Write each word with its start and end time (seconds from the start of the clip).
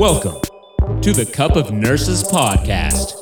Welcome 0.00 0.40
to 1.02 1.12
the 1.12 1.30
Cup 1.30 1.56
of 1.56 1.72
Nurses 1.72 2.22
podcast. 2.22 3.20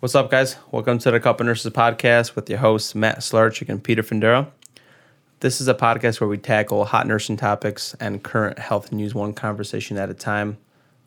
What's 0.00 0.14
up, 0.14 0.30
guys? 0.30 0.56
Welcome 0.70 0.96
to 1.00 1.10
the 1.10 1.20
Cup 1.20 1.40
of 1.40 1.46
Nurses 1.46 1.70
podcast 1.70 2.34
with 2.34 2.48
your 2.48 2.60
hosts, 2.60 2.94
Matt 2.94 3.18
Slarchik 3.18 3.68
and 3.68 3.84
Peter 3.84 4.02
Findero. 4.02 4.50
This 5.40 5.60
is 5.60 5.68
a 5.68 5.74
podcast 5.74 6.22
where 6.22 6.28
we 6.28 6.38
tackle 6.38 6.86
hot 6.86 7.06
nursing 7.06 7.36
topics 7.36 7.94
and 8.00 8.24
current 8.24 8.58
health 8.58 8.90
news 8.90 9.14
one 9.14 9.34
conversation 9.34 9.98
at 9.98 10.08
a 10.08 10.14
time. 10.14 10.56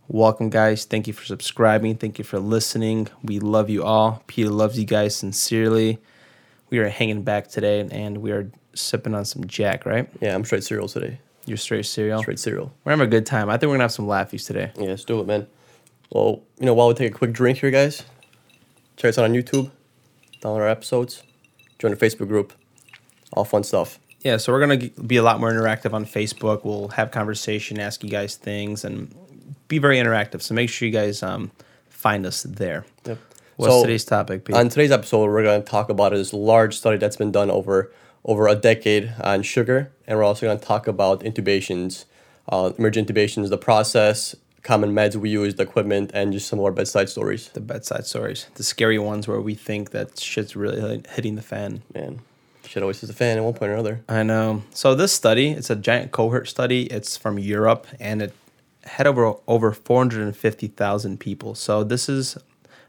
Welcome, 0.08 0.52
guys. 0.52 0.86
Thank 0.86 1.08
you 1.08 1.14
for 1.14 1.26
subscribing. 1.26 1.98
Thank 1.98 2.20
you 2.20 2.24
for 2.24 2.38
listening. 2.38 3.08
We 3.24 3.40
love 3.40 3.72
you 3.72 3.84
all. 3.84 4.22
Peter 4.28 4.52
loves 4.52 4.78
you 4.78 4.86
guys 4.86 5.16
sincerely. 5.16 5.98
We 6.70 6.78
are 6.78 6.90
hanging 6.90 7.24
back 7.24 7.48
today 7.48 7.90
and 7.90 8.20
we 8.20 8.34
are 8.34 8.52
sipping 8.76 9.16
on 9.16 9.26
some 9.26 9.48
Jack, 9.48 9.88
right? 9.88 10.08
Yeah, 10.22 10.36
I'm 10.36 10.46
straight 10.46 10.64
cereal 10.64 10.88
today. 10.88 11.18
You're 11.46 11.58
straight 11.58 11.86
cereal. 11.86 12.22
Straight 12.22 12.40
cereal. 12.40 12.72
We're 12.84 12.92
having 12.92 13.08
a 13.08 13.10
good 13.10 13.26
time. 13.26 13.50
I 13.50 13.58
think 13.58 13.70
we're 13.70 13.76
gonna 13.76 13.86
have 13.86 13.92
some 13.92 14.08
laughies 14.08 14.46
today. 14.46 14.72
Yeah, 14.78 14.90
let's 14.90 15.04
do 15.04 15.20
it, 15.20 15.28
man. 15.28 15.48
Well, 16.12 16.42
you 16.60 16.66
know, 16.66 16.74
while 16.74 16.88
we 16.88 16.94
take 16.94 17.12
a 17.12 17.16
quick 17.16 17.34
drink 17.34 17.60
here, 17.60 17.72
guys, 17.72 18.04
check 18.98 19.10
us 19.10 19.18
out 19.18 19.26
on 19.26 19.34
YouTube, 19.34 19.72
download 20.42 20.58
our 20.58 20.70
episodes, 20.70 21.24
join 21.80 21.92
the 21.92 21.98
Facebook 21.98 22.28
group, 22.28 22.54
all 23.34 23.46
fun 23.46 23.64
stuff. 23.64 24.00
Yeah, 24.22 24.38
so 24.38 24.52
we're 24.52 24.60
gonna 24.60 24.90
be 25.06 25.18
a 25.18 25.24
lot 25.24 25.40
more 25.40 25.52
interactive 25.52 25.94
on 25.94 26.06
Facebook. 26.06 26.64
We'll 26.64 26.90
have 26.90 27.12
conversation, 27.12 27.80
ask 27.80 28.04
you 28.04 28.10
guys 28.10 28.36
things, 28.36 28.84
and 28.86 29.16
be 29.68 29.80
very 29.80 29.98
interactive. 29.98 30.42
So 30.42 30.54
make 30.54 30.70
sure 30.70 30.86
you 30.86 30.94
guys 30.94 31.24
um, 31.24 31.52
find 31.90 32.26
us 32.26 32.44
there. 32.44 32.86
Yep. 33.06 33.18
What's 33.56 33.74
So, 33.74 33.82
today's 33.84 34.06
topic, 34.06 34.46
Pete? 34.46 34.56
On 34.56 34.70
today's 34.70 34.92
episode, 34.92 35.26
we're 35.26 35.44
going 35.44 35.62
to 35.62 35.68
talk 35.68 35.90
about 35.90 36.12
this 36.14 36.34
large 36.34 36.76
study 36.76 36.98
that's 36.98 37.16
been 37.16 37.32
done 37.32 37.52
over 37.52 37.92
over 38.24 38.48
a 38.48 38.56
decade 38.56 39.14
on 39.24 39.42
sugar, 39.42 39.92
and 40.08 40.18
we're 40.18 40.24
also 40.24 40.46
going 40.46 40.60
to 40.60 40.64
talk 40.64 40.88
about 40.88 41.22
intubations, 41.22 42.06
uh, 42.50 42.72
emergent 42.78 43.08
intubations, 43.08 43.50
the 43.50 43.58
process, 43.58 44.36
common 44.64 44.94
meds 44.94 45.16
we 45.16 45.30
use, 45.30 45.56
the 45.56 45.64
equipment, 45.64 46.12
and 46.14 46.34
just 46.34 46.48
some 46.48 46.60
more 46.60 46.72
bedside 46.72 47.10
stories. 47.10 47.50
the 47.50 47.60
bedside 47.60 48.06
stories, 48.06 48.48
the 48.56 48.64
scary 48.64 49.00
ones 49.00 49.28
where 49.28 49.42
we 49.42 49.56
think 49.56 49.92
that 49.92 50.20
shit's 50.20 50.56
really 50.56 51.04
hitting 51.16 51.36
the 51.36 51.42
fan. 51.42 51.82
Man, 51.94 52.22
shit 52.66 52.84
always 52.84 53.02
is 53.04 53.10
a 53.10 53.14
fan 53.14 53.38
at 53.38 53.44
one 53.44 53.54
point 53.54 53.72
or 53.72 53.74
another. 53.74 54.02
I 54.08 54.24
know. 54.24 54.64
So 54.74 54.94
this 54.94 55.12
study, 55.12 55.50
it's 55.50 55.70
a 55.70 55.76
giant 55.76 56.12
cohort 56.12 56.48
study. 56.48 56.84
It's 56.84 57.18
from 57.18 57.40
Europe, 57.40 57.88
and 58.00 58.22
it 58.22 58.34
had 58.84 59.08
over 59.08 59.36
over 59.48 59.72
four 59.72 60.00
hundred 60.00 60.24
and 60.24 60.36
fifty 60.36 60.68
thousand 60.68 61.20
people. 61.20 61.56
So 61.56 61.84
this 61.84 62.08
is 62.08 62.38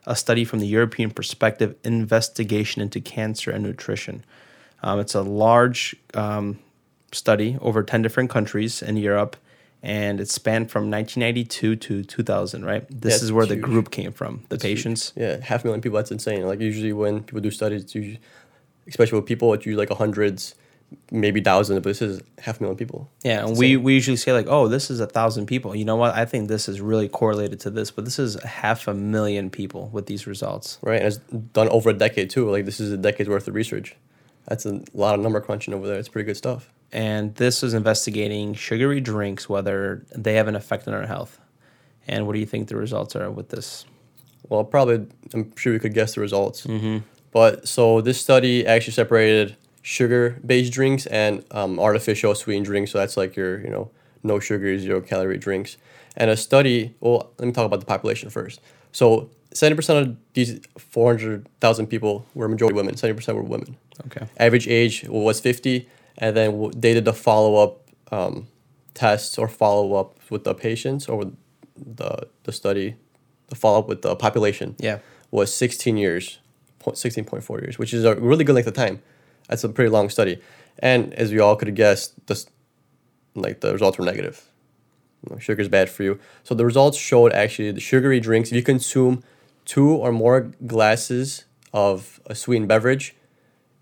a 0.07 0.17
study 0.17 0.45
from 0.45 0.59
the 0.59 0.67
European 0.67 1.11
Prospective 1.11 1.77
Investigation 1.85 2.83
into 2.83 3.01
Cancer 3.01 3.51
and 3.51 3.63
Nutrition. 3.63 4.25
Um, 4.83 4.99
it's 5.01 5.15
a 5.15 5.23
large 5.23 5.97
um, 6.15 6.59
study 7.13 7.57
over 7.61 7.83
ten 7.83 8.03
different 8.03 8.31
countries 8.31 8.83
in 8.83 8.97
Europe, 8.97 9.37
and 9.83 10.21
it 10.21 10.29
spanned 10.29 10.71
from 10.71 10.91
1992 10.91 11.77
to 11.77 12.05
2000. 12.05 12.65
Right. 12.65 12.85
This 12.89 13.23
is 13.23 13.33
where 13.33 13.45
it's 13.45 13.51
the 13.51 13.57
group 13.57 13.91
came 13.91 14.13
from. 14.13 14.45
The 14.49 14.57
huge. 14.57 14.63
patients. 14.63 15.13
Yeah, 15.17 15.39
half 15.41 15.65
a 15.65 15.67
million 15.67 15.81
people. 15.81 15.97
That's 15.97 16.11
insane. 16.13 16.47
Like 16.47 16.61
usually 16.61 16.93
when 16.93 17.23
people 17.23 17.41
do 17.41 17.51
studies, 17.51 17.83
it's 17.83 17.95
usually, 17.95 18.21
especially 18.87 19.19
with 19.19 19.27
people, 19.27 19.53
it's 19.55 19.67
usually 19.67 19.81
like 19.83 19.91
a 19.91 19.97
hundreds, 19.97 20.55
maybe 21.11 21.41
thousands. 21.41 21.79
But 21.79 21.91
this 21.91 22.03
is 22.03 22.21
half 22.39 22.61
a 22.61 22.63
million 22.63 22.77
people. 22.77 23.11
Yeah, 23.25 23.47
and 23.47 23.57
we, 23.57 23.73
insane. 23.73 23.83
we 23.83 23.95
usually 23.95 24.17
say 24.17 24.33
like, 24.33 24.47
oh, 24.49 24.69
this 24.69 24.91
is 24.91 25.01
a 25.01 25.07
thousand 25.07 25.47
people. 25.47 25.75
You 25.75 25.85
know 25.85 25.97
what? 25.97 26.15
I 26.15 26.27
think 26.27 26.49
this 26.49 26.69
is 26.69 26.81
really 26.81 27.09
correlated 27.09 27.59
to 27.61 27.71
this, 27.71 27.91
but 27.91 28.05
this 28.05 28.19
is 28.19 28.41
half 28.43 28.87
a 28.87 28.95
million 28.95 29.51
people 29.51 29.89
with 29.93 30.07
these 30.07 30.27
results. 30.27 30.79
right, 30.83 30.99
and 30.99 31.07
it's 31.07 31.19
done 31.53 31.69
over 31.71 31.91
a 31.91 31.95
decade 31.95 32.31
too. 32.31 32.51
Like 32.51 32.65
this 32.65 32.79
is 32.81 32.93
a 32.93 32.97
decade's 32.97 33.29
worth 33.29 33.49
of 33.49 33.55
research. 33.55 33.97
That's 34.47 34.67
a 34.67 34.83
lot 34.93 35.15
of 35.15 35.21
number 35.21 35.41
crunching 35.41 35.73
over 35.75 35.87
there. 35.87 35.99
It's 35.99 36.09
pretty 36.09 36.27
good 36.27 36.37
stuff. 36.37 36.71
And 36.93 37.35
this 37.37 37.63
is 37.63 37.73
investigating 37.73 38.55
sugary 38.55 39.01
drinks, 39.01 39.49
whether 39.49 40.05
they 40.15 40.35
have 40.35 40.49
an 40.49 40.57
effect 40.57 40.87
on 40.87 40.95
our 40.95 41.07
health. 41.07 41.41
And 42.07 42.27
what 42.27 42.35
do 42.35 42.41
you 42.41 42.47
think 42.47 42.69
the 42.69 42.77
results 42.77 43.17
are 43.17 43.31
with 43.31 43.49
this? 43.49 43.87
Well, 44.49 44.65
probably 44.65 45.07
I'm 45.33 45.57
sure 45.57 45.73
we 45.73 45.79
could 45.79 45.95
guess 45.95 46.15
the 46.15 46.21
results. 46.21 46.67
Mm-hmm. 46.67 46.99
But 47.31 47.67
so 47.67 48.01
this 48.01 48.21
study 48.21 48.67
actually 48.67 48.93
separated 48.93 49.57
sugar-based 49.81 50.73
drinks 50.73 51.07
and 51.07 51.45
um, 51.51 51.81
artificial 51.81 52.35
sweetened 52.35 52.67
drinks. 52.67 52.91
So 52.91 52.99
that's 52.99 53.17
like 53.17 53.37
your 53.37 53.61
you 53.61 53.71
know 53.71 53.91
no 54.23 54.39
sugar, 54.39 54.79
zero 54.79 55.01
calorie 55.01 55.39
drinks. 55.39 55.79
And 56.17 56.31
a 56.31 56.37
study. 56.37 56.95
Well, 57.01 57.31
let 57.39 57.47
me 57.47 57.53
talk 57.53 57.65
about 57.65 57.81
the 57.81 57.87
population 57.87 58.29
first. 58.29 58.61
So 58.93 59.31
seventy 59.55 59.77
percent 59.77 60.07
of 60.07 60.17
these 60.35 60.61
four 60.77 61.13
hundred 61.13 61.49
thousand 61.61 61.87
people 61.87 62.27
were 62.35 62.49
majority 62.49 62.77
women. 62.77 62.97
Seventy 62.97 63.17
percent 63.17 63.39
were 63.39 63.45
women. 63.45 63.79
Okay. 64.07 64.27
Average 64.39 64.69
age 64.69 65.05
was 65.09 65.41
fifty, 65.41 65.89
and 66.19 66.37
then 66.37 66.71
they 66.77 66.95
did 66.95 67.05
the 67.05 67.13
follow-up 67.13 67.81
um, 68.11 68.47
tests 68.95 69.39
or 69.39 69.49
follow-up 69.49 70.19
with 70.31 70.45
the 70.45 70.55
patients 70.55 71.09
or 71.09 71.17
with 71.19 71.37
the 71.77 72.27
the 72.45 72.53
study, 72.53 72.97
the 73.49 73.55
follow-up 73.57 73.89
with 73.89 74.03
the 74.03 74.17
population 74.17 74.75
Yeah. 74.79 74.99
was 75.31 75.55
16 75.55 75.97
years, 75.97 76.39
16.4 76.81 77.61
years, 77.61 77.79
which 77.79 77.95
is 77.95 78.05
a 78.05 78.15
really 78.17 78.45
good 78.45 78.55
length 78.55 78.67
of 78.69 78.75
time. 78.75 79.01
That's 79.49 79.65
a 79.65 79.69
pretty 79.69 79.91
long 79.91 80.09
study. 80.11 80.41
And 80.79 81.13
as 81.15 81.31
we 81.33 81.39
all 81.39 81.57
could 81.57 81.69
have 81.69 81.75
guessed, 81.77 82.15
this, 82.27 82.47
like 83.35 83.61
the 83.61 83.73
results 83.73 83.99
were 83.99 84.05
negative. 84.05 84.45
You 85.27 85.35
know, 85.35 85.39
sugar's 85.39 85.69
bad 85.69 85.89
for 85.91 86.03
you. 86.03 86.19
So 86.43 86.55
the 86.55 86.65
results 86.65 86.99
showed 86.99 87.33
actually 87.33 87.71
the 87.73 87.81
sugary 87.81 88.21
drinks, 88.21 88.51
if 88.51 88.57
you 88.57 88.63
consume 88.63 89.23
two 89.65 89.91
or 89.91 90.11
more 90.13 90.51
glasses 90.67 91.45
of 91.73 92.21
a 92.27 92.35
sweetened 92.35 92.69
beverage, 92.69 93.15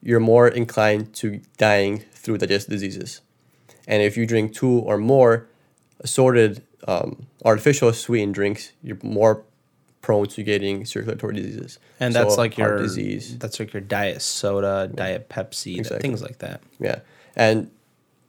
you're 0.02 0.20
more 0.20 0.48
inclined 0.48 1.12
to 1.14 1.40
dying 1.58 2.04
through 2.12 2.38
digestive 2.38 2.70
diseases. 2.70 3.20
And 3.86 4.02
if 4.02 4.16
you 4.16 4.26
drink 4.26 4.54
two 4.54 4.78
or 4.80 4.96
more 4.98 5.46
assorted 6.00 6.62
um, 6.88 7.26
artificial 7.44 7.92
sweetened 7.92 8.34
drinks, 8.34 8.72
you're 8.82 8.96
more 9.02 9.44
prone 10.00 10.26
to 10.26 10.42
getting 10.42 10.84
circulatory 10.86 11.34
diseases. 11.34 11.78
And 11.98 12.14
that's 12.14 12.34
So 12.34 12.40
like 12.40 12.54
heart 12.54 12.70
your 12.70 12.78
disease. 12.82 13.36
That's 13.38 13.58
like 13.60 13.72
your 13.74 13.82
diet 13.82 14.22
soda, 14.22 14.88
diet 14.94 15.28
Pepsi, 15.28 15.76
Exactly. 15.78 16.00
things 16.00 16.22
like 16.22 16.38
that. 16.38 16.62
Yeah, 16.78 17.00
and 17.36 17.70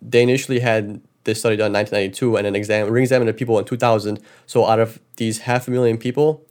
they 0.02 0.22
initially 0.24 0.59
had 0.59 1.00
this 1.24 1.40
study 1.40 1.56
done 1.56 1.68
in 1.68 1.74
1992, 1.74 2.36
and 2.38 2.46
then 2.46 2.56
exam 2.56 2.90
re-examined 2.90 3.30
the 3.30 3.34
people 3.34 3.58
in 3.59 3.66
2000. 3.66 4.20
So 4.48 4.66
out 4.66 4.80
of 4.80 5.00
these 5.18 5.40
half 5.40 5.68
a 5.68 5.72
million 5.72 5.98
people, 5.98 6.44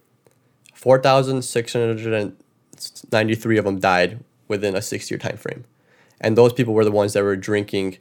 4,693 0.74 3.58
of 3.58 3.64
them 3.64 3.78
died 3.80 4.20
within 4.50 4.76
a 4.76 4.82
six-year 4.82 5.16
time 5.16 5.38
frame, 5.38 5.64
and 6.20 6.36
those 6.36 6.52
people 6.52 6.74
were 6.74 6.84
the 6.84 6.90
ones 6.90 7.14
that 7.14 7.22
were 7.22 7.36
drinking 7.36 7.96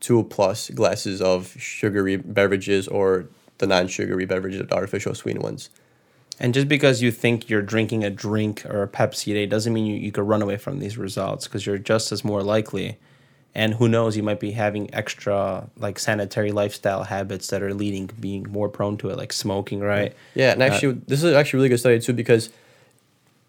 two 0.00 0.24
plus 0.24 0.70
glasses 0.70 1.22
of 1.22 1.54
sugary 1.58 2.16
beverages 2.16 2.88
or 2.88 3.28
the 3.58 3.66
non-sugary 3.66 4.24
beverages, 4.24 4.66
the 4.66 4.74
artificial 4.74 5.14
sweetened 5.14 5.44
ones. 5.44 5.70
And 6.40 6.54
just 6.54 6.68
because 6.68 7.02
you 7.02 7.10
think 7.10 7.50
you're 7.50 7.62
drinking 7.62 8.04
a 8.04 8.10
drink 8.10 8.64
or 8.66 8.82
a 8.84 8.88
Pepsi 8.88 9.32
a 9.32 9.34
day 9.34 9.46
doesn't 9.46 9.72
mean 9.72 9.86
you, 9.86 9.96
you 9.96 10.12
could 10.12 10.22
run 10.22 10.40
away 10.40 10.56
from 10.56 10.78
these 10.78 10.96
results 10.96 11.48
because 11.48 11.66
you're 11.66 11.78
just 11.78 12.12
as 12.12 12.24
more 12.24 12.42
likely. 12.42 12.96
And 13.54 13.74
who 13.74 13.88
knows, 13.88 14.16
you 14.16 14.22
might 14.22 14.38
be 14.38 14.52
having 14.52 14.94
extra 14.94 15.68
like 15.76 15.98
sanitary 15.98 16.52
lifestyle 16.52 17.02
habits 17.02 17.48
that 17.48 17.60
are 17.60 17.74
leading 17.74 18.08
being 18.20 18.44
more 18.44 18.68
prone 18.68 18.96
to 18.98 19.10
it, 19.10 19.16
like 19.16 19.32
smoking, 19.32 19.80
right? 19.80 20.14
Yeah, 20.34 20.52
and 20.52 20.62
uh, 20.62 20.66
actually, 20.66 21.00
this 21.08 21.24
is 21.24 21.34
actually 21.34 21.58
a 21.58 21.60
really 21.60 21.68
good 21.70 21.80
study 21.80 21.98
too 21.98 22.12
because 22.12 22.50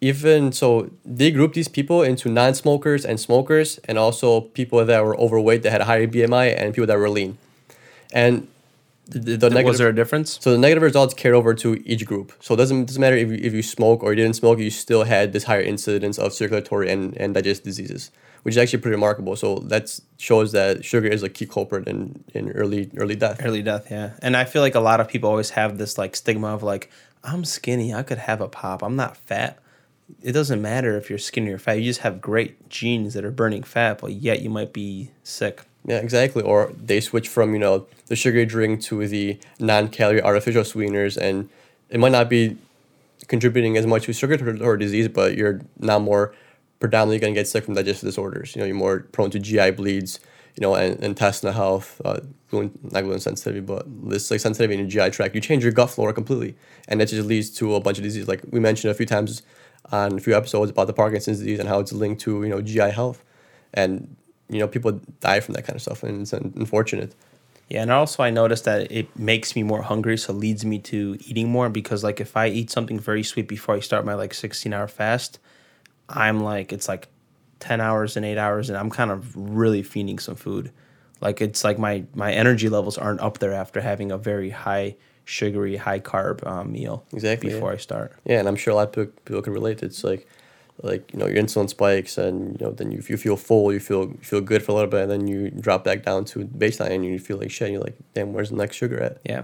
even 0.02 0.52
so, 0.52 0.90
they 1.04 1.32
grouped 1.32 1.56
these 1.56 1.68
people 1.68 2.04
into 2.04 2.30
non-smokers 2.30 3.06
and 3.06 3.20
smokers, 3.20 3.80
and 3.80 3.98
also 3.98 4.42
people 4.42 4.86
that 4.86 5.04
were 5.04 5.18
overweight 5.20 5.64
that 5.64 5.72
had 5.72 5.82
a 5.82 5.86
higher 5.86 6.08
BMI 6.08 6.56
and 6.58 6.74
people 6.74 6.88
that 6.88 6.98
were 6.98 7.10
lean. 7.10 7.38
And 8.14 8.48
the, 9.08 9.38
the 9.38 9.48
Was 9.48 9.54
negative, 9.54 9.78
there 9.78 9.88
a 9.90 9.96
difference? 9.96 10.38
so 10.40 10.52
the 10.52 10.58
negative 10.58 10.84
results 10.84 11.14
carried 11.16 11.36
over 11.36 11.54
to 11.56 11.82
each 11.86 12.06
group. 12.06 12.32
So 12.42 12.54
it 12.54 12.58
doesn't 12.58 12.86
doesn't 12.86 13.02
matter 13.02 13.16
if 13.18 13.30
you, 13.30 13.40
if 13.42 13.54
you 13.54 13.64
smoke 13.64 14.04
or 14.04 14.12
you 14.12 14.18
didn't 14.18 14.36
smoke, 14.36 14.60
you 14.60 14.70
still 14.70 15.04
had 15.04 15.34
this 15.34 15.46
higher 15.46 15.62
incidence 15.62 16.20
of 16.20 16.32
circulatory 16.32 16.92
and, 16.92 17.18
and 17.18 17.34
digestive 17.34 17.66
diseases, 17.66 18.12
which 18.44 18.54
is 18.54 18.58
actually 18.60 18.80
pretty 18.80 18.96
remarkable. 18.96 19.36
So 19.36 19.56
that 19.68 20.00
shows 20.18 20.52
that 20.52 20.86
sugar 20.86 21.08
is 21.08 21.24
a 21.24 21.30
key 21.30 21.48
culprit 21.48 21.88
in, 21.88 22.24
in 22.36 22.52
early 22.52 22.92
early 22.98 23.16
death. 23.16 23.42
Early 23.44 23.64
death, 23.64 23.90
yeah. 23.90 24.12
And 24.22 24.38
I 24.38 24.46
feel 24.46 24.62
like 24.62 24.76
a 24.76 24.80
lot 24.80 25.00
of 25.00 25.08
people 25.08 25.30
always 25.30 25.50
have 25.52 25.78
this 25.80 25.98
like 25.98 26.16
stigma 26.16 26.48
of 26.54 26.62
like, 26.62 26.92
I'm 27.24 27.44
skinny, 27.46 27.94
I 27.94 28.04
could 28.04 28.20
have 28.20 28.42
a 28.42 28.48
pop, 28.48 28.84
I'm 28.84 28.96
not 28.96 29.18
fat. 29.18 29.60
It 30.22 30.32
doesn't 30.34 30.62
matter 30.62 30.98
if 30.98 31.10
you're 31.10 31.20
skinny 31.20 31.52
or 31.52 31.58
fat. 31.58 31.74
You 31.74 31.86
just 31.86 32.02
have 32.02 32.22
great 32.22 32.70
genes 32.70 33.14
that 33.14 33.24
are 33.24 33.32
burning 33.32 33.64
fat, 33.64 34.00
but 34.00 34.14
yet 34.14 34.42
you 34.42 34.50
might 34.50 34.74
be 34.74 35.12
sick. 35.24 35.62
Yeah, 35.86 35.98
exactly. 35.98 36.44
Or 36.44 36.72
they 36.76 37.00
switch 37.00 37.30
from, 37.30 37.54
you 37.54 37.60
know, 37.60 37.88
the 38.08 38.16
sugary 38.16 38.46
drink 38.46 38.82
to 38.84 39.08
the 39.08 39.40
non-calorie 39.60 40.22
artificial 40.22 40.64
sweeteners 40.64 41.18
and 41.18 41.50
it 41.90 42.00
might 42.00 42.12
not 42.12 42.30
be 42.30 42.58
contributing 43.28 43.78
as 43.78 43.86
much 43.86 44.06
to 44.06 44.14
sugar 44.14 44.64
or 44.64 44.78
disease, 44.78 45.08
but 45.08 45.36
you're 45.36 45.62
now 45.80 46.00
more 46.00 46.34
predominantly 46.80 47.20
going 47.20 47.34
to 47.34 47.40
get 47.40 47.48
sick 47.48 47.66
from 47.66 47.74
digestive 47.74 48.08
disorders. 48.08 48.56
You 48.56 48.62
know, 48.62 48.66
you're 48.66 48.76
more 48.76 49.00
prone 49.12 49.30
to 49.32 49.40
GI 49.40 49.72
bleeds, 49.72 50.20
you 50.56 50.62
know, 50.62 50.76
and 50.76 51.02
intestinal 51.04 51.54
health, 51.54 52.02
uh, 52.06 52.20
gluten, 52.50 52.78
not 52.84 53.02
gluten 53.02 53.20
sensitivity, 53.20 53.62
but 53.62 53.86
this 54.10 54.32
like 54.32 54.40
sensitivity 54.40 54.80
in 54.80 54.90
your 54.90 55.06
GI 55.06 55.12
tract. 55.12 55.36
You 55.36 55.42
change 55.42 55.64
your 55.64 55.72
gut 55.72 55.90
flora 55.90 56.14
completely, 56.14 56.56
and 56.88 57.00
that 57.02 57.08
just 57.10 57.28
leads 57.28 57.50
to 57.52 57.76
a 57.76 57.80
bunch 57.80 57.98
of 57.98 58.04
diseases. 58.04 58.28
Like 58.28 58.42
we 58.50 58.60
mentioned 58.60 58.92
a 58.92 58.94
few 58.94 59.06
times 59.06 59.42
on 59.92 60.18
a 60.18 60.20
few 60.20 60.36
episodes 60.36 60.72
about 60.72 60.88
the 60.88 60.94
Parkinson's 60.94 61.40
disease 61.40 61.60
and 61.60 61.68
how 61.68 61.80
it's 61.80 61.92
linked 61.92 62.22
to 62.22 62.44
you 62.44 62.50
know 62.50 62.62
GI 62.62 62.92
health, 62.92 63.24
and 63.74 64.16
you 64.50 64.60
know 64.60 64.68
people 64.68 65.00
die 65.20 65.40
from 65.40 65.54
that 65.56 65.64
kind 65.64 65.76
of 65.76 65.82
stuff, 65.82 66.04
and 66.04 66.22
it's 66.22 66.34
unfortunate. 66.34 67.16
Yeah, 67.70 67.84
and 67.84 67.92
also 67.92 68.24
I 68.24 68.32
noticed 68.32 68.66
that 68.66 68.92
it 68.92 69.18
makes 69.18 69.56
me 69.56 69.62
more 69.62 69.84
hungry, 69.84 70.18
so 70.18 70.34
leads 70.34 70.66
me 70.66 70.80
to 70.80 71.18
eating 71.22 71.50
more 71.50 71.70
because 71.70 72.04
like 72.04 72.20
if 72.20 72.36
I 72.36 72.48
eat 72.48 72.72
something 72.72 73.00
very 73.00 73.22
sweet 73.22 73.48
before 73.48 73.76
I 73.76 73.80
start 73.80 74.06
my 74.06 74.16
like 74.16 74.34
16 74.34 74.74
hour 74.74 74.88
fast, 74.88 75.40
I'm 76.10 76.40
like 76.40 76.74
it's 76.74 76.88
like 76.88 77.08
10 77.60 77.80
hours 77.80 78.18
and 78.18 78.26
8 78.26 78.38
hours 78.38 78.70
and 78.70 78.78
I'm 78.78 78.90
kind 78.90 79.12
of 79.12 79.36
really 79.36 79.84
feeding 79.84 80.18
some 80.18 80.36
food. 80.36 80.72
Like 81.22 81.42
it's 81.42 81.64
like 81.64 81.78
my 81.78 82.06
my 82.16 82.34
energy 82.34 82.70
levels 82.70 82.98
aren't 82.98 83.20
up 83.20 83.38
there 83.38 83.54
after 83.54 83.82
having 83.82 84.12
a 84.12 84.18
very 84.18 84.50
high 84.50 84.96
sugary, 85.30 85.78
high 85.78 86.00
carb 86.00 86.46
um, 86.46 86.72
meal 86.72 87.06
Exactly, 87.14 87.50
before 87.50 87.70
yeah. 87.70 87.76
I 87.76 87.78
start. 87.78 88.14
Yeah, 88.26 88.40
and 88.40 88.48
I'm 88.48 88.56
sure 88.56 88.74
a 88.74 88.76
lot 88.76 88.96
of 88.98 89.26
people, 89.26 89.42
can 89.42 89.54
relate. 89.54 89.84
It's 89.84 90.04
like, 90.04 90.28
like 90.82 91.12
you 91.14 91.20
know, 91.20 91.28
your 91.28 91.42
insulin 91.42 91.70
spikes, 91.70 92.18
and 92.18 92.60
you 92.60 92.66
know, 92.66 92.72
then 92.72 92.92
you, 92.92 93.04
you 93.08 93.18
feel 93.18 93.38
full, 93.38 93.72
you 93.72 93.80
feel 93.80 94.08
you 94.08 94.20
feel 94.22 94.42
good 94.42 94.64
for 94.64 94.72
a 94.72 94.76
little 94.76 94.90
bit, 94.90 95.04
and 95.04 95.12
then 95.12 95.28
you 95.28 95.52
drop 95.52 95.84
back 95.84 96.04
down 96.04 96.26
to 96.26 96.40
baseline, 96.46 96.92
and 96.92 97.06
you 97.06 97.20
feel 97.20 97.38
like 97.38 97.52
shit. 97.52 97.72
You're 97.72 97.82
like, 97.82 97.98
damn, 98.14 98.34
where's 98.34 98.50
the 98.50 98.56
next 98.56 98.76
sugar 98.76 99.00
at? 99.00 99.20
Yeah. 99.24 99.44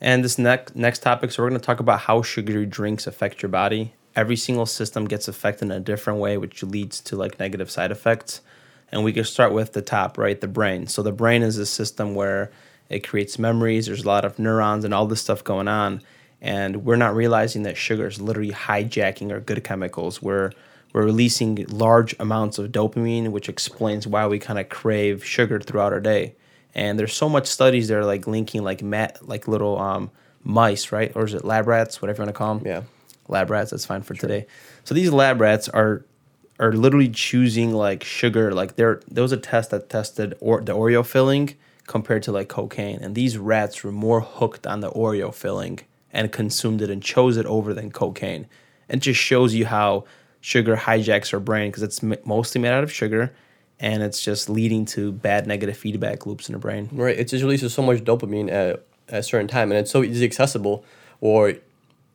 And 0.00 0.24
this 0.24 0.38
next 0.38 0.76
next 0.76 1.00
topic, 1.00 1.30
so 1.30 1.42
we're 1.42 1.48
going 1.48 1.60
to 1.60 1.66
talk 1.66 1.80
about 1.80 2.00
how 2.00 2.22
sugary 2.22 2.66
drinks 2.66 3.06
affect 3.06 3.40
your 3.40 3.48
body. 3.48 3.94
Every 4.14 4.36
single 4.36 4.66
system 4.66 5.06
gets 5.06 5.28
affected 5.28 5.66
in 5.66 5.72
a 5.72 5.80
different 5.80 6.18
way, 6.18 6.36
which 6.36 6.62
leads 6.62 7.00
to 7.02 7.16
like 7.16 7.38
negative 7.38 7.70
side 7.70 7.90
effects. 7.90 8.42
And 8.90 9.04
we 9.04 9.12
can 9.14 9.24
start 9.24 9.54
with 9.54 9.72
the 9.72 9.80
top, 9.80 10.18
right? 10.18 10.38
The 10.38 10.48
brain. 10.48 10.86
So 10.86 11.02
the 11.02 11.12
brain 11.12 11.42
is 11.42 11.56
a 11.56 11.64
system 11.64 12.14
where 12.14 12.50
it 12.92 13.06
creates 13.08 13.38
memories. 13.38 13.86
There's 13.86 14.04
a 14.04 14.08
lot 14.08 14.24
of 14.24 14.38
neurons 14.38 14.84
and 14.84 14.92
all 14.94 15.06
this 15.06 15.20
stuff 15.20 15.42
going 15.44 15.68
on, 15.68 16.02
and 16.40 16.84
we're 16.84 16.96
not 16.96 17.14
realizing 17.14 17.62
that 17.64 17.76
sugar 17.76 18.06
is 18.06 18.20
literally 18.20 18.52
hijacking 18.52 19.32
our 19.32 19.40
good 19.40 19.64
chemicals. 19.64 20.20
We're 20.22 20.52
we're 20.92 21.04
releasing 21.04 21.64
large 21.68 22.14
amounts 22.20 22.58
of 22.58 22.70
dopamine, 22.70 23.28
which 23.30 23.48
explains 23.48 24.06
why 24.06 24.26
we 24.26 24.38
kind 24.38 24.58
of 24.58 24.68
crave 24.68 25.24
sugar 25.24 25.58
throughout 25.60 25.92
our 25.92 26.00
day. 26.00 26.34
And 26.74 26.98
there's 26.98 27.14
so 27.14 27.28
much 27.28 27.46
studies 27.46 27.88
that 27.88 27.96
are 27.98 28.04
like 28.04 28.26
linking 28.26 28.62
like 28.62 28.82
mat 28.82 29.18
like 29.26 29.48
little 29.48 29.78
um 29.78 30.10
mice, 30.44 30.92
right? 30.92 31.12
Or 31.14 31.24
is 31.24 31.34
it 31.34 31.44
lab 31.44 31.66
rats, 31.68 32.02
whatever 32.02 32.22
you 32.22 32.26
want 32.26 32.34
to 32.34 32.38
call 32.38 32.54
them? 32.56 32.66
Yeah. 32.66 32.82
lab 33.28 33.50
rats. 33.50 33.70
That's 33.70 33.86
fine 33.86 34.02
for 34.02 34.14
today. 34.14 34.46
So 34.84 34.94
these 34.94 35.10
lab 35.12 35.40
rats 35.40 35.68
are 35.68 36.04
are 36.60 36.72
literally 36.72 37.08
choosing 37.08 37.72
like 37.72 38.04
sugar. 38.04 38.52
Like 38.52 38.76
there 38.76 39.00
there 39.08 39.22
was 39.22 39.32
a 39.32 39.36
test 39.36 39.70
that 39.70 39.88
tested 39.88 40.34
or 40.40 40.60
the 40.60 40.74
Oreo 40.74 41.04
filling 41.06 41.54
compared 41.86 42.22
to 42.24 42.32
like 42.32 42.48
cocaine, 42.48 42.98
and 43.02 43.14
these 43.14 43.36
rats 43.38 43.82
were 43.82 43.92
more 43.92 44.20
hooked 44.20 44.66
on 44.66 44.80
the 44.80 44.90
Oreo 44.90 45.34
filling 45.34 45.80
and 46.12 46.30
consumed 46.30 46.82
it 46.82 46.90
and 46.90 47.02
chose 47.02 47.36
it 47.36 47.46
over 47.46 47.74
than 47.74 47.90
cocaine. 47.90 48.46
And 48.88 49.00
it 49.00 49.04
just 49.04 49.20
shows 49.20 49.54
you 49.54 49.66
how 49.66 50.04
sugar 50.40 50.76
hijacks 50.76 51.32
our 51.32 51.40
brain 51.40 51.70
because 51.70 51.82
it's 51.82 52.02
mostly 52.24 52.60
made 52.60 52.72
out 52.72 52.84
of 52.84 52.92
sugar, 52.92 53.34
and 53.80 54.02
it's 54.02 54.22
just 54.22 54.48
leading 54.48 54.84
to 54.86 55.12
bad 55.12 55.46
negative 55.46 55.76
feedback 55.76 56.26
loops 56.26 56.48
in 56.48 56.52
the 56.52 56.58
brain. 56.58 56.88
Right. 56.92 57.18
It 57.18 57.28
just 57.28 57.42
releases 57.42 57.72
so 57.72 57.82
much 57.82 58.04
dopamine 58.04 58.50
at, 58.50 58.84
at 59.08 59.20
a 59.20 59.22
certain 59.22 59.48
time, 59.48 59.72
and 59.72 59.78
it's 59.78 59.90
so 59.90 60.02
easy 60.02 60.24
accessible, 60.24 60.84
or 61.20 61.54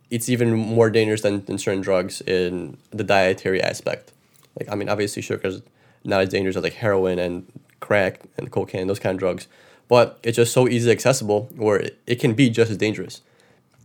it's 0.10 0.30
even 0.30 0.54
more 0.54 0.90
dangerous 0.90 1.22
than, 1.22 1.44
than 1.46 1.58
certain 1.58 1.82
drugs 1.82 2.22
in 2.22 2.78
the 2.92 3.04
dietary 3.04 3.62
aspect. 3.62 4.14
Like, 4.58 4.70
I 4.72 4.76
mean, 4.76 4.90
obviously, 4.90 5.22
sugar 5.22 5.48
is 5.48 5.62
not 6.04 6.22
as 6.22 6.30
dangerous 6.30 6.56
as 6.56 6.64
like 6.64 6.74
heroin 6.74 7.20
and 7.20 7.52
crack 7.88 8.14
and 8.38 8.52
cocaine, 8.52 8.88
those 8.88 9.04
kind 9.04 9.16
of 9.16 9.20
drugs, 9.20 9.48
but 9.88 10.06
it's 10.24 10.38
just 10.42 10.54
so 10.54 10.68
easily 10.68 10.94
accessible 10.98 11.40
where 11.56 11.80
it, 11.86 11.94
it 12.06 12.18
can 12.24 12.34
be 12.34 12.50
just 12.50 12.70
as 12.72 12.78
dangerous. 12.78 13.22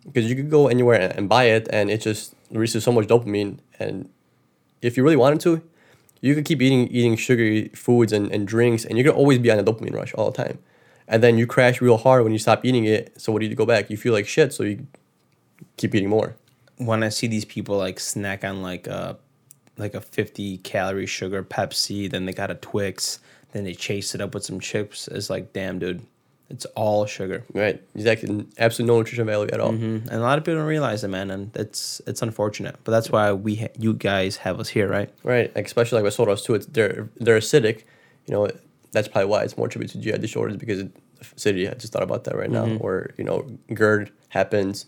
Because 0.05 0.25
you 0.29 0.35
could 0.39 0.51
go 0.51 0.63
anywhere 0.75 1.01
and, 1.05 1.13
and 1.17 1.29
buy 1.29 1.45
it, 1.57 1.65
and 1.77 1.91
it 1.95 2.01
just 2.09 2.35
releases 2.51 2.83
so 2.85 2.93
much 2.97 3.07
dopamine. 3.07 3.59
And 3.79 4.09
if 4.81 4.97
you 4.97 5.05
really 5.05 5.21
wanted 5.25 5.41
to, 5.47 5.53
you 6.21 6.35
could 6.35 6.47
keep 6.51 6.61
eating 6.67 6.89
eating 6.97 7.17
sugary 7.17 7.71
foods 7.85 8.13
and, 8.13 8.27
and 8.35 8.43
drinks, 8.55 8.85
and 8.85 8.99
you 8.99 9.05
could 9.05 9.19
always 9.21 9.39
be 9.39 9.51
on 9.53 9.59
a 9.59 9.65
dopamine 9.69 9.95
rush 9.95 10.13
all 10.15 10.31
the 10.31 10.45
time. 10.45 10.59
And 11.07 11.23
then 11.23 11.39
you 11.39 11.47
crash 11.47 11.81
real 11.81 11.99
hard 11.99 12.25
when 12.25 12.33
you 12.33 12.39
stop 12.39 12.65
eating 12.65 12.85
it. 12.97 13.21
So 13.21 13.33
what 13.33 13.41
do 13.41 13.47
you? 13.47 13.55
Go 13.55 13.67
back? 13.67 13.91
You 13.91 13.97
feel 13.97 14.15
like 14.19 14.27
shit, 14.27 14.53
so 14.53 14.63
you 14.65 14.77
keep 15.77 15.95
eating 15.95 16.11
more. 16.17 16.35
when 16.87 17.03
I 17.03 17.09
see 17.09 17.27
these 17.27 17.45
people 17.45 17.77
like 17.77 18.01
snack 18.01 18.45
on 18.45 18.63
like 18.63 18.87
a 18.87 19.19
like 19.79 19.95
a 19.95 20.01
fifty 20.01 20.59
calorie 20.59 21.07
sugar 21.07 21.43
Pepsi, 21.43 22.11
then 22.11 22.27
they 22.27 22.33
got 22.33 22.51
a 22.51 22.55
Twix, 22.55 23.21
then 23.53 23.65
they 23.65 23.75
chase 23.75 24.15
it 24.15 24.21
up 24.21 24.35
with 24.35 24.45
some 24.45 24.61
chips. 24.61 25.09
It's 25.09 25.31
like, 25.31 25.53
damn, 25.53 25.79
dude, 25.79 26.03
it's 26.51 26.65
all 26.75 27.07
sugar. 27.07 27.45
Right? 27.55 27.83
Exactly. 27.95 28.47
Absolutely 28.59 28.93
no 28.95 28.99
nutrition 28.99 29.27
value 29.27 29.49
at 29.53 29.61
all. 29.61 29.73
Mm, 29.73 30.03
And 30.09 30.11
a 30.11 30.21
lot 30.21 30.39
of 30.39 30.45
people 30.45 30.59
don't 30.59 30.67
realize 30.67 31.03
it, 31.05 31.09
man, 31.09 31.31
and 31.31 31.55
it's 31.57 32.01
it's 32.07 32.21
unfortunate. 32.23 32.77
But 32.85 32.93
that's 32.93 33.11
why 33.11 33.33
we 33.33 33.57
ha- 33.57 33.73
you 33.79 33.95
guys 33.95 34.37
have 34.39 34.59
us 34.61 34.69
here, 34.69 34.89
right? 34.89 35.11
Right. 35.23 35.55
Like, 35.55 35.67
especially 35.67 35.97
like 35.97 36.05
with 36.05 36.15
sodas 36.15 36.43
too. 36.43 36.55
It's 36.55 36.67
they're 36.67 37.09
they're 37.17 37.39
acidic. 37.39 37.85
You 38.27 38.35
know, 38.35 38.51
that's 38.93 39.09
probably 39.09 39.31
why 39.31 39.43
it's 39.45 39.57
more 39.57 39.67
attributed 39.67 40.03
to 40.03 40.13
GI 40.13 40.19
disorders 40.19 40.57
because 40.59 40.81
it, 40.81 40.91
acidity. 41.37 41.69
I 41.69 41.75
just 41.75 41.93
thought 41.93 42.03
about 42.03 42.25
that 42.25 42.37
right 42.37 42.51
now. 42.51 42.67
Or 42.81 43.11
you 43.17 43.25
know, 43.25 43.47
GERD 43.73 44.11
happens. 44.29 44.87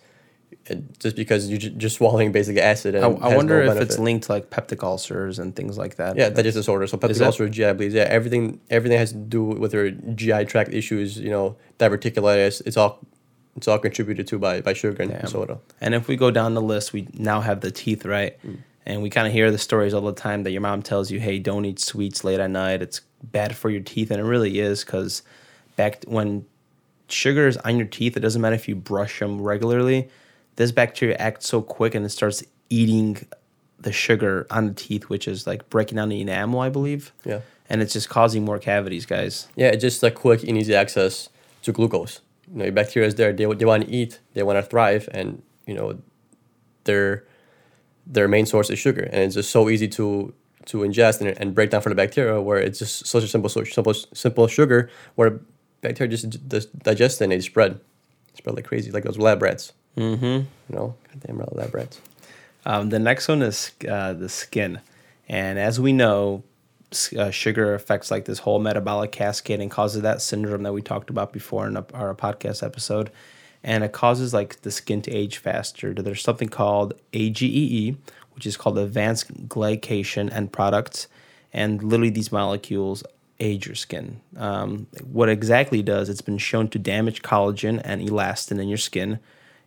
Just 0.98 1.16
because 1.16 1.48
you're 1.48 1.58
just 1.58 1.96
swallowing 1.96 2.32
basic 2.32 2.56
acid. 2.56 2.94
And 2.94 3.04
I, 3.04 3.28
I 3.28 3.36
wonder 3.36 3.64
no 3.64 3.72
if 3.72 3.80
it's 3.80 3.98
linked 3.98 4.26
to 4.26 4.32
like 4.32 4.50
peptic 4.50 4.82
ulcers 4.82 5.38
and 5.38 5.54
things 5.54 5.76
like 5.76 5.96
that. 5.96 6.16
Yeah, 6.16 6.30
digestive 6.30 6.60
disorder. 6.60 6.86
So 6.86 6.96
peptic 6.96 7.24
ulcer, 7.24 7.48
GI 7.48 7.72
bleeds. 7.74 7.94
Yeah, 7.94 8.04
everything 8.04 8.60
everything 8.70 8.98
has 8.98 9.12
to 9.12 9.18
do 9.18 9.44
with 9.44 9.74
your 9.74 9.90
GI 9.90 10.46
tract 10.46 10.72
issues. 10.72 11.18
You 11.18 11.30
know, 11.30 11.56
diverticulitis. 11.78 12.62
It's 12.66 12.76
all 12.76 13.00
it's 13.56 13.68
all 13.68 13.78
contributed 13.78 14.26
to 14.28 14.38
by 14.38 14.60
by 14.60 14.72
sugar 14.72 15.02
and 15.02 15.12
Damn. 15.12 15.26
soda. 15.26 15.58
And 15.80 15.94
if 15.94 16.08
we 16.08 16.16
go 16.16 16.30
down 16.30 16.54
the 16.54 16.62
list, 16.62 16.92
we 16.92 17.08
now 17.14 17.40
have 17.40 17.60
the 17.60 17.70
teeth, 17.70 18.04
right? 18.04 18.40
Mm. 18.42 18.58
And 18.86 19.02
we 19.02 19.08
kind 19.08 19.26
of 19.26 19.32
hear 19.32 19.50
the 19.50 19.58
stories 19.58 19.94
all 19.94 20.02
the 20.02 20.12
time 20.12 20.42
that 20.42 20.50
your 20.50 20.60
mom 20.60 20.82
tells 20.82 21.10
you, 21.10 21.20
"Hey, 21.20 21.38
don't 21.38 21.64
eat 21.64 21.78
sweets 21.78 22.24
late 22.24 22.40
at 22.40 22.50
night. 22.50 22.82
It's 22.82 23.00
bad 23.22 23.56
for 23.56 23.70
your 23.70 23.80
teeth," 23.80 24.10
and 24.10 24.20
it 24.20 24.24
really 24.24 24.60
is 24.60 24.84
because 24.84 25.22
back 25.76 26.04
when 26.06 26.44
sugar 27.08 27.46
is 27.46 27.56
on 27.58 27.76
your 27.76 27.86
teeth, 27.86 28.16
it 28.16 28.20
doesn't 28.20 28.40
matter 28.40 28.54
if 28.54 28.68
you 28.68 28.74
brush 28.74 29.20
them 29.20 29.40
regularly. 29.40 30.08
This 30.56 30.72
bacteria 30.72 31.16
acts 31.16 31.48
so 31.48 31.62
quick 31.62 31.94
and 31.94 32.04
it 32.04 32.10
starts 32.10 32.42
eating 32.70 33.26
the 33.78 33.92
sugar 33.92 34.46
on 34.50 34.66
the 34.66 34.74
teeth, 34.74 35.04
which 35.04 35.28
is 35.28 35.46
like 35.46 35.68
breaking 35.70 35.96
down 35.96 36.08
the 36.08 36.20
enamel, 36.20 36.60
I 36.60 36.68
believe. 36.68 37.12
Yeah. 37.24 37.40
And 37.68 37.80
it's 37.80 37.92
just 37.92 38.08
causing 38.08 38.44
more 38.44 38.58
cavities, 38.58 39.06
guys. 39.06 39.48
Yeah, 39.56 39.68
it's 39.68 39.80
just 39.80 40.02
like 40.02 40.14
quick 40.14 40.42
and 40.42 40.56
easy 40.58 40.74
access 40.74 41.28
to 41.62 41.72
glucose. 41.72 42.20
You 42.50 42.58
know, 42.58 42.64
your 42.64 42.72
bacteria 42.72 43.08
is 43.08 43.14
there. 43.14 43.32
They, 43.32 43.46
they 43.46 43.64
want 43.64 43.86
to 43.86 43.90
eat. 43.90 44.20
They 44.34 44.42
want 44.42 44.58
to 44.58 44.62
thrive, 44.62 45.08
and 45.12 45.42
you 45.66 45.74
know, 45.74 45.98
their 46.84 47.24
their 48.06 48.28
main 48.28 48.44
source 48.44 48.68
is 48.68 48.78
sugar, 48.78 49.02
and 49.02 49.22
it's 49.22 49.34
just 49.34 49.50
so 49.50 49.70
easy 49.70 49.88
to 49.88 50.34
to 50.66 50.78
ingest 50.78 51.20
and, 51.20 51.36
and 51.38 51.54
break 51.54 51.70
down 51.70 51.80
for 51.80 51.88
the 51.88 51.94
bacteria. 51.94 52.40
Where 52.40 52.58
it's 52.58 52.78
just 52.78 53.06
such 53.06 53.24
a 53.24 53.28
simple 53.28 53.48
simple 53.48 53.94
simple 53.94 54.46
sugar 54.46 54.90
where 55.14 55.40
bacteria 55.80 56.10
just, 56.10 56.48
just 56.48 56.78
digest 56.80 57.20
it 57.20 57.24
and 57.24 57.32
they 57.32 57.40
spread, 57.40 57.80
spread 58.34 58.56
like 58.56 58.66
crazy, 58.66 58.90
like 58.90 59.04
those 59.04 59.18
lab 59.18 59.40
rats. 59.42 59.72
Mm-hmm. 59.96 60.74
Know, 60.74 60.94
goddamn 61.08 61.44
lab 61.52 61.74
rats. 61.74 62.00
Um, 62.66 62.88
the 62.88 62.98
next 62.98 63.28
one 63.28 63.42
is 63.42 63.72
uh, 63.88 64.14
the 64.14 64.28
skin, 64.28 64.80
and 65.28 65.58
as 65.58 65.78
we 65.78 65.92
know, 65.92 66.42
uh, 67.16 67.30
sugar 67.30 67.74
affects 67.74 68.10
like 68.10 68.24
this 68.24 68.40
whole 68.40 68.58
metabolic 68.58 69.12
cascade 69.12 69.60
and 69.60 69.70
causes 69.70 70.02
that 70.02 70.22
syndrome 70.22 70.62
that 70.62 70.72
we 70.72 70.80
talked 70.82 71.10
about 71.10 71.32
before 71.32 71.66
in 71.66 71.76
a, 71.76 71.84
our 71.92 72.14
podcast 72.14 72.62
episode, 72.62 73.10
and 73.62 73.84
it 73.84 73.92
causes 73.92 74.32
like 74.32 74.62
the 74.62 74.70
skin 74.70 75.02
to 75.02 75.10
age 75.10 75.38
faster. 75.38 75.92
There's 75.92 76.22
something 76.22 76.48
called 76.48 76.94
AGEE, 77.12 77.96
which 78.34 78.46
is 78.46 78.56
called 78.56 78.78
advanced 78.78 79.48
glycation 79.48 80.32
end 80.32 80.52
products, 80.52 81.08
and 81.52 81.82
literally 81.82 82.10
these 82.10 82.32
molecules 82.32 83.04
age 83.40 83.66
your 83.66 83.74
skin. 83.74 84.20
Um, 84.36 84.86
what 85.04 85.28
exactly 85.28 85.82
does, 85.82 86.08
it's 86.08 86.22
been 86.22 86.38
shown 86.38 86.68
to 86.68 86.78
damage 86.78 87.22
collagen 87.22 87.80
and 87.84 88.00
elastin 88.00 88.60
in 88.60 88.68
your 88.68 88.78
skin 88.78 89.18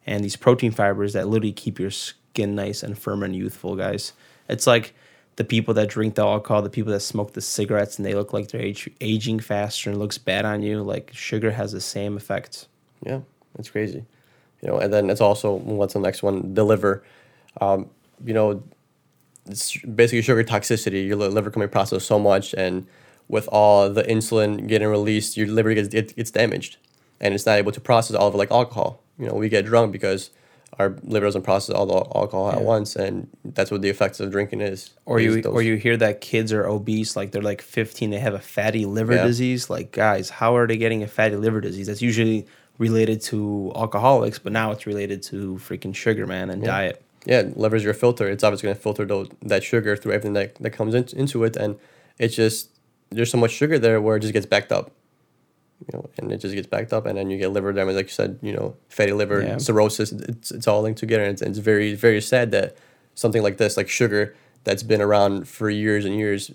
and 0.08 0.24
these 0.24 0.38
protein 0.38 0.72
fibers 0.72 1.14
that 1.14 1.28
literally 1.28 1.52
keep 1.52 1.80
your 1.80 1.92
skin 1.92 2.56
nice 2.56 2.82
and 2.82 2.98
firm 2.98 3.22
and 3.24 3.36
youthful, 3.36 3.76
guys. 3.76 4.14
It's 4.48 4.66
like 4.66 4.96
the 5.36 5.44
people 5.44 5.74
that 5.76 5.90
drink 5.90 6.16
the 6.16 6.26
alcohol, 6.26 6.62
the 6.62 6.70
people 6.70 6.94
that 6.94 7.02
smoke 7.02 7.34
the 7.34 7.42
cigarettes, 7.42 7.98
and 7.98 8.06
they 8.06 8.16
look 8.16 8.34
like 8.34 8.48
they're 8.48 8.62
age- 8.62 8.90
aging 9.02 9.40
faster 9.40 9.90
and 9.90 10.00
looks 10.00 10.18
bad 10.18 10.46
on 10.46 10.64
you. 10.64 10.82
Like 10.82 11.12
sugar 11.14 11.52
has 11.52 11.74
the 11.74 11.82
same 11.82 12.16
effect. 12.18 12.68
Yeah, 13.06 13.20
it's 13.60 13.70
crazy. 13.70 14.06
You 14.62 14.70
know, 14.70 14.80
and 14.80 14.92
then 14.92 15.10
it's 15.10 15.22
also 15.22 15.54
what's 15.54 15.94
the 15.94 16.00
next 16.00 16.24
one? 16.24 16.54
The 16.54 16.64
liver. 16.64 17.04
Um, 17.60 17.90
you 18.26 18.34
know, 18.34 18.64
it's 19.46 19.78
basically 19.78 20.22
sugar 20.22 20.44
toxicity. 20.44 21.06
Your 21.06 21.18
liver 21.18 21.52
can 21.52 21.62
be 21.62 21.68
processed 21.68 22.08
so 22.08 22.18
much, 22.18 22.54
and 22.54 22.88
with 23.28 23.48
all 23.50 23.90
the 23.90 24.04
insulin 24.04 24.68
getting 24.68 24.88
released, 24.88 25.38
your 25.38 25.48
liver 25.48 25.74
gets 25.74 25.94
it, 25.94 26.14
it's 26.16 26.32
damaged, 26.32 26.78
and 27.20 27.34
it's 27.34 27.46
not 27.46 27.58
able 27.58 27.74
to 27.74 27.82
process 27.82 28.16
all 28.16 28.28
of 28.28 28.34
it 28.34 28.38
like 28.38 28.52
alcohol. 28.52 29.04
You 29.18 29.28
know, 29.28 29.34
we 29.34 29.50
get 29.50 29.66
drunk 29.66 29.92
because 29.92 30.30
our 30.80 30.96
liver 31.04 31.26
doesn't 31.26 31.42
process 31.42 31.74
all 31.76 31.86
the 31.88 31.96
alcohol 31.96 32.52
at 32.52 32.62
once, 32.62 32.96
and 32.96 33.28
that's 33.44 33.72
what 33.72 33.82
the 33.82 33.90
effects 33.90 34.20
of 34.20 34.30
drinking 34.32 34.62
is. 34.62 34.92
Or 35.06 35.20
you, 35.20 35.42
those- 35.42 35.54
or 35.54 35.62
you 35.62 35.76
hear 35.76 35.98
that 35.98 36.22
kids 36.22 36.54
are 36.54 36.68
obese, 36.68 37.16
like 37.16 37.32
they're 37.32 37.42
like 37.42 37.62
15, 37.62 38.12
they 38.12 38.20
have 38.20 38.34
a 38.36 38.40
fatty 38.40 38.86
liver 38.86 39.16
Yeah. 39.16 39.24
disease. 39.26 39.70
Like, 39.70 39.92
guys, 39.92 40.30
how 40.30 40.56
are 40.56 40.68
they 40.68 40.78
getting 40.78 41.02
a 41.04 41.08
fatty 41.08 41.36
liver 41.36 41.62
disease? 41.62 41.88
That's 41.88 42.02
usually 42.02 42.46
related 42.78 43.22
to 43.22 43.72
alcoholics, 43.76 44.38
but 44.38 44.52
now 44.54 44.72
it's 44.72 44.86
related 44.86 45.24
to 45.24 45.56
freaking 45.56 45.96
sugar, 45.96 46.28
man, 46.28 46.52
and 46.52 46.64
diet. 46.64 47.02
yeah, 47.26 47.44
liver's 47.56 47.84
your 47.84 47.96
filter. 47.96 48.28
It's 48.30 48.44
obviously 48.44 48.68
going 48.68 48.76
to 48.76 48.82
filter 48.82 49.04
those, 49.06 49.30
that 49.42 49.64
sugar 49.64 49.96
through 49.98 50.12
everything 50.12 50.34
that, 50.34 50.56
that 50.56 50.70
comes 50.72 50.94
in, 50.94 51.06
into 51.18 51.44
it. 51.44 51.56
And 51.58 51.78
it's 52.20 52.36
just, 52.36 52.70
there's 53.10 53.32
so 53.32 53.38
much 53.40 53.52
sugar 53.52 53.80
there 53.80 54.00
where 54.00 54.18
it 54.18 54.20
just 54.20 54.34
gets 54.34 54.46
backed 54.46 54.72
up. 54.72 54.92
You 55.82 55.88
know, 55.98 56.10
and 56.18 56.32
it 56.32 56.38
just 56.38 56.56
gets 56.56 56.68
backed 56.68 56.92
up, 56.94 57.06
and 57.06 57.18
then 57.18 57.30
you 57.30 57.38
get 57.38 57.52
liver 57.52 57.72
damage, 57.74 57.96
like 57.96 58.08
you 58.08 58.12
said, 58.12 58.40
you 58.42 58.54
know, 58.54 58.76
fatty 58.90 59.12
liver, 59.14 59.42
Yeah. 59.42 59.58
cirrhosis. 59.58 60.12
It's 60.12 60.52
it's 60.52 60.68
all 60.68 60.82
linked 60.82 61.00
together, 61.00 61.24
and 61.24 61.34
it's, 61.34 61.42
it's 61.42 61.60
very 61.60 61.94
very 61.94 62.22
sad 62.22 62.52
that 62.52 62.76
something 63.16 63.42
like 63.44 63.58
this, 63.58 63.78
like 63.78 63.90
sugar, 63.90 64.36
that's 64.64 64.84
been 64.84 65.02
around 65.02 65.48
for 65.48 65.70
years 65.70 66.06
and 66.06 66.16
years. 66.16 66.52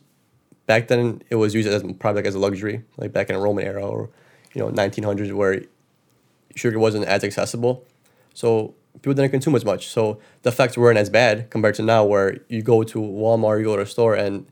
Back 0.67 0.89
then, 0.89 1.23
it 1.31 1.37
was 1.37 1.55
used 1.55 1.69
as 1.69 1.83
probably 1.99 2.21
like 2.21 2.27
as 2.27 2.35
a 2.35 2.39
luxury, 2.39 2.85
like 2.97 3.13
back 3.13 3.29
in 3.31 3.35
the 3.37 3.43
Roman 3.43 3.65
era 3.65 3.85
or, 3.87 4.11
you 4.55 4.61
know, 4.63 4.71
nineteen 4.71 5.05
hundreds, 5.05 5.33
where 5.33 5.63
sugar 6.55 6.79
wasn't 6.79 7.05
as 7.07 7.25
accessible, 7.25 7.85
so 8.35 8.75
people 8.95 9.15
didn't 9.15 9.31
consume 9.31 9.55
as 9.55 9.65
much. 9.65 9.89
So 9.89 10.19
the 10.43 10.51
effects 10.51 10.77
weren't 10.77 10.99
as 10.99 11.11
bad 11.11 11.51
compared 11.51 11.75
to 11.77 11.83
now, 11.83 12.05
where 12.05 12.39
you 12.49 12.63
go 12.63 12.83
to 12.85 12.99
Walmart, 13.01 13.59
you 13.59 13.65
go 13.65 13.77
to 13.77 13.83
a 13.83 13.87
store, 13.87 14.15
and 14.15 14.47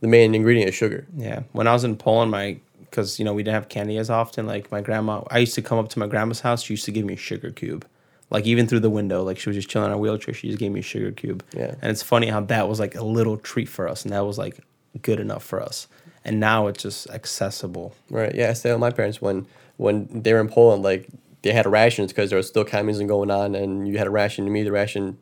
the 0.00 0.06
main 0.08 0.34
ingredient 0.34 0.68
is 0.68 0.74
sugar. 0.74 1.06
Yeah. 1.16 1.42
When 1.52 1.66
I 1.66 1.72
was 1.72 1.82
in 1.84 1.96
Poland, 1.96 2.30
my 2.30 2.58
because 2.90 3.18
you 3.18 3.24
know 3.24 3.34
we 3.34 3.42
didn't 3.42 3.54
have 3.54 3.68
candy 3.68 3.96
as 3.98 4.10
often. 4.10 4.46
Like 4.46 4.70
my 4.70 4.80
grandma, 4.80 5.22
I 5.30 5.38
used 5.38 5.54
to 5.54 5.62
come 5.62 5.78
up 5.78 5.88
to 5.90 5.98
my 5.98 6.06
grandma's 6.06 6.40
house. 6.40 6.62
She 6.62 6.72
used 6.74 6.84
to 6.86 6.92
give 6.92 7.04
me 7.04 7.14
a 7.14 7.16
sugar 7.16 7.50
cube, 7.50 7.86
like 8.30 8.46
even 8.46 8.66
through 8.66 8.80
the 8.80 8.90
window. 8.90 9.22
Like 9.22 9.38
she 9.38 9.48
was 9.48 9.56
just 9.56 9.68
chilling 9.68 9.88
on 9.90 9.92
a 9.92 9.98
wheelchair. 9.98 10.34
She 10.34 10.48
just 10.48 10.58
gave 10.58 10.72
me 10.72 10.80
a 10.80 10.82
sugar 10.82 11.12
cube. 11.12 11.44
Yeah. 11.56 11.74
And 11.82 11.90
it's 11.90 12.02
funny 12.02 12.28
how 12.28 12.40
that 12.42 12.68
was 12.68 12.80
like 12.80 12.94
a 12.94 13.04
little 13.04 13.36
treat 13.36 13.68
for 13.68 13.88
us, 13.88 14.04
and 14.04 14.12
that 14.12 14.24
was 14.26 14.38
like 14.38 14.58
good 15.02 15.20
enough 15.20 15.44
for 15.44 15.60
us. 15.62 15.88
And 16.24 16.40
now 16.40 16.66
it's 16.66 16.82
just 16.82 17.08
accessible. 17.10 17.94
Right. 18.10 18.34
Yeah. 18.34 18.50
I 18.50 18.52
stayed 18.54 18.72
with 18.72 18.80
my 18.80 18.90
parents 18.90 19.20
when 19.22 19.46
when 19.76 20.08
they 20.22 20.32
were 20.32 20.40
in 20.40 20.48
Poland. 20.48 20.82
Like 20.82 21.08
they 21.42 21.52
had 21.52 21.66
rations 21.66 22.12
because 22.12 22.30
there 22.30 22.36
was 22.38 22.48
still 22.48 22.64
communism 22.64 23.06
going 23.06 23.30
on, 23.30 23.54
and 23.54 23.86
you 23.86 23.98
had 23.98 24.06
a 24.06 24.10
ration. 24.10 24.44
to 24.46 24.50
need 24.50 24.64
the 24.64 24.72
ration 24.72 25.18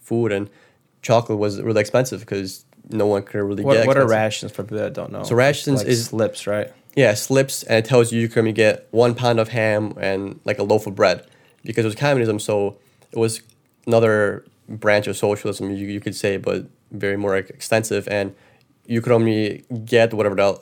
food, 0.00 0.30
and 0.32 0.48
chocolate 1.02 1.38
was 1.38 1.60
really 1.60 1.80
expensive 1.80 2.20
because 2.20 2.64
no 2.90 3.06
one 3.06 3.22
could 3.22 3.38
really 3.42 3.64
What, 3.64 3.74
get. 3.78 3.86
what 3.86 3.96
are 3.96 4.02
expensive. 4.02 4.10
rations 4.24 4.52
for 4.52 4.62
people 4.62 4.76
that 4.78 4.92
don't 4.92 5.10
know? 5.10 5.22
So 5.24 5.34
rations 5.34 5.78
like 5.80 5.88
is- 5.88 6.06
slips, 6.06 6.46
right? 6.46 6.70
Yeah, 6.96 7.14
slips, 7.14 7.64
and 7.64 7.84
it 7.84 7.88
tells 7.88 8.12
you 8.12 8.20
you 8.20 8.28
can 8.28 8.40
only 8.40 8.52
get 8.52 8.86
one 8.92 9.14
pound 9.14 9.40
of 9.40 9.48
ham 9.48 9.94
and 10.00 10.38
like 10.44 10.58
a 10.58 10.62
loaf 10.62 10.86
of 10.86 10.94
bread 10.94 11.26
because 11.64 11.84
it 11.84 11.88
was 11.88 11.96
communism. 11.96 12.38
So 12.38 12.76
it 13.10 13.18
was 13.18 13.42
another 13.86 14.44
branch 14.68 15.06
of 15.08 15.16
socialism, 15.16 15.70
you, 15.70 15.86
you 15.88 16.00
could 16.00 16.14
say, 16.14 16.36
but 16.36 16.66
very 16.92 17.16
more 17.16 17.36
extensive. 17.36 18.06
And 18.08 18.34
you 18.86 19.00
could 19.00 19.12
only 19.12 19.64
get 19.84 20.14
whatever 20.14 20.36
the, 20.36 20.60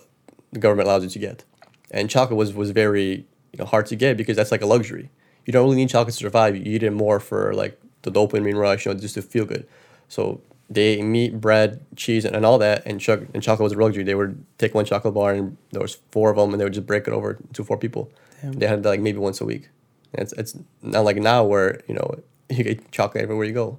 the 0.53 0.59
government 0.59 0.89
allows 0.89 1.05
you 1.05 1.11
to 1.11 1.19
get. 1.19 1.45
And 1.91 2.09
chocolate 2.09 2.39
was, 2.39 2.55
was 2.55 2.71
very 2.71 3.27
you 3.53 3.59
know, 3.59 3.67
hard 3.67 3.87
to 3.87 3.97
get 3.97 4.17
because 4.17 4.37
that's 4.37 4.51
like 4.51 4.63
a 4.63 4.67
luxury. 4.67 5.11
You 5.45 5.53
don't 5.53 5.65
really 5.65 5.77
need 5.77 5.91
chocolate 5.91 6.15
to 6.15 6.19
survive. 6.19 6.57
You 6.57 6.63
eat 6.65 6.83
it 6.83 6.93
more 6.93 7.21
for 7.21 7.53
like 7.53 7.79
the 8.03 8.11
dopamine 8.11 8.57
rush, 8.57 8.87
you 8.87 8.95
know, 8.95 8.99
just 8.99 9.15
to 9.15 9.23
feel 9.23 9.45
good. 9.45 9.67
So 10.09 10.41
they 10.75 10.83
ate 10.99 11.05
meat, 11.05 11.41
bread, 11.41 11.85
cheese, 11.97 12.25
and, 12.25 12.35
and 12.35 12.45
all 12.47 12.59
that, 12.59 12.83
and, 12.87 13.01
choc- 13.01 13.29
and 13.35 13.43
chocolate 13.43 13.65
was 13.65 13.73
a 13.73 13.77
luxury. 13.77 14.05
They 14.05 14.15
would 14.15 14.45
take 14.59 14.75
one 14.75 14.85
chocolate 14.85 15.15
bar, 15.15 15.33
and 15.35 15.57
there 15.71 15.83
was 15.83 15.99
four 16.11 16.31
of 16.31 16.37
them, 16.37 16.53
and 16.53 16.61
they 16.61 16.65
would 16.65 16.73
just 16.73 16.87
break 16.87 17.07
it 17.07 17.13
over 17.13 17.39
to 17.53 17.65
four 17.65 17.77
people. 17.79 18.11
They 18.43 18.67
had 18.67 18.83
that 18.83 18.89
like 18.89 19.01
maybe 19.01 19.19
once 19.19 19.41
a 19.41 19.45
week. 19.45 19.69
And 20.15 20.23
it's 20.23 20.33
it's 20.35 20.57
not 20.83 21.05
like 21.05 21.17
now 21.17 21.45
where 21.45 21.81
you 21.89 21.95
know 21.95 22.15
you 22.49 22.65
get 22.65 22.91
chocolate 22.91 23.23
everywhere 23.23 23.47
you 23.47 23.55
go. 23.55 23.79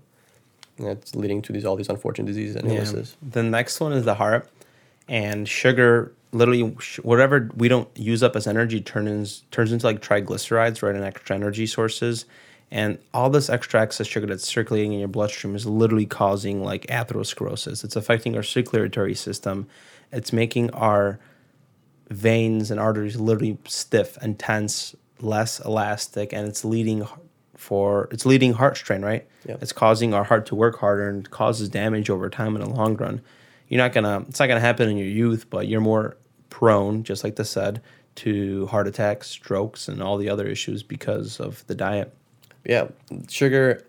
And 0.77 0.87
it's 0.87 1.13
leading 1.15 1.41
to 1.43 1.53
these 1.53 1.65
all 1.65 1.75
these 1.75 1.89
unfortunate 1.89 2.27
diseases 2.27 2.55
and 2.55 2.67
illnesses. 2.75 3.15
The 3.21 3.43
next 3.43 3.79
one 3.79 3.93
is 3.93 4.05
the 4.05 4.15
heart, 4.15 4.49
and 5.07 5.47
sugar. 5.47 6.13
Literally, 6.31 6.75
sh- 6.79 6.99
whatever 7.03 7.51
we 7.55 7.67
don't 7.67 7.87
use 7.95 8.23
up 8.23 8.35
as 8.35 8.47
energy 8.47 8.81
turns 8.81 9.43
turns 9.51 9.71
into 9.71 9.85
like 9.85 10.01
triglycerides, 10.01 10.81
right, 10.81 10.95
and 10.95 11.03
extra 11.03 11.35
energy 11.35 11.67
sources. 11.67 12.25
And 12.73 12.97
all 13.13 13.29
this 13.29 13.51
extra 13.51 13.83
excess 13.83 14.07
sugar 14.07 14.25
that's 14.25 14.47
circulating 14.47 14.93
in 14.93 14.99
your 14.99 15.07
bloodstream 15.07 15.55
is 15.55 15.67
literally 15.67 16.07
causing 16.07 16.63
like 16.63 16.87
atherosclerosis. 16.87 17.83
It's 17.83 17.95
affecting 17.95 18.35
our 18.35 18.41
circulatory 18.41 19.13
system. 19.13 19.67
It's 20.11 20.33
making 20.33 20.71
our 20.71 21.19
veins 22.09 22.71
and 22.71 22.79
arteries 22.79 23.19
literally 23.19 23.59
stiff 23.67 24.17
and 24.23 24.39
tense, 24.39 24.95
less 25.21 25.59
elastic, 25.59 26.33
and 26.33 26.47
it's 26.47 26.65
leading 26.65 27.07
for 27.55 28.09
it's 28.09 28.25
leading 28.25 28.53
heart 28.53 28.75
strain, 28.75 29.03
right? 29.03 29.27
Yep. 29.47 29.61
It's 29.61 29.71
causing 29.71 30.15
our 30.15 30.23
heart 30.23 30.47
to 30.47 30.55
work 30.55 30.79
harder 30.79 31.07
and 31.07 31.29
causes 31.29 31.69
damage 31.69 32.09
over 32.09 32.27
time 32.27 32.55
in 32.55 32.63
the 32.63 32.69
long 32.71 32.97
run. 32.97 33.21
You're 33.67 33.83
not 33.83 33.93
gonna 33.93 34.25
it's 34.27 34.39
not 34.39 34.47
gonna 34.47 34.59
happen 34.59 34.89
in 34.89 34.97
your 34.97 35.07
youth, 35.07 35.47
but 35.51 35.67
you're 35.67 35.79
more 35.79 36.17
prone, 36.49 37.03
just 37.03 37.23
like 37.23 37.35
they 37.35 37.43
said, 37.43 37.83
to 38.15 38.65
heart 38.65 38.87
attacks, 38.87 39.29
strokes, 39.29 39.87
and 39.87 40.01
all 40.01 40.17
the 40.17 40.27
other 40.27 40.47
issues 40.47 40.81
because 40.81 41.39
of 41.39 41.63
the 41.67 41.75
diet. 41.75 42.11
Yeah, 42.65 42.87
sugar, 43.29 43.83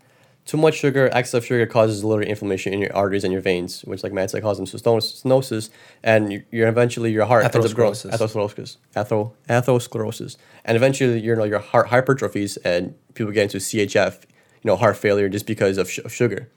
too 0.47 0.57
much 0.57 0.75
sugar, 0.75 1.09
excess 1.13 1.35
of 1.35 1.47
sugar 1.47 1.65
causes 1.67 2.03
a 2.03 2.07
literally 2.07 2.29
inflammation 2.31 2.73
in 2.75 2.81
your 2.81 2.95
arteries 2.95 3.25
and 3.25 3.33
your 3.33 3.41
veins, 3.43 3.83
which, 3.83 4.03
like 4.03 4.13
Matt 4.13 4.31
said, 4.31 4.43
causes 4.43 4.71
stenosis, 4.75 5.71
and 6.03 6.33
you- 6.33 6.43
you're 6.51 6.69
eventually 6.69 7.11
your 7.13 7.25
heart 7.25 7.45
ends 7.45 7.57
up 7.71 7.77
growing 7.77 7.93
Atherosclerosis. 7.95 8.77
atherosclerosis, 8.95 9.31
atherosclerosis, 9.49 10.37
and 10.65 10.77
eventually 10.77 11.21
you 11.21 11.35
know 11.37 11.45
your 11.45 11.61
heart 11.61 11.89
hypertrophies, 11.89 12.59
and 12.65 12.95
people 13.15 13.33
get 13.33 13.45
into 13.45 13.59
CHF, 13.61 14.21
you 14.63 14.69
know, 14.69 14.77
heart 14.77 14.97
failure 14.97 15.29
just 15.29 15.47
because 15.47 15.79
of, 15.79 15.91
sh- 15.91 15.99
of 16.05 16.13
sugar. 16.13 16.49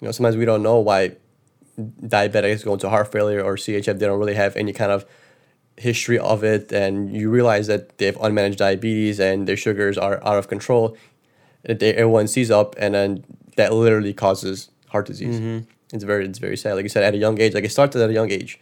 You 0.00 0.06
know, 0.06 0.12
sometimes 0.12 0.36
we 0.36 0.44
don't 0.44 0.62
know 0.62 0.78
why 0.78 1.16
diabetics 1.78 2.64
go 2.64 2.72
into 2.74 2.88
heart 2.88 3.10
failure 3.12 3.42
or 3.42 3.56
CHF. 3.56 3.98
They 3.98 4.06
don't 4.06 4.18
really 4.18 4.34
have 4.34 4.56
any 4.56 4.72
kind 4.72 4.90
of 4.92 5.04
history 5.76 6.18
of 6.18 6.42
it, 6.42 6.72
and 6.72 7.14
you 7.14 7.28
realize 7.28 7.66
that 7.66 7.98
they 7.98 8.06
have 8.06 8.16
unmanaged 8.16 8.56
diabetes 8.56 9.20
and 9.20 9.46
their 9.46 9.56
sugars 9.58 9.98
are 9.98 10.22
out 10.26 10.38
of 10.38 10.48
control. 10.48 10.96
Everyone 11.68 12.28
sees 12.28 12.50
up, 12.50 12.74
and 12.78 12.94
then 12.94 13.24
that 13.56 13.72
literally 13.72 14.12
causes 14.14 14.70
heart 14.88 15.06
disease. 15.06 15.36
Mm-hmm. 15.40 15.64
It's 15.92 16.04
very, 16.04 16.24
it's 16.24 16.38
very 16.38 16.56
sad. 16.56 16.74
Like 16.74 16.82
you 16.84 16.88
said, 16.88 17.02
at 17.04 17.14
a 17.14 17.18
young 17.18 17.40
age, 17.40 17.54
like 17.54 17.64
it 17.64 17.70
started 17.72 18.00
at 18.02 18.10
a 18.10 18.12
young 18.12 18.30
age, 18.30 18.60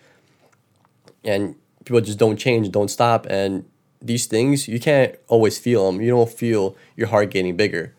and 1.25 1.55
people 1.85 2.01
just 2.01 2.19
don't 2.19 2.37
change, 2.37 2.71
don't 2.71 2.89
stop, 2.91 3.27
and 3.29 3.65
these 4.01 4.27
things 4.27 4.69
you 4.69 4.79
can't 4.81 5.15
always 5.29 5.59
feel 5.59 5.91
them. 5.91 6.01
You 6.01 6.11
don't 6.11 6.31
feel 6.31 6.77
your 6.97 7.09
heart 7.09 7.31
getting 7.31 7.57
bigger. 7.57 7.95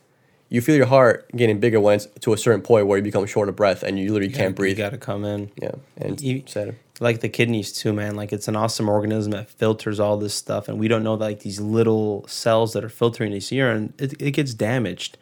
You 0.50 0.62
feel 0.62 0.76
your 0.76 0.86
heart 0.86 1.28
getting 1.36 1.60
bigger 1.60 1.80
when 1.80 1.96
it's 1.96 2.06
to 2.22 2.34
a 2.34 2.38
certain 2.38 2.62
point 2.62 2.86
where 2.88 2.98
you 2.98 3.04
become 3.04 3.26
short 3.26 3.50
of 3.50 3.56
breath 3.56 3.82
and 3.82 3.98
you 3.98 4.14
literally 4.14 4.32
can't 4.34 4.56
breathe. 4.56 4.78
You 4.78 4.84
gotta 4.84 4.98
come 4.98 5.26
in. 5.26 5.52
yeah, 5.62 5.72
and 5.98 6.22
You- 6.22 6.44
sad. 6.46 6.76
Like 7.00 7.20
the 7.20 7.30
kidneys 7.30 7.72
too 7.72 7.94
man. 7.94 8.16
Like 8.16 8.32
it's 8.32 8.48
an 8.48 8.56
awesome 8.56 8.90
organism 8.90 9.32
that 9.32 9.50
filters 9.50 10.00
all 10.00 10.18
this 10.18 10.34
stuff 10.34 10.68
and 10.68 10.80
we 10.80 10.88
don't 10.88 11.04
know 11.04 11.16
like 11.16 11.42
these 11.42 11.60
little 11.60 12.26
cells 12.28 12.74
that 12.74 12.84
are 12.84 12.90
filtering 12.90 13.32
this 13.32 13.52
urine 13.52 13.94
it, 13.98 14.20
it 14.22 14.32
gets 14.32 14.54
damaged. 14.54 15.18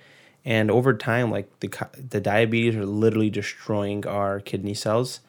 And 0.46 0.70
over 0.70 0.94
time 0.94 1.32
like 1.32 1.60
the 1.60 1.72
the 2.10 2.22
diabetes 2.22 2.76
are 2.76 2.86
literally 2.86 3.30
destroying 3.30 4.06
our 4.06 4.40
kidney 4.40 4.74
cells 4.74 5.22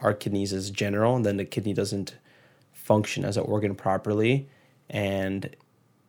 our 0.00 0.12
kidneys 0.12 0.52
as 0.52 0.70
general 0.70 1.14
and 1.14 1.24
then 1.24 1.36
the 1.36 1.44
kidney 1.44 1.72
doesn't 1.72 2.16
function 2.72 3.24
as 3.24 3.36
an 3.36 3.44
organ 3.44 3.74
properly 3.74 4.48
and 4.90 5.54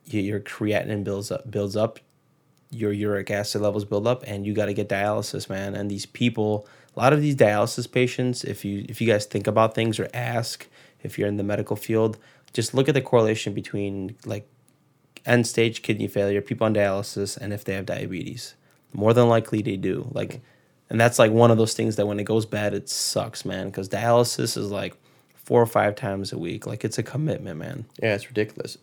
your 0.06 0.40
creatinine 0.40 1.04
builds 1.04 1.32
up 1.32 1.50
builds 1.50 1.76
up 1.76 2.00
your 2.74 2.92
uric 2.92 3.32
acid 3.32 3.62
levels 3.62 3.86
build 3.86 4.08
up 4.08 4.24
and 4.26 4.46
you 4.46 4.54
got 4.54 4.66
to 4.66 4.74
get 4.74 4.90
dialysis 4.90 5.50
man. 5.50 5.76
And 5.76 5.90
these 5.90 6.06
people 6.06 6.68
a 6.96 7.00
lot 7.00 7.14
of 7.14 7.22
these 7.22 7.36
dialysis 7.36 7.92
patients 7.92 8.44
if 8.44 8.64
you 8.64 8.86
if 8.90 9.02
you 9.02 9.08
guys 9.08 9.26
think 9.26 9.48
about 9.48 9.76
things 9.76 10.00
or 10.00 10.10
ask 10.14 10.68
if 11.02 11.18
you're 11.18 11.28
in 11.28 11.38
the 11.38 11.44
medical 11.44 11.76
field 11.76 12.18
just 12.54 12.74
look 12.74 12.88
at 12.88 12.94
the 12.94 13.02
correlation 13.02 13.54
between 13.54 14.16
like 14.26 14.48
end 15.26 15.48
stage 15.48 15.82
kidney 15.82 16.08
failure 16.08 16.42
people 16.42 16.66
on 16.66 16.74
dialysis 16.74 17.38
and 17.38 17.54
if 17.54 17.64
they 17.64 17.74
have 17.74 17.86
diabetes. 17.86 18.56
More 18.94 19.14
than 19.14 19.28
likely 19.28 19.62
they 19.62 19.78
do. 19.78 20.08
Like 20.12 20.42
and 20.90 21.00
that's 21.00 21.18
like 21.18 21.32
one 21.32 21.50
of 21.50 21.58
those 21.58 21.74
things 21.74 21.96
that 21.96 22.06
when 22.06 22.20
it 22.20 22.26
goes 22.26 22.46
bad 22.46 22.74
it 22.74 22.90
sucks 22.90 23.46
man. 23.46 23.68
Because 23.68 23.90
dialysis 23.90 24.58
is 24.58 24.70
like 24.72 24.96
four 25.36 25.62
or 25.62 25.66
five 25.66 25.96
times 25.96 26.32
a 26.32 26.38
week. 26.38 26.66
Like 26.66 26.86
it's 26.86 26.98
a 26.98 27.04
commitment 27.04 27.60
man. 27.60 27.86
Yeah, 28.02 28.16
it's 28.16 28.28
ridiculous. 28.28 28.78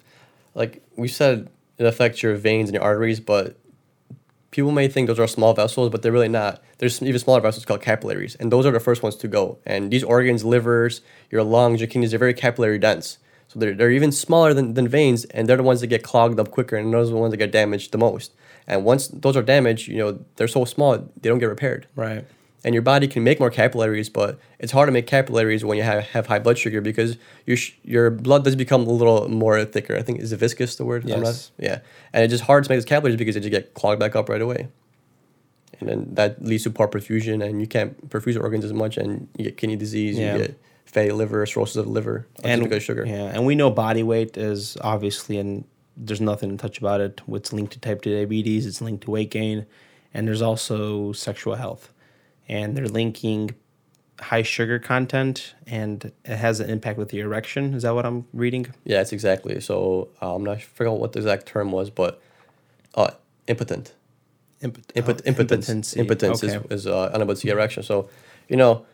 Like 0.54 0.82
we 0.96 1.08
said, 1.08 1.48
it 1.78 1.86
affects 1.86 2.22
your 2.22 2.34
veins 2.34 2.68
and 2.68 2.74
your 2.74 2.82
arteries, 2.82 3.20
but 3.20 3.56
people 4.50 4.70
may 4.70 4.88
think 4.88 5.06
those 5.06 5.18
are 5.18 5.26
small 5.26 5.54
vessels, 5.54 5.90
but 5.90 6.02
they're 6.02 6.12
really 6.12 6.28
not. 6.28 6.62
There's 6.78 7.02
even 7.02 7.18
smaller 7.18 7.40
vessels 7.40 7.64
called 7.64 7.82
capillaries, 7.82 8.34
and 8.36 8.50
those 8.50 8.66
are 8.66 8.72
the 8.72 8.80
first 8.80 9.02
ones 9.02 9.16
to 9.16 9.28
go. 9.28 9.58
And 9.64 9.90
these 9.90 10.04
organs, 10.04 10.44
livers, 10.44 11.02
your 11.30 11.42
lungs, 11.42 11.80
your 11.80 11.88
kidneys, 11.88 12.10
they're 12.10 12.18
very 12.18 12.34
capillary 12.34 12.78
dense. 12.78 13.18
So 13.48 13.58
they're, 13.58 13.74
they're 13.74 13.90
even 13.90 14.12
smaller 14.12 14.54
than, 14.54 14.74
than 14.74 14.86
veins, 14.86 15.24
and 15.26 15.48
they're 15.48 15.56
the 15.56 15.62
ones 15.62 15.80
that 15.80 15.88
get 15.88 16.02
clogged 16.02 16.38
up 16.38 16.50
quicker, 16.50 16.76
and 16.76 16.92
those 16.92 17.08
are 17.08 17.14
the 17.14 17.18
ones 17.18 17.32
that 17.32 17.38
get 17.38 17.52
damaged 17.52 17.92
the 17.92 17.98
most. 17.98 18.32
And 18.66 18.84
once 18.84 19.08
those 19.08 19.36
are 19.36 19.42
damaged, 19.42 19.88
you 19.88 19.98
know, 19.98 20.24
they're 20.36 20.48
so 20.48 20.64
small, 20.64 20.96
they 20.98 21.28
don't 21.28 21.38
get 21.38 21.46
repaired 21.46 21.86
right 21.96 22.24
and 22.64 22.74
your 22.74 22.82
body 22.82 23.08
can 23.08 23.24
make 23.24 23.40
more 23.40 23.50
capillaries, 23.50 24.08
but 24.08 24.38
it's 24.58 24.72
hard 24.72 24.86
to 24.88 24.92
make 24.92 25.06
capillaries 25.06 25.64
when 25.64 25.76
you 25.78 25.82
have, 25.82 26.04
have 26.08 26.26
high 26.26 26.38
blood 26.38 26.58
sugar 26.58 26.80
because 26.80 27.16
your 27.46 27.56
sh- 27.56 27.72
your 27.84 28.10
blood 28.10 28.44
does 28.44 28.54
become 28.56 28.86
a 28.86 28.90
little 28.90 29.28
more 29.28 29.64
thicker. 29.64 29.96
I 29.96 30.02
think 30.02 30.20
is 30.20 30.32
viscous 30.32 30.76
the 30.76 30.84
word? 30.84 31.06
Not- 31.06 31.20
Yes. 31.24 31.50
yeah, 31.58 31.78
and 32.12 32.24
it's 32.24 32.30
just 32.32 32.44
hard 32.44 32.64
to 32.64 32.70
make 32.70 32.76
those 32.76 32.84
capillaries 32.84 33.16
because 33.16 33.34
they 33.34 33.40
just 33.40 33.50
get 33.50 33.74
clogged 33.74 33.98
back 34.00 34.14
up 34.14 34.28
right 34.28 34.42
away, 34.42 34.68
and 35.80 35.88
then 35.88 36.08
that 36.14 36.44
leads 36.44 36.64
to 36.64 36.70
poor 36.70 36.88
perfusion, 36.88 37.44
and 37.44 37.60
you 37.60 37.66
can't 37.66 38.08
perfuse 38.10 38.34
your 38.34 38.42
organs 38.44 38.64
as 38.64 38.72
much, 38.72 38.96
and 38.96 39.28
you 39.38 39.44
get 39.44 39.56
kidney 39.56 39.76
disease, 39.76 40.18
Yeah. 40.18 40.36
you 40.36 40.42
get 40.46 40.60
fatty 40.84 41.12
liver, 41.12 41.46
cirrhosis 41.46 41.76
of 41.76 41.84
the 41.86 41.90
liver, 41.92 42.26
just 42.44 42.62
because 42.62 42.76
of 42.78 42.82
sugar. 42.82 43.04
Yeah, 43.06 43.30
and 43.32 43.46
we 43.46 43.54
know 43.54 43.70
body 43.70 44.02
weight 44.02 44.36
is 44.36 44.76
obviously, 44.82 45.38
and 45.38 45.64
there's 45.96 46.20
nothing 46.20 46.50
to 46.50 46.56
touch 46.56 46.78
about 46.78 47.00
it. 47.00 47.20
It's 47.28 47.52
linked 47.52 47.72
to 47.74 47.78
type 47.80 48.02
2 48.02 48.14
diabetes, 48.14 48.66
it's 48.66 48.80
linked 48.80 49.04
to 49.04 49.10
weight 49.10 49.30
gain, 49.30 49.66
and 50.12 50.26
there's 50.26 50.42
also 50.42 51.12
sexual 51.12 51.54
health. 51.54 51.92
And 52.50 52.76
they're 52.76 52.88
linking 52.88 53.54
high 54.20 54.42
sugar 54.42 54.78
content 54.78 55.54
and 55.66 56.12
it 56.24 56.36
has 56.36 56.60
an 56.60 56.68
impact 56.68 56.98
with 56.98 57.08
the 57.08 57.20
erection. 57.20 57.72
Is 57.74 57.82
that 57.84 57.94
what 57.94 58.04
I'm 58.04 58.26
reading? 58.34 58.66
Yeah, 58.84 59.00
it's 59.00 59.12
exactly. 59.12 59.60
So 59.60 60.08
uh, 60.20 60.34
I'm 60.34 60.44
not 60.44 60.60
forgot 60.60 60.98
what 60.98 61.12
the 61.12 61.20
exact 61.20 61.46
term 61.46 61.70
was, 61.72 61.88
but 61.90 62.20
uh, 62.94 63.10
impotent. 63.46 63.94
Impot- 64.62 64.92
Impot- 64.94 65.20
oh, 65.24 65.28
impotence. 65.28 65.96
Impotence 65.96 66.44
Okay. 66.44 66.56
is, 66.70 66.80
is 66.82 66.86
uh, 66.86 67.10
unable 67.14 67.34
to 67.34 67.46
get 67.46 67.52
erection. 67.52 67.82
So, 67.82 68.10
you 68.48 68.56
know, 68.56 68.84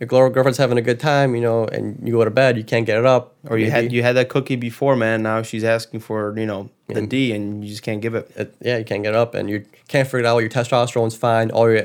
your 0.00 0.06
girl- 0.08 0.28
girlfriend's 0.28 0.58
having 0.58 0.76
a 0.76 0.82
good 0.82 1.00
time, 1.00 1.34
you 1.34 1.40
know, 1.40 1.64
and 1.66 1.98
you 2.06 2.12
go 2.12 2.24
to 2.24 2.30
bed, 2.30 2.58
you 2.58 2.64
can't 2.64 2.84
get 2.84 2.98
it 2.98 3.06
up. 3.06 3.34
Or 3.48 3.56
you 3.56 3.70
had 3.70 3.92
you 3.92 4.02
had 4.02 4.16
that 4.16 4.28
cookie 4.28 4.56
before, 4.56 4.96
man. 4.96 5.22
Now 5.22 5.40
she's 5.42 5.64
asking 5.64 6.00
for 6.00 6.36
you 6.38 6.46
know 6.46 6.68
the 6.88 7.00
Yeah. 7.00 7.06
D, 7.06 7.32
and 7.32 7.62
you 7.62 7.70
just 7.70 7.82
can't 7.84 8.02
give 8.02 8.14
it. 8.16 8.30
it, 8.36 8.54
yeah, 8.60 8.76
you 8.76 8.84
can't 8.84 9.02
get 9.04 9.10
it 9.14 9.16
up, 9.24 9.34
and 9.34 9.48
you 9.48 9.64
can't 9.88 10.06
figure 10.06 10.18
it 10.20 10.26
out. 10.26 10.38
Your 10.38 10.50
testosterone's 10.50 11.14
fine, 11.16 11.50
all 11.52 11.70
your 11.70 11.84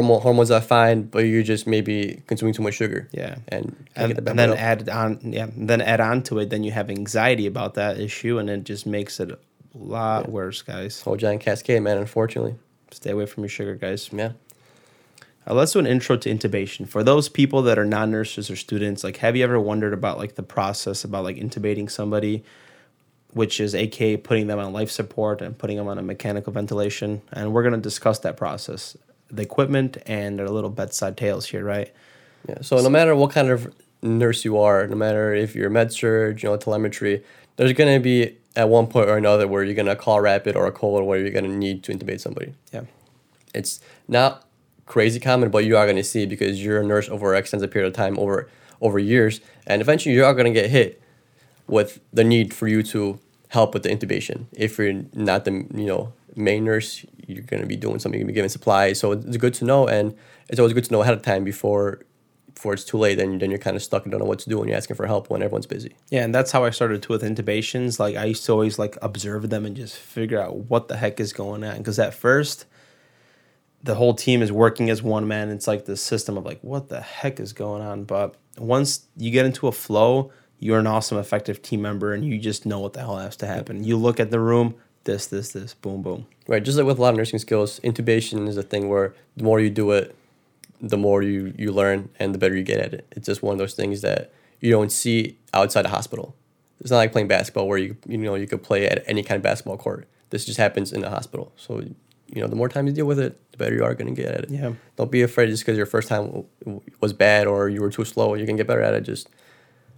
hormone 0.00 0.20
hormones 0.22 0.50
are 0.50 0.60
fine, 0.60 1.02
but 1.02 1.20
you're 1.20 1.42
just 1.42 1.66
maybe 1.66 2.22
consuming 2.26 2.54
too 2.54 2.62
much 2.62 2.74
sugar. 2.74 3.08
Yeah. 3.12 3.36
and 3.48 3.74
And, 3.96 4.16
the 4.16 4.30
and 4.30 4.38
then 4.38 4.50
up. 4.50 4.58
add 4.58 4.88
on, 4.88 5.18
yeah. 5.22 5.48
Then 5.56 5.80
add 5.80 6.00
on 6.00 6.22
to 6.24 6.38
it, 6.40 6.50
then 6.50 6.62
you 6.64 6.72
have 6.72 6.90
anxiety 6.90 7.46
about 7.46 7.74
that 7.74 7.98
issue, 8.00 8.38
and 8.38 8.48
it 8.50 8.64
just 8.64 8.86
makes 8.86 9.20
it 9.20 9.30
a 9.30 9.38
lot 9.74 10.28
worse, 10.28 10.62
guys. 10.62 11.02
whole 11.02 11.16
giant 11.16 11.40
cascade, 11.42 11.82
man. 11.82 11.98
Unfortunately, 11.98 12.54
Stay 12.90 13.10
away 13.10 13.26
from 13.26 13.44
your 13.44 13.50
sugar, 13.50 13.74
guys. 13.74 14.08
yeah. 14.12 14.32
Uh, 15.46 15.54
let's 15.54 15.72
do 15.72 15.78
an 15.78 15.86
intro 15.86 16.16
to 16.16 16.28
intubation 16.30 16.86
for 16.88 17.02
those 17.02 17.28
people 17.28 17.62
that 17.62 17.78
are 17.78 17.84
non 17.84 18.10
nurses 18.10 18.50
or 18.50 18.56
students. 18.56 19.04
Like, 19.04 19.18
have 19.18 19.36
you 19.36 19.44
ever 19.44 19.58
wondered 19.60 19.92
about 19.94 20.18
like 20.18 20.34
the 20.36 20.42
process 20.42 21.04
about 21.04 21.24
like 21.24 21.36
intubating 21.36 21.90
somebody, 21.90 22.44
which 23.32 23.60
is 23.60 23.74
aka 23.74 24.16
putting 24.16 24.46
them 24.46 24.58
on 24.58 24.72
life 24.72 24.90
support 24.90 25.40
and 25.42 25.56
putting 25.56 25.76
them 25.76 25.88
on 25.88 25.98
a 25.98 26.02
mechanical 26.02 26.52
ventilation? 26.52 27.20
And 27.32 27.52
we're 27.52 27.62
gonna 27.62 27.76
discuss 27.78 28.18
that 28.20 28.36
process, 28.36 28.96
the 29.30 29.42
equipment, 29.42 29.98
and 30.06 30.38
their 30.38 30.48
little 30.48 30.70
bedside 30.70 31.16
tales 31.16 31.46
here, 31.46 31.64
right? 31.64 31.92
Yeah. 32.48 32.58
So 32.62 32.78
no 32.78 32.88
matter 32.88 33.14
what 33.14 33.30
kind 33.30 33.50
of 33.50 33.72
nurse 34.02 34.44
you 34.44 34.58
are, 34.58 34.86
no 34.86 34.96
matter 34.96 35.34
if 35.34 35.54
you're 35.54 35.70
med 35.70 35.92
surg, 35.92 36.42
you 36.42 36.48
know, 36.48 36.56
telemetry, 36.56 37.22
there's 37.56 37.72
gonna 37.72 38.00
be 38.00 38.36
at 38.56 38.68
one 38.68 38.86
point 38.86 39.08
or 39.08 39.16
another 39.16 39.46
where 39.46 39.62
you're 39.62 39.74
gonna 39.74 39.96
call 39.96 40.20
rapid 40.20 40.56
or 40.56 40.66
a 40.66 40.72
cold 40.72 41.04
where 41.04 41.18
you're 41.18 41.30
gonna 41.30 41.48
need 41.48 41.82
to 41.84 41.92
intubate 41.92 42.20
somebody. 42.20 42.54
Yeah. 42.72 42.82
It's 43.54 43.80
not 44.06 44.44
crazy 44.86 45.20
common, 45.20 45.50
but 45.50 45.64
you 45.64 45.76
are 45.76 45.86
gonna 45.86 46.04
see 46.04 46.26
because 46.26 46.62
you're 46.62 46.80
a 46.80 46.84
nurse 46.84 47.08
over 47.08 47.34
an 47.34 47.38
extensive 47.38 47.70
period 47.70 47.88
of 47.88 47.94
time, 47.94 48.18
over 48.18 48.48
over 48.80 48.98
years, 48.98 49.40
and 49.66 49.82
eventually 49.82 50.14
you 50.14 50.24
are 50.24 50.34
gonna 50.34 50.52
get 50.52 50.70
hit 50.70 51.02
with 51.66 52.00
the 52.12 52.24
need 52.24 52.54
for 52.54 52.68
you 52.68 52.82
to 52.82 53.18
help 53.48 53.74
with 53.74 53.82
the 53.82 53.88
intubation. 53.88 54.44
If 54.52 54.78
you're 54.78 55.02
not 55.12 55.44
the 55.44 55.66
you 55.74 55.86
know 55.86 56.12
main 56.36 56.64
nurse, 56.64 57.04
you're 57.26 57.42
gonna 57.42 57.66
be 57.66 57.76
doing 57.76 57.98
something, 57.98 58.18
you're 58.18 58.24
gonna 58.24 58.32
be 58.32 58.36
giving 58.36 58.48
supplies. 58.48 58.98
So 58.98 59.12
it's 59.12 59.36
good 59.36 59.54
to 59.54 59.64
know, 59.64 59.86
and 59.86 60.14
it's 60.48 60.58
always 60.58 60.72
good 60.72 60.84
to 60.84 60.92
know 60.92 61.02
ahead 61.02 61.14
of 61.14 61.22
time 61.22 61.44
before 61.44 62.00
before 62.58 62.74
it's 62.74 62.82
too 62.82 62.98
late. 62.98 63.20
and 63.20 63.40
then 63.40 63.50
you're 63.50 63.58
kind 63.58 63.76
of 63.76 63.82
stuck 63.84 64.02
and 64.02 64.10
don't 64.10 64.18
know 64.20 64.26
what 64.26 64.40
to 64.40 64.48
do 64.48 64.58
when 64.58 64.66
you're 64.66 64.76
asking 64.76 64.96
for 64.96 65.06
help 65.06 65.30
when 65.30 65.42
everyone's 65.42 65.66
busy. 65.66 65.94
Yeah, 66.10 66.24
and 66.24 66.34
that's 66.34 66.50
how 66.50 66.64
I 66.64 66.70
started 66.70 67.00
too 67.02 67.12
with 67.12 67.22
intubations. 67.22 68.00
Like 68.00 68.16
I 68.16 68.24
used 68.24 68.44
to 68.46 68.52
always 68.52 68.80
like 68.80 68.98
observe 69.00 69.48
them 69.48 69.64
and 69.64 69.76
just 69.76 69.96
figure 69.96 70.40
out 70.40 70.56
what 70.68 70.88
the 70.88 70.96
heck 70.96 71.20
is 71.20 71.32
going 71.32 71.62
on. 71.62 71.78
Because 71.78 72.00
at 72.00 72.14
first, 72.14 72.66
the 73.80 73.94
whole 73.94 74.12
team 74.12 74.42
is 74.42 74.50
working 74.50 74.90
as 74.90 75.04
one 75.04 75.28
man. 75.28 75.50
It's 75.50 75.68
like 75.68 75.84
the 75.84 75.96
system 75.96 76.36
of 76.36 76.44
like, 76.44 76.58
what 76.62 76.88
the 76.88 77.00
heck 77.00 77.38
is 77.38 77.52
going 77.52 77.80
on? 77.80 78.02
But 78.04 78.34
once 78.56 79.06
you 79.16 79.30
get 79.30 79.46
into 79.46 79.68
a 79.68 79.72
flow, 79.72 80.32
you're 80.58 80.80
an 80.80 80.86
awesome, 80.88 81.18
effective 81.18 81.62
team 81.62 81.82
member, 81.82 82.12
and 82.12 82.24
you 82.24 82.38
just 82.38 82.66
know 82.66 82.80
what 82.80 82.92
the 82.92 83.00
hell 83.00 83.18
has 83.18 83.36
to 83.36 83.46
happen. 83.46 83.84
You 83.84 83.96
look 83.96 84.18
at 84.18 84.32
the 84.32 84.40
room, 84.40 84.74
this, 85.04 85.26
this, 85.26 85.52
this, 85.52 85.74
boom, 85.74 86.02
boom. 86.02 86.26
Right, 86.46 86.62
just 86.62 86.76
like 86.78 86.86
with 86.86 86.98
a 86.98 87.02
lot 87.02 87.10
of 87.10 87.16
nursing 87.16 87.38
skills, 87.38 87.80
intubation 87.80 88.48
is 88.48 88.56
a 88.56 88.62
thing 88.62 88.88
where 88.88 89.14
the 89.36 89.44
more 89.44 89.60
you 89.60 89.70
do 89.70 89.90
it, 89.92 90.14
the 90.80 90.96
more 90.96 91.22
you, 91.22 91.52
you 91.56 91.72
learn 91.72 92.08
and 92.18 92.34
the 92.34 92.38
better 92.38 92.56
you 92.56 92.62
get 92.62 92.78
at 92.78 92.94
it. 92.94 93.06
It's 93.12 93.26
just 93.26 93.42
one 93.42 93.52
of 93.52 93.58
those 93.58 93.74
things 93.74 94.00
that 94.02 94.32
you 94.60 94.70
don't 94.70 94.92
see 94.92 95.36
outside 95.54 95.82
the 95.82 95.90
hospital. 95.90 96.34
It's 96.80 96.90
not 96.90 96.98
like 96.98 97.12
playing 97.12 97.28
basketball 97.28 97.66
where 97.66 97.78
you 97.78 97.96
you 98.06 98.18
know 98.18 98.34
you 98.34 98.46
could 98.46 98.62
play 98.62 98.86
at 98.86 99.02
any 99.06 99.22
kind 99.22 99.36
of 99.36 99.42
basketball 99.42 99.76
court. 99.76 100.06
This 100.30 100.44
just 100.44 100.58
happens 100.58 100.92
in 100.92 101.00
the 101.00 101.10
hospital. 101.10 101.52
So 101.56 101.80
you 101.80 102.40
know 102.40 102.46
the 102.46 102.56
more 102.56 102.68
time 102.68 102.86
you 102.86 102.92
deal 102.92 103.06
with 103.06 103.18
it, 103.18 103.38
the 103.52 103.58
better 103.58 103.74
you 103.74 103.84
are 103.84 103.94
going 103.94 104.14
to 104.14 104.22
get 104.22 104.32
at 104.32 104.44
it. 104.44 104.50
Yeah. 104.50 104.72
Don't 104.96 105.10
be 105.10 105.22
afraid 105.22 105.48
just 105.48 105.64
because 105.64 105.76
your 105.76 105.86
first 105.86 106.08
time 106.08 106.44
was 107.00 107.12
bad 107.12 107.46
or 107.46 107.68
you 107.68 107.80
were 107.80 107.90
too 107.90 108.04
slow. 108.04 108.34
You 108.34 108.46
can 108.46 108.56
get 108.56 108.66
better 108.66 108.82
at 108.82 108.94
it. 108.94 109.00
Just 109.00 109.28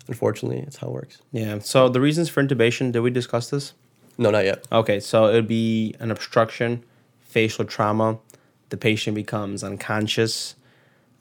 unfortunately, 0.09 0.61
it's 0.61 0.77
how 0.77 0.89
it 0.89 0.93
works. 0.93 1.19
Yeah. 1.33 1.59
So 1.59 1.89
the 1.89 2.01
reasons 2.01 2.29
for 2.29 2.43
intubation, 2.43 2.93
did 2.93 3.01
we 3.01 3.11
discuss 3.11 3.51
this? 3.51 3.75
No, 4.21 4.31
not 4.31 4.45
yet. 4.45 4.69
Okay, 4.71 5.01
so 5.01 5.29
it 5.29 5.33
would 5.33 5.49
be 5.49 5.95
an 5.99 6.11
obstruction, 6.11 6.85
facial 7.23 7.65
trauma. 7.65 8.19
The 8.69 8.77
patient 8.77 9.15
becomes 9.15 9.65
unconscious. 9.65 10.57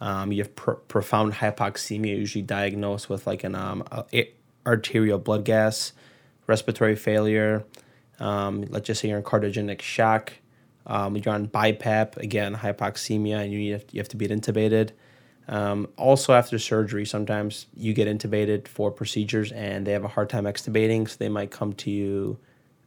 Um, 0.01 0.33
you 0.33 0.43
have 0.43 0.53
pr- 0.53 0.71
profound 0.73 1.35
hypoxemia, 1.35 2.17
usually 2.17 2.41
diagnosed 2.41 3.09
with 3.09 3.25
like 3.25 3.45
an 3.45 3.55
um, 3.55 3.85
a- 4.11 4.33
arterial 4.67 5.17
blood 5.17 5.45
gas, 5.45 5.93
respiratory 6.45 6.97
failure. 6.97 7.63
Um, 8.19 8.63
let's 8.63 8.87
just 8.87 8.99
say 8.99 9.07
you're 9.07 9.19
in 9.19 9.23
cardiogenic 9.23 9.81
shock. 9.81 10.33
Um, 10.85 11.15
you're 11.15 11.33
on 11.33 11.47
BiPAP, 11.47 12.17
again, 12.17 12.53
hypoxemia, 12.53 13.43
and 13.43 13.53
you, 13.53 13.59
you 13.59 13.99
have 14.01 14.09
to 14.09 14.17
be 14.17 14.27
intubated. 14.27 14.89
Um, 15.47 15.87
also, 15.95 16.33
after 16.33 16.59
surgery, 16.59 17.05
sometimes 17.05 17.67
you 17.77 17.93
get 17.93 18.09
intubated 18.09 18.67
for 18.67 18.91
procedures 18.91 19.53
and 19.53 19.87
they 19.87 19.93
have 19.93 20.03
a 20.03 20.09
hard 20.09 20.29
time 20.29 20.43
extubating, 20.43 21.07
so 21.07 21.15
they 21.17 21.29
might 21.29 21.49
come 21.49 21.71
to 21.73 21.89
you 21.89 22.37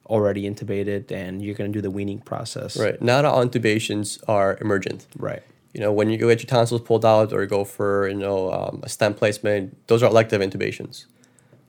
already 0.06 0.48
intubated 0.48 1.10
and 1.10 1.42
you're 1.42 1.54
going 1.54 1.72
to 1.72 1.76
do 1.76 1.80
the 1.80 1.90
weaning 1.90 2.20
process. 2.20 2.76
Right. 2.76 3.00
Not 3.00 3.24
all 3.24 3.44
intubations 3.44 4.22
are 4.28 4.58
emergent. 4.60 5.06
Right. 5.16 5.42
You 5.72 5.80
know, 5.80 5.92
when 5.92 6.10
you 6.10 6.18
get 6.18 6.40
your 6.40 6.48
tonsils 6.48 6.82
pulled 6.82 7.04
out 7.04 7.32
or 7.32 7.42
you 7.42 7.48
go 7.48 7.64
for, 7.64 8.08
you 8.08 8.14
know, 8.14 8.52
um, 8.52 8.80
a 8.82 8.88
stent 8.88 9.16
placement, 9.16 9.86
those 9.88 10.02
are 10.02 10.10
elective 10.10 10.40
intubations. 10.40 11.06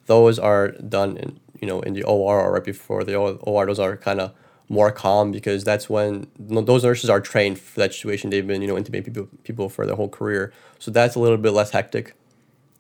Those 0.08 0.38
are 0.38 0.70
done 0.70 1.16
in, 1.18 1.40
you 1.62 1.68
know, 1.68 1.80
in 1.82 1.94
the 1.94 2.04
OR 2.04 2.42
or 2.42 2.54
right 2.54 2.64
before 2.64 3.04
the 3.06 3.16
OR. 3.16 3.66
Those 3.66 3.80
are 3.80 3.96
kind 3.96 4.20
of 4.20 4.34
more 4.68 4.92
calm 4.92 5.32
because 5.32 5.64
that's 5.64 5.90
when 5.90 6.28
no, 6.38 6.62
those 6.62 6.84
nurses 6.84 7.10
are 7.10 7.22
trained 7.22 7.60
for 7.60 7.80
that 7.80 7.94
situation. 7.94 8.30
They've 8.30 8.46
been, 8.46 8.62
you 8.62 8.68
know, 8.68 8.76
intubating 8.76 9.06
people, 9.06 9.28
people 9.44 9.70
for 9.70 9.86
their 9.86 9.96
whole 9.96 10.10
career. 10.10 10.52
So 10.80 10.92
that's 10.92 11.16
a 11.16 11.20
little 11.20 11.38
bit 11.38 11.52
less 11.52 11.72
hectic. 11.72 12.16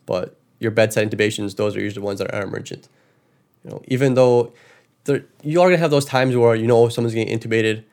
But 0.05 0.35
your 0.59 0.71
bedside 0.71 1.09
intubations, 1.09 1.55
those 1.55 1.75
are 1.77 1.79
usually 1.79 2.01
the 2.01 2.05
ones 2.05 2.19
that 2.19 2.33
are 2.33 2.41
emergent. 2.41 2.89
You 3.63 3.71
know, 3.71 3.81
even 3.87 4.15
though 4.15 4.53
there, 5.05 5.25
you 5.41 5.59
are 5.61 5.65
going 5.67 5.77
to 5.77 5.81
have 5.81 5.91
those 5.91 6.05
times 6.05 6.35
where, 6.35 6.55
you 6.55 6.67
know, 6.67 6.89
someone's 6.89 7.13
getting 7.13 7.37
intubated, 7.37 7.83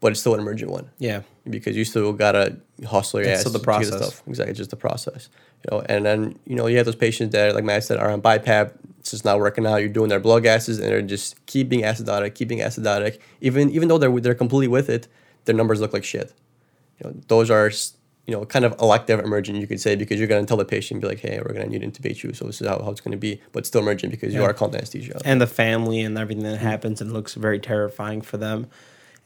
but 0.00 0.12
it's 0.12 0.20
still 0.20 0.34
an 0.34 0.40
emergent 0.40 0.70
one 0.70 0.90
Yeah. 0.98 1.22
because 1.48 1.76
you 1.76 1.84
still 1.84 2.12
gotta 2.12 2.56
hustle 2.86 3.20
your 3.20 3.28
It's 3.30 3.36
ass. 3.36 3.40
still 3.40 3.52
the 3.52 3.58
to 3.58 3.64
process. 3.64 3.96
stuff. 3.96 4.22
Exactly, 4.26 4.54
just 4.54 4.70
the 4.70 4.76
process. 4.76 5.28
You 5.64 5.76
know, 5.78 5.84
and 5.88 6.04
then 6.04 6.38
you 6.46 6.54
know 6.54 6.66
you 6.66 6.76
have 6.76 6.86
those 6.86 6.94
patients 6.96 7.32
that, 7.32 7.54
like 7.54 7.64
Matt 7.64 7.84
said, 7.84 7.98
are 7.98 8.10
on 8.10 8.20
BiPAP. 8.22 8.72
It's 9.00 9.10
just 9.12 9.24
not 9.24 9.38
working 9.38 9.66
out. 9.66 9.76
You're 9.76 9.88
doing 9.88 10.08
their 10.10 10.20
blood 10.20 10.42
gases, 10.42 10.78
and 10.78 10.88
they're 10.88 11.00
just 11.02 11.44
keeping 11.46 11.80
acidotic, 11.82 12.34
keeping 12.34 12.58
acidotic. 12.58 13.18
Even 13.40 13.70
even 13.70 13.88
though 13.88 13.98
they're 13.98 14.20
they're 14.20 14.34
completely 14.34 14.68
with 14.68 14.88
it, 14.90 15.08
their 15.46 15.54
numbers 15.54 15.80
look 15.80 15.92
like 15.92 16.04
shit. 16.04 16.32
You 17.02 17.10
know, 17.10 17.16
those 17.28 17.50
are 17.50 17.70
you 18.26 18.34
know 18.34 18.44
kind 18.44 18.64
of 18.64 18.74
elective 18.80 19.20
emergent, 19.20 19.58
you 19.58 19.66
could 19.66 19.80
say, 19.80 19.94
because 19.96 20.18
you're 20.18 20.28
gonna 20.28 20.46
tell 20.46 20.56
the 20.56 20.64
patient, 20.64 21.00
be 21.00 21.06
like, 21.08 21.20
hey, 21.20 21.40
we're 21.44 21.52
gonna 21.54 21.66
need 21.66 21.80
to 21.80 21.88
intubate 21.88 22.22
you, 22.22 22.32
so 22.32 22.44
this 22.44 22.60
is 22.60 22.66
how, 22.66 22.82
how 22.82 22.90
it's 22.90 23.00
gonna 23.00 23.16
be, 23.16 23.40
but 23.52 23.64
still 23.66 23.80
emergent 23.80 24.10
because 24.10 24.34
you 24.34 24.42
are 24.42 24.52
called 24.52 24.74
anesthesia. 24.74 25.20
and 25.24 25.40
the 25.40 25.46
family 25.46 26.00
and 26.00 26.18
everything 26.18 26.44
that 26.44 26.58
happens 26.58 27.00
and 27.00 27.12
looks 27.12 27.34
very 27.34 27.58
terrifying 27.60 28.20
for 28.20 28.36
them. 28.36 28.66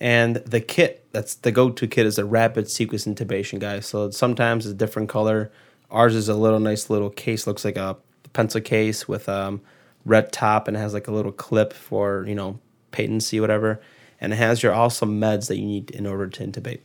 And 0.00 0.36
the 0.36 0.60
kit 0.60 1.04
that's 1.12 1.34
the 1.34 1.52
go-to 1.52 1.86
kit 1.86 2.06
is 2.06 2.18
a 2.18 2.24
rapid 2.24 2.70
sequence 2.70 3.04
intubation, 3.06 3.58
guys. 3.58 3.86
So 3.86 4.10
sometimes 4.10 4.64
it's 4.64 4.72
a 4.72 4.76
different 4.76 5.08
color. 5.08 5.50
Ours 5.90 6.14
is 6.14 6.28
a 6.28 6.34
little 6.34 6.60
nice 6.60 6.88
little 6.88 7.10
case, 7.10 7.46
looks 7.46 7.64
like 7.64 7.76
a 7.76 7.96
pencil 8.32 8.60
case 8.60 9.06
with 9.08 9.28
um 9.28 9.60
red 10.06 10.32
top 10.32 10.68
and 10.68 10.76
has 10.76 10.94
like 10.94 11.08
a 11.08 11.12
little 11.12 11.32
clip 11.32 11.72
for 11.72 12.24
you 12.26 12.34
know 12.34 12.58
patency, 12.92 13.40
whatever. 13.40 13.80
And 14.20 14.32
it 14.32 14.36
has 14.36 14.62
your 14.62 14.72
awesome 14.74 15.20
meds 15.20 15.48
that 15.48 15.58
you 15.58 15.66
need 15.66 15.90
in 15.90 16.06
order 16.06 16.26
to 16.28 16.46
intubate. 16.46 16.80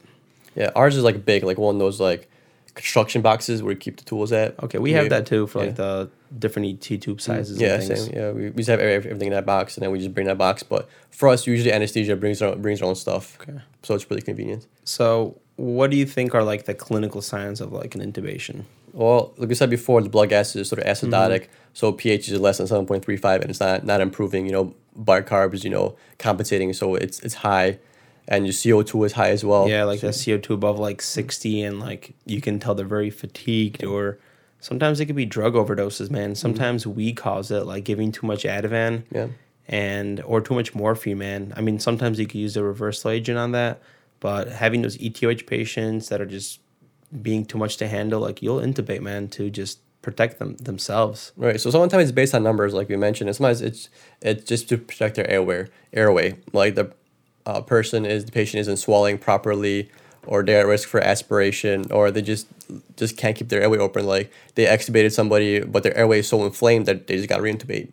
Yeah, 0.56 0.72
ours 0.76 0.96
is 0.96 1.04
like 1.04 1.26
big, 1.26 1.44
like 1.44 1.58
one 1.58 1.76
of 1.76 1.80
those 1.80 2.00
like 2.00 2.30
construction 2.74 3.22
boxes 3.22 3.64
where 3.64 3.72
you 3.72 3.78
keep 3.78 3.98
the 3.98 4.04
tools 4.04 4.32
at. 4.32 4.62
Okay, 4.64 4.78
we 4.78 4.92
have 4.94 5.10
that 5.10 5.26
too 5.26 5.48
for 5.48 5.60
yeah. 5.60 5.66
like 5.66 5.76
the 5.76 6.10
different 6.38 6.68
ET 6.68 7.02
tube 7.02 7.22
sizes. 7.22 7.60
Yeah, 7.60 7.76
and 7.76 7.84
things. 7.84 8.06
same. 8.06 8.16
Yeah, 8.16 8.32
we, 8.32 8.50
we 8.50 8.58
just 8.58 8.70
have 8.70 8.80
everything 8.80 9.28
in 9.28 9.34
that 9.34 9.46
box, 9.46 9.78
and 9.78 9.84
then 9.84 9.92
we 9.92 10.00
just 10.00 10.14
bring 10.14 10.28
that 10.28 10.38
box. 10.38 10.64
But 10.64 10.88
for 11.10 11.30
us, 11.30 11.48
usually 11.48 11.72
anesthesia 11.72 12.16
brings 12.16 12.40
their 12.40 12.50
own, 12.50 12.62
brings 12.62 12.80
their 12.80 12.90
own 12.90 12.96
stuff. 12.96 13.38
Okay. 13.42 13.60
So 13.84 13.96
it's 13.96 14.10
really 14.10 14.22
convenient. 14.22 14.68
So, 14.84 15.40
what 15.56 15.90
do 15.90 15.98
you 15.98 16.06
think 16.06 16.36
are 16.36 16.44
like 16.44 16.66
the 16.66 16.74
clinical 16.74 17.22
signs 17.22 17.62
of 17.62 17.72
like 17.72 17.96
an 17.96 18.02
intubation? 18.02 18.66
Well, 18.94 19.34
like 19.38 19.50
we 19.50 19.56
said 19.56 19.70
before, 19.70 20.02
the 20.02 20.10
blood 20.10 20.30
gas 20.30 20.56
is 20.56 20.70
sort 20.70 20.82
of 20.82 20.88
acidotic, 20.88 21.42
Mm-hmm. 21.42 21.52
so 21.74 21.92
pH 21.92 22.30
is 22.30 22.40
less 22.40 22.58
than 22.60 22.68
seven 22.68 22.86
point 22.86 23.04
three 23.04 23.18
five, 23.18 23.42
and 23.42 23.50
it's 23.50 23.60
not 23.60 23.86
not 23.86 24.02
improving. 24.02 24.46
You 24.46 24.52
know, 24.52 24.76
bicarbs, 24.98 25.64
you 25.64 25.70
know, 25.70 25.96
compensating, 26.18 26.72
so 26.74 26.96
it's 26.96 27.20
it's 27.20 27.36
high, 27.36 27.80
and 28.28 28.46
your 28.46 28.54
CO 28.54 28.84
two 28.84 29.04
is 29.04 29.14
high 29.14 29.30
as 29.30 29.44
well. 29.44 29.70
Yeah, 29.70 29.84
like 29.84 30.00
so, 30.00 30.12
the 30.12 30.24
CO 30.26 30.38
two 30.40 30.54
above 30.54 30.80
like 30.80 31.02
sixty, 31.02 31.62
and 31.62 31.80
like 31.80 32.16
you 32.26 32.42
can 32.42 32.60
tell 32.60 32.76
they're 32.76 32.86
very 32.86 33.10
fatigued, 33.10 33.84
or 33.84 34.18
sometimes 34.60 35.00
it 35.00 35.06
could 35.06 35.16
be 35.16 35.26
drug 35.26 35.54
overdoses. 35.54 36.10
Man, 36.10 36.30
mm-hmm. 36.30 36.34
sometimes 36.36 36.88
we 36.88 37.14
cause 37.14 37.52
it, 37.52 37.66
like 37.66 37.84
giving 37.84 38.12
too 38.12 38.26
much 38.28 38.44
Ativan, 38.44 39.04
Yeah. 39.12 39.28
and 39.68 40.22
or 40.22 40.42
too 40.42 40.54
much 40.54 40.74
morphine. 40.74 41.18
Man, 41.18 41.54
I 41.56 41.62
mean 41.62 41.80
sometimes 41.80 42.20
you 42.20 42.26
could 42.26 42.40
use 42.40 42.58
a 42.58 42.64
reversal 42.64 43.12
agent 43.12 43.38
on 43.38 43.52
that, 43.52 43.82
but 44.20 44.48
having 44.48 44.82
those 44.82 44.98
ETOH 44.98 45.46
patients 45.46 46.10
that 46.10 46.22
are 46.22 46.26
just 46.26 46.60
being 47.22 47.46
too 47.46 47.58
much 47.58 47.78
to 47.78 47.88
handle, 47.88 48.20
like 48.22 48.42
you'll 48.42 48.60
intubate, 48.60 49.02
man, 49.02 49.28
to 49.30 49.50
just 49.50 49.80
protect 50.02 50.38
them 50.38 50.56
themselves. 50.58 51.32
Right. 51.36 51.60
So 51.60 51.72
sometimes 51.72 52.04
it's 52.04 52.12
based 52.12 52.36
on 52.36 52.44
numbers, 52.44 52.74
like 52.74 52.90
we 52.90 52.96
mentioned. 52.96 53.34
Sometimes 53.36 53.62
it's 53.62 53.90
it's 54.22 54.44
just 54.44 54.70
to 54.70 54.78
protect 54.78 55.16
their 55.16 55.30
airway. 55.30 55.68
Airway, 55.94 56.38
like 56.54 56.76
the 56.76 56.92
uh, 57.46 57.62
person 57.62 58.06
is 58.06 58.26
the 58.26 58.32
patient 58.32 58.62
isn't 58.62 58.78
swallowing 58.78 59.18
properly, 59.18 59.90
or 60.26 60.44
they're 60.44 60.62
at 60.62 60.68
risk 60.68 60.90
for 60.90 61.00
aspiration, 61.00 61.92
or 61.92 62.12
they 62.12 62.22
just 62.22 62.48
just 62.98 63.18
can't 63.18 63.36
keep 63.36 63.50
their 63.50 63.62
airway 63.62 63.78
open. 63.78 64.06
Like 64.06 64.32
they 64.56 64.66
extubated 64.66 65.12
somebody, 65.12 65.60
but 65.62 65.84
their 65.84 65.96
airway 65.98 66.20
is 66.20 66.28
so 66.28 66.46
inflamed 66.46 66.86
that 66.88 67.08
they 67.08 67.18
just 67.18 67.30
got 67.30 67.38
to 67.38 67.44
reintubate. 67.44 67.92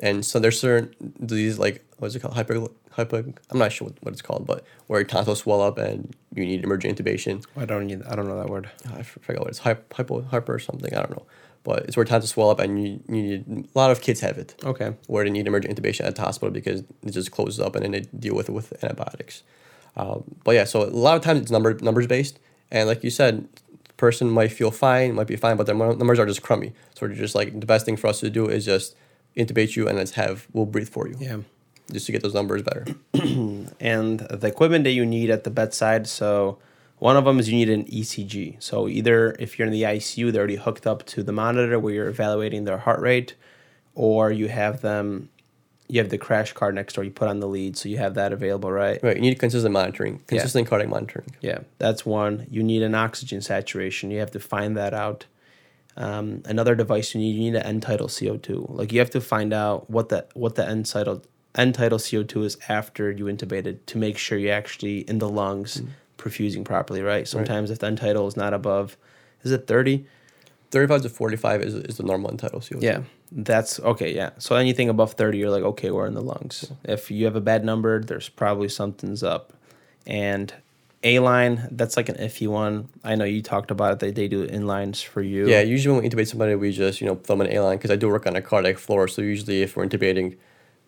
And 0.00 0.24
so 0.24 0.38
there's 0.38 0.58
certain 0.58 0.94
diseases 1.24 1.58
like 1.58 1.84
what's 1.98 2.14
it 2.14 2.20
called 2.20 2.34
hyper 2.34 2.66
hyper 2.90 3.24
I'm 3.50 3.58
not 3.58 3.72
sure 3.72 3.88
what, 3.88 4.02
what 4.02 4.12
it's 4.12 4.22
called, 4.22 4.46
but 4.46 4.64
where 4.86 5.00
your 5.00 5.06
tonsils 5.06 5.40
swell 5.40 5.60
up 5.60 5.78
and 5.78 6.14
you 6.34 6.44
need 6.44 6.64
emergent 6.64 6.98
intubation. 6.98 7.44
I 7.56 7.64
don't 7.64 7.86
need, 7.86 8.02
I 8.04 8.16
don't 8.16 8.28
know 8.28 8.38
that 8.38 8.48
word. 8.50 8.70
I 8.94 9.02
forget 9.02 9.40
what 9.40 9.48
it's 9.48 9.58
hypo 9.58 10.22
hyper 10.22 10.54
or 10.54 10.58
something. 10.58 10.92
I 10.94 11.00
don't 11.00 11.10
know, 11.10 11.26
but 11.64 11.84
it's 11.84 11.96
where 11.96 12.04
tonsils 12.06 12.30
swell 12.30 12.50
up 12.50 12.58
and 12.58 12.82
you, 12.82 13.00
you 13.08 13.22
need 13.22 13.68
a 13.74 13.78
lot 13.78 13.90
of 13.90 14.00
kids 14.00 14.20
have 14.20 14.38
it 14.38 14.54
Okay. 14.64 14.94
where 15.08 15.24
they 15.24 15.30
need 15.30 15.46
emergent 15.46 15.74
intubation 15.76 16.06
at 16.06 16.16
the 16.16 16.22
hospital 16.22 16.50
because 16.50 16.80
it 17.04 17.10
just 17.10 17.30
closes 17.30 17.60
up 17.60 17.74
and 17.76 17.84
then 17.84 17.92
they 17.92 18.00
deal 18.18 18.34
with 18.34 18.48
it 18.48 18.52
with 18.52 18.72
antibiotics. 18.82 19.42
Um, 19.96 20.24
but 20.44 20.52
yeah, 20.54 20.64
so 20.64 20.82
a 20.82 20.86
lot 20.86 21.16
of 21.16 21.22
times 21.22 21.40
it's 21.42 21.50
number 21.50 21.74
numbers 21.74 22.06
based, 22.06 22.38
and 22.70 22.88
like 22.88 23.02
you 23.04 23.10
said, 23.10 23.46
the 23.84 23.92
person 23.94 24.30
might 24.30 24.52
feel 24.52 24.70
fine, 24.70 25.14
might 25.14 25.26
be 25.26 25.36
fine, 25.36 25.56
but 25.56 25.66
their 25.66 25.74
numbers 25.74 26.18
are 26.18 26.26
just 26.26 26.42
crummy. 26.42 26.72
So 26.94 27.06
we're 27.06 27.14
just 27.14 27.34
like 27.34 27.58
the 27.58 27.66
best 27.66 27.84
thing 27.84 27.96
for 27.96 28.06
us 28.06 28.20
to 28.20 28.30
do 28.30 28.46
is 28.48 28.64
just 28.64 28.94
intubate 29.36 29.76
you 29.76 29.88
and 29.88 29.96
let's 29.98 30.12
have 30.12 30.46
we'll 30.52 30.66
breathe 30.66 30.88
for 30.88 31.06
you 31.08 31.16
Yeah. 31.20 31.38
just 31.92 32.06
to 32.06 32.12
get 32.12 32.22
those 32.22 32.34
numbers 32.34 32.62
better. 32.62 32.86
and 33.80 34.20
the 34.20 34.46
equipment 34.46 34.84
that 34.84 34.92
you 34.92 35.04
need 35.04 35.30
at 35.30 35.44
the 35.44 35.50
bedside. 35.50 36.06
So 36.06 36.58
one 37.00 37.16
of 37.16 37.24
them 37.24 37.38
is 37.38 37.48
you 37.48 37.56
need 37.56 37.70
an 37.70 37.84
ECG. 37.86 38.62
So 38.62 38.86
either 38.86 39.34
if 39.38 39.58
you're 39.58 39.66
in 39.66 39.72
the 39.72 39.82
ICU, 39.82 40.30
they're 40.30 40.40
already 40.40 40.56
hooked 40.56 40.86
up 40.86 41.04
to 41.06 41.22
the 41.22 41.32
monitor 41.32 41.78
where 41.78 41.94
you're 41.94 42.08
evaluating 42.08 42.64
their 42.64 42.78
heart 42.78 43.00
rate, 43.00 43.34
or 43.94 44.30
you 44.30 44.48
have 44.48 44.82
them, 44.82 45.30
you 45.88 45.98
have 45.98 46.10
the 46.10 46.18
crash 46.18 46.52
cart 46.52 46.74
next 46.74 46.92
door. 46.92 47.02
You 47.02 47.10
put 47.10 47.26
on 47.26 47.40
the 47.40 47.48
lead, 47.48 47.78
so 47.78 47.88
you 47.88 47.96
have 47.96 48.14
that 48.14 48.34
available, 48.34 48.70
right? 48.70 49.02
Right, 49.02 49.16
you 49.16 49.22
need 49.22 49.38
consistent 49.38 49.72
monitoring, 49.72 50.20
consistent 50.26 50.68
cardiac 50.68 50.90
monitoring. 50.90 51.34
Yeah, 51.40 51.60
that's 51.78 52.04
one. 52.04 52.46
You 52.50 52.62
need 52.62 52.82
an 52.82 52.94
oxygen 52.94 53.40
saturation. 53.40 54.10
You 54.10 54.20
have 54.20 54.30
to 54.32 54.40
find 54.40 54.76
that 54.76 54.92
out. 54.92 55.24
Um, 55.96 56.42
another 56.44 56.74
device 56.74 57.14
you 57.14 57.20
need, 57.20 57.34
you 57.34 57.50
need 57.50 57.56
an 57.56 57.66
end 57.66 57.82
tidal 57.82 58.08
CO 58.08 58.36
two. 58.36 58.66
Like 58.68 58.92
you 58.92 58.98
have 58.98 59.10
to 59.10 59.22
find 59.22 59.54
out 59.54 59.88
what 59.88 60.10
the 60.10 60.26
what 60.34 60.54
the 60.54 60.68
end 60.68 60.84
tidal 60.84 61.22
end 61.54 61.76
tidal 61.76 61.98
CO 61.98 62.24
two 62.24 62.42
is 62.44 62.58
after 62.68 63.10
you 63.10 63.24
intubated 63.24 63.78
to 63.86 63.96
make 63.96 64.18
sure 64.18 64.38
you're 64.38 64.54
actually 64.54 65.00
in 65.00 65.18
the 65.18 65.28
lungs 65.28 65.82
perfusing 66.20 66.64
properly, 66.64 67.02
right? 67.02 67.26
Sometimes 67.26 67.70
if 67.70 67.78
the 67.78 67.86
end 67.86 67.98
tidal 67.98 68.28
is 68.28 68.36
not 68.36 68.52
above, 68.52 68.96
is 69.42 69.50
it 69.52 69.66
thirty? 69.66 70.06
Thirty-five 70.70 71.02
to 71.02 71.08
forty-five 71.08 71.62
is, 71.62 71.74
is 71.74 71.96
the 71.96 72.04
normal 72.04 72.30
end 72.30 72.38
tidal 72.38 72.60
CO2. 72.60 72.82
Yeah, 72.82 73.02
that's 73.32 73.80
okay. 73.80 74.14
Yeah, 74.14 74.30
so 74.38 74.54
anything 74.54 74.88
above 74.88 75.14
thirty, 75.14 75.38
you're 75.38 75.50
like, 75.50 75.64
okay, 75.64 75.90
we're 75.90 76.06
in 76.06 76.14
the 76.14 76.20
lungs. 76.20 76.70
If 76.84 77.10
you 77.10 77.24
have 77.24 77.34
a 77.34 77.40
bad 77.40 77.64
number, 77.64 78.00
there's 78.00 78.28
probably 78.28 78.68
something's 78.68 79.22
up. 79.24 79.52
And 80.06 80.54
A 81.02 81.18
line, 81.18 81.66
that's 81.72 81.96
like 81.96 82.08
an 82.08 82.16
iffy 82.16 82.46
one. 82.46 82.88
I 83.02 83.14
know 83.16 83.24
you 83.24 83.42
talked 83.42 83.70
about 83.70 83.94
it. 83.94 83.98
They 83.98 84.10
they 84.12 84.28
do 84.28 84.44
A 84.44 84.58
lines 84.60 85.02
for 85.02 85.22
you. 85.22 85.48
Yeah, 85.48 85.62
usually 85.62 85.94
when 85.94 86.04
we 86.04 86.08
intubate 86.10 86.28
somebody, 86.28 86.54
we 86.54 86.70
just 86.70 87.00
you 87.00 87.06
know 87.06 87.16
throw 87.16 87.36
them 87.36 87.46
an 87.46 87.56
A 87.56 87.60
line 87.60 87.78
because 87.78 87.90
I 87.90 87.96
do 87.96 88.08
work 88.08 88.26
on 88.26 88.36
a 88.36 88.42
cardiac 88.42 88.78
floor. 88.78 89.08
So 89.08 89.22
usually, 89.22 89.62
if 89.62 89.76
we're 89.76 89.86
intubating, 89.86 90.36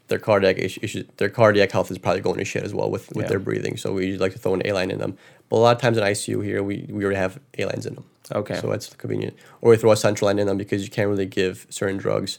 their 0.09 0.19
cardiac 0.19 0.59
issues, 0.59 1.05
their 1.17 1.29
cardiac 1.31 1.71
health 1.73 1.91
is 1.91 1.99
probably 1.99 2.21
going 2.21 2.39
to 2.39 2.45
shit 2.45 2.63
as 2.65 2.75
well 2.75 2.91
with, 2.91 3.09
with 3.15 3.25
Yeah. 3.25 3.29
their 3.31 3.39
breathing. 3.39 3.77
So 3.77 3.93
we 3.93 4.07
usually 4.07 4.19
like 4.19 4.33
to 4.33 4.39
throw 4.39 4.55
an 4.55 4.63
A 4.67 4.73
line 4.73 4.91
in 4.91 4.99
them. 4.99 5.17
But 5.49 5.57
a 5.57 5.59
lot 5.59 5.77
of 5.77 5.81
times 5.83 5.97
in 5.99 6.05
ICU 6.05 6.45
here, 6.45 6.63
we, 6.63 6.87
we 6.91 7.05
already 7.05 7.19
have 7.19 7.39
A 7.59 7.65
lines 7.67 7.87
in 7.87 7.95
them. 7.95 8.05
Okay. 8.35 8.59
So 8.61 8.69
that's 8.71 8.95
convenient. 8.95 9.37
Or 9.61 9.71
we 9.71 9.77
throw 9.77 9.93
a 9.93 9.97
central 9.97 10.27
line 10.27 10.39
in 10.39 10.47
them 10.47 10.57
because 10.59 10.83
you 10.85 10.91
can't 10.91 11.09
really 11.09 11.27
give 11.27 11.67
certain 11.71 11.97
drugs 11.99 12.39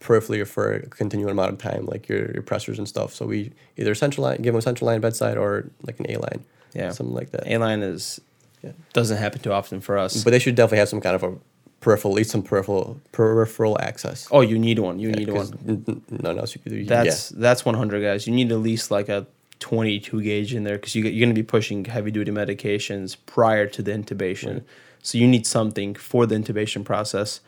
peripherally 0.00 0.46
for 0.46 0.72
a 0.74 0.86
continual 0.88 1.30
amount 1.30 1.52
of 1.52 1.58
time, 1.58 1.86
like 1.86 2.08
your, 2.08 2.30
your 2.32 2.42
pressors 2.42 2.78
and 2.78 2.88
stuff. 2.88 3.14
So 3.14 3.26
we 3.26 3.52
either 3.76 3.94
central 3.94 4.24
line, 4.24 4.38
give 4.38 4.52
them 4.52 4.58
a 4.58 4.62
central 4.62 4.86
line 4.86 5.00
bedside 5.00 5.36
or 5.36 5.70
like 5.82 5.98
an 6.00 6.10
A 6.10 6.16
line. 6.16 6.44
Yeah. 6.74 6.90
Something 6.90 7.14
like 7.14 7.30
that. 7.30 7.46
A 7.46 7.58
line 7.58 7.82
is 7.82 8.20
Yeah. 8.62 8.72
doesn't 8.92 9.18
happen 9.18 9.40
too 9.40 9.52
often 9.52 9.80
for 9.80 9.96
us. 9.98 10.24
But 10.24 10.30
they 10.30 10.38
should 10.38 10.54
definitely 10.56 10.78
have 10.78 10.88
some 10.88 11.00
kind 11.00 11.14
of 11.14 11.22
a 11.22 11.36
peripheral, 11.82 12.14
at 12.14 12.16
least 12.16 12.30
some 12.30 12.42
peripheral 12.42 13.00
peripheral 13.12 13.76
access. 13.80 14.26
oh, 14.30 14.40
you 14.40 14.58
need 14.58 14.78
one. 14.78 14.98
You 14.98 15.10
Yeah, 15.10 15.16
need 15.16 15.30
one. 15.30 15.58
n- 15.68 15.84
n- 15.86 16.02
None 16.22 16.38
else 16.38 16.54
you 16.54 16.60
could 16.62 16.72
do. 16.72 16.84
That's 16.84 17.28
that's 17.30 17.64
100 17.66 18.00
guys. 18.00 18.26
You 18.26 18.32
need 18.34 18.50
at 18.52 18.58
least 18.58 18.90
like 18.90 19.08
a 19.10 19.26
22 19.58 20.22
gauge 20.22 20.54
in 20.54 20.64
there 20.64 20.76
because 20.76 20.94
you, 20.94 21.02
you're 21.04 21.24
going 21.24 21.34
to 21.34 21.40
be 21.40 21.42
pushing 21.46 21.84
heavy 21.84 22.10
duty 22.10 22.32
medications 22.32 23.16
prior 23.26 23.66
to 23.68 23.82
the 23.82 23.92
intubation. 23.92 24.64
So 25.02 25.18
you 25.18 25.28
need 25.28 25.46
something 25.46 25.94
for 25.94 26.26
the 26.26 26.34
intubation 26.34 26.84
process. 26.84 27.40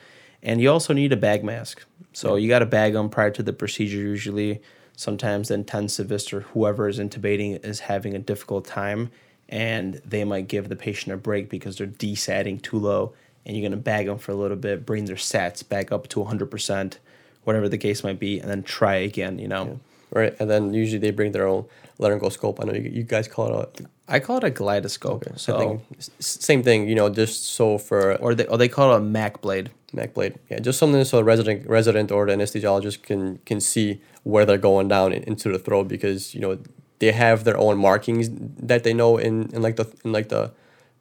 And 0.43 0.61
you 0.61 0.71
also 0.71 0.93
need 0.93 1.13
a 1.13 1.17
bag 1.17 1.43
mask. 1.43 1.85
So 2.13 2.37
you 2.37 2.49
got 2.49 2.59
to 2.61 2.67
bag 2.67 2.93
them 2.93 3.09
prior 3.09 3.31
to 3.31 3.43
the 3.43 3.53
procedure 3.53 3.97
usually. 3.99 4.61
Sometimes 4.97 5.49
the 5.49 5.57
intensivist 5.57 6.33
or 6.33 6.41
whoever 6.41 6.89
is 6.89 6.99
intubating 7.01 7.65
is 7.65 7.81
having 7.81 8.15
a 8.15 8.19
difficult 8.21 8.65
time 8.67 9.11
and 9.49 10.01
they 10.05 10.25
might 10.25 10.47
give 10.49 10.69
the 10.69 10.77
patient 10.77 11.13
a 11.13 11.17
break 11.17 11.49
because 11.51 11.77
they're 11.79 11.87
desatting 11.87 12.61
too 12.63 12.79
low 12.79 13.13
and 13.47 13.57
you're 13.57 13.63
going 13.63 13.73
to 13.79 13.85
bag 13.93 14.07
them 14.07 14.19
for 14.19 14.33
a 14.33 14.35
little 14.35 14.57
bit, 14.57 14.87
bring 14.87 15.05
their 15.05 15.17
sats 15.17 15.67
back 15.69 15.93
up 15.93 16.09
to 16.09 16.21
100%, 16.21 16.99
whatever 17.45 17.69
the 17.69 17.79
case 17.79 18.03
might 18.03 18.19
be, 18.19 18.39
and 18.41 18.51
then 18.51 18.63
try 18.63 18.97
again, 18.97 19.39
you 19.39 19.49
know? 19.49 19.81
right. 20.11 20.35
And 20.39 20.49
then 20.49 20.73
usually 20.73 20.99
they 20.99 21.11
bring 21.11 21.33
their 21.33 21.47
own 21.47 21.67
laryngoscope. 21.99 22.61
I 22.61 22.65
know 22.67 22.73
you, 22.73 22.91
you 22.91 23.03
guys 23.03 23.29
call 23.29 23.61
it 23.61 23.81
a 23.81 23.85
I 24.07 24.21
call 24.21 24.37
it 24.37 24.45
a 24.45 24.51
kaleidoscope. 24.51 25.25
so 25.25 25.37
So, 25.37 25.59
thing, 25.59 25.83
s- 25.99 26.11
same 26.19 26.63
thing. 26.63 26.89
You 26.89 26.95
know, 26.95 27.09
just 27.09 27.47
so 27.47 27.79
for 27.79 28.17
or 28.17 28.35
they 28.35 28.47
or 28.47 28.59
they 28.59 28.69
call 28.69 28.93
it 28.93 28.97
a 28.99 29.01
Mac 29.01 29.41
blade. 29.41 29.71
Mac 29.95 30.13
blade, 30.13 30.35
yeah, 30.51 30.59
just 30.59 30.79
something 30.79 31.03
so 31.05 31.19
a 31.19 31.25
resident 31.25 31.67
resident 31.69 32.13
or 32.13 32.27
the 32.27 32.33
anesthesiologist 32.33 33.03
can 33.03 33.39
can 33.47 33.61
see 33.61 34.01
where 34.25 34.45
they're 34.45 34.59
going 34.59 34.89
down 34.89 35.13
into 35.13 35.51
the 35.53 35.59
throat 35.59 35.89
because 35.89 36.35
you 36.35 36.41
know 36.41 36.59
they 36.99 37.13
have 37.13 37.45
their 37.45 37.57
own 37.57 37.79
markings 37.79 38.29
that 38.71 38.85
they 38.85 38.93
know 38.93 39.17
in, 39.17 39.49
in 39.55 39.63
like 39.63 39.77
the 39.77 39.87
in 40.05 40.13
like 40.13 40.29
the 40.29 40.53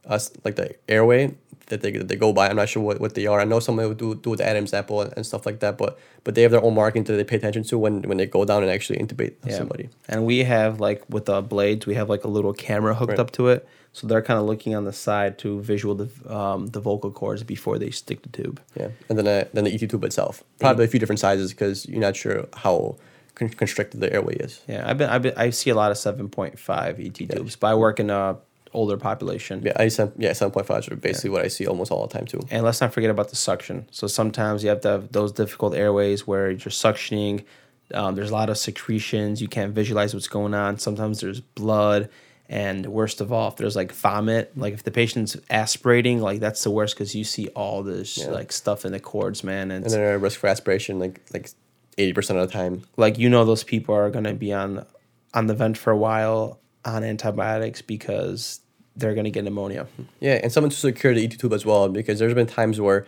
uh, 0.05 0.19
like 0.45 0.55
the 0.55 0.75
airway 0.87 1.35
that 1.67 1.81
they 1.81 1.91
that 1.91 2.07
they 2.07 2.15
go 2.15 2.33
by. 2.33 2.49
I'm 2.49 2.55
not 2.55 2.69
sure 2.69 2.83
what, 2.83 2.99
what 2.99 3.15
they 3.15 3.25
are. 3.27 3.39
I 3.39 3.43
know 3.45 3.59
some 3.59 3.77
would 3.77 3.97
do 3.97 4.15
do 4.15 4.29
with 4.31 4.39
the 4.39 4.47
Adam's 4.47 4.73
apple 4.73 5.01
and, 5.01 5.25
stuff 5.25 5.45
like 5.45 5.59
that, 5.59 5.77
but 5.77 5.97
but 6.23 6.35
they 6.35 6.41
have 6.41 6.51
their 6.51 6.63
own 6.63 6.75
marketing 6.75 7.03
that 7.05 7.13
they 7.13 7.23
pay 7.23 7.37
attention 7.37 7.63
to 7.63 7.77
when 7.77 8.01
when 8.03 8.17
they 8.17 8.25
go 8.25 8.45
down 8.45 8.63
and 8.63 8.71
actually 8.71 8.99
intubate 8.99 9.33
somebody. 9.51 9.89
And 10.07 10.25
we 10.25 10.39
have 10.43 10.79
like 10.79 11.03
with 11.09 11.25
the 11.25 11.41
blades, 11.41 11.85
we 11.85 11.95
have 11.95 12.09
like 12.09 12.23
a 12.23 12.27
little 12.27 12.53
camera 12.53 12.95
hooked 12.95 13.11
Right. 13.11 13.19
up 13.19 13.31
to 13.31 13.47
it, 13.49 13.67
so 13.93 14.07
they're 14.07 14.21
kind 14.21 14.39
of 14.39 14.45
looking 14.45 14.75
on 14.75 14.85
the 14.85 14.93
side 14.93 15.37
to 15.39 15.61
visual 15.61 15.95
the 15.95 16.09
um, 16.35 16.67
the 16.67 16.79
vocal 16.79 17.11
cords 17.11 17.43
before 17.43 17.77
they 17.77 17.91
stick 17.91 18.21
the 18.23 18.29
tube. 18.29 18.59
Yeah, 18.75 18.89
and 19.09 19.17
then 19.17 19.27
uh, 19.27 19.47
then 19.53 19.63
the 19.65 19.73
ET 19.73 19.89
tube 19.89 20.03
itself, 20.03 20.43
probably 20.59 20.85
a 20.85 20.87
few 20.87 20.99
different 20.99 21.19
sizes 21.19 21.51
because 21.51 21.85
you're 21.87 22.01
not 22.01 22.15
sure 22.15 22.47
how 22.53 22.95
con- 23.35 23.49
constricted 23.49 23.99
the 24.01 24.11
airway 24.11 24.35
is. 24.35 24.61
Yeah, 24.67 24.89
I've 24.89 24.97
been 24.97 25.09
I've 25.09 25.21
been 25.21 25.33
I 25.37 25.49
see 25.51 25.69
a 25.69 25.75
lot 25.75 25.91
of 25.91 25.97
seven 25.97 26.29
point 26.29 26.59
five 26.59 26.99
ET 26.99 27.13
tubes, 27.15 27.55
but 27.55 27.67
I 27.67 27.75
work 27.75 27.99
in 27.99 28.09
a 28.09 28.37
older 28.73 28.97
population. 28.97 29.61
Yeah, 29.63 29.73
I 29.75 29.87
sent 29.89 30.13
yeah 30.17 30.33
seven 30.33 30.51
point 30.51 30.65
five 30.67 30.89
are 30.91 30.95
basically 30.95 31.29
what 31.31 31.43
I 31.45 31.47
see 31.47 31.65
almost 31.67 31.91
all 31.91 32.05
the 32.07 32.13
time 32.13 32.25
too. 32.25 32.39
And 32.51 32.63
let's 32.63 32.81
not 32.81 32.93
forget 32.93 33.09
about 33.09 33.29
the 33.29 33.35
suction. 33.35 33.87
So 33.91 34.07
sometimes 34.07 34.63
you 34.63 34.69
have 34.69 34.81
to 34.81 34.87
have 34.89 35.11
those 35.11 35.31
difficult 35.31 35.75
airways 35.75 36.25
where 36.27 36.49
you're 36.49 36.57
suctioning. 36.57 37.45
Um, 37.93 38.15
there's 38.15 38.29
a 38.31 38.33
lot 38.33 38.49
of 38.49 38.57
secretions. 38.57 39.41
You 39.41 39.47
can't 39.47 39.73
visualize 39.73 40.13
what's 40.13 40.27
going 40.27 40.53
on. 40.53 40.77
Sometimes 40.79 41.19
there's 41.19 41.41
blood. 41.41 42.09
And 42.49 42.85
worst 42.87 43.21
of 43.21 43.31
all, 43.31 43.47
if 43.47 43.55
there's 43.55 43.75
like 43.75 43.91
vomit, 43.93 44.55
like 44.57 44.73
if 44.73 44.83
the 44.83 44.91
patient's 44.91 45.37
aspirating, 45.49 46.19
like 46.21 46.39
that's 46.39 46.63
the 46.63 46.71
worst 46.71 46.93
because 46.95 47.15
you 47.15 47.23
see 47.23 47.47
all 47.49 47.83
this 47.83 48.17
Yeah. 48.17 48.27
like 48.31 48.51
stuff 48.51 48.85
in 48.85 48.91
the 48.91 48.99
cords, 48.99 49.43
man. 49.43 49.71
And, 49.71 49.83
And 49.85 49.93
then 49.93 50.01
a 50.01 50.17
risk 50.17 50.39
for 50.39 50.47
aspiration 50.47 50.99
like 50.99 51.21
like 51.33 51.49
eighty 51.97 52.13
percent 52.13 52.37
of 52.39 52.47
the 52.47 52.53
time. 52.53 52.83
like 52.97 53.17
you 53.17 53.29
know 53.29 53.45
those 53.45 53.63
people 53.63 53.95
are 53.95 54.09
gonna 54.09 54.33
be 54.33 54.51
on 54.53 54.85
on 55.33 55.47
the 55.47 55.53
vent 55.55 55.77
for 55.77 55.91
a 55.91 55.97
while 55.97 56.59
on 56.85 57.03
antibiotics 57.03 57.81
because 57.81 58.59
they're 58.95 59.15
gonna 59.15 59.29
get 59.29 59.43
pneumonia. 59.43 59.87
Yeah, 60.19 60.39
and 60.43 60.51
someone 60.51 60.69
to 60.71 60.75
secure 60.75 61.13
the 61.13 61.23
ET 61.23 61.39
tube 61.39 61.53
as 61.53 61.65
well 61.65 61.89
because 61.89 62.19
there's 62.19 62.33
been 62.33 62.47
times 62.47 62.79
where 62.79 63.05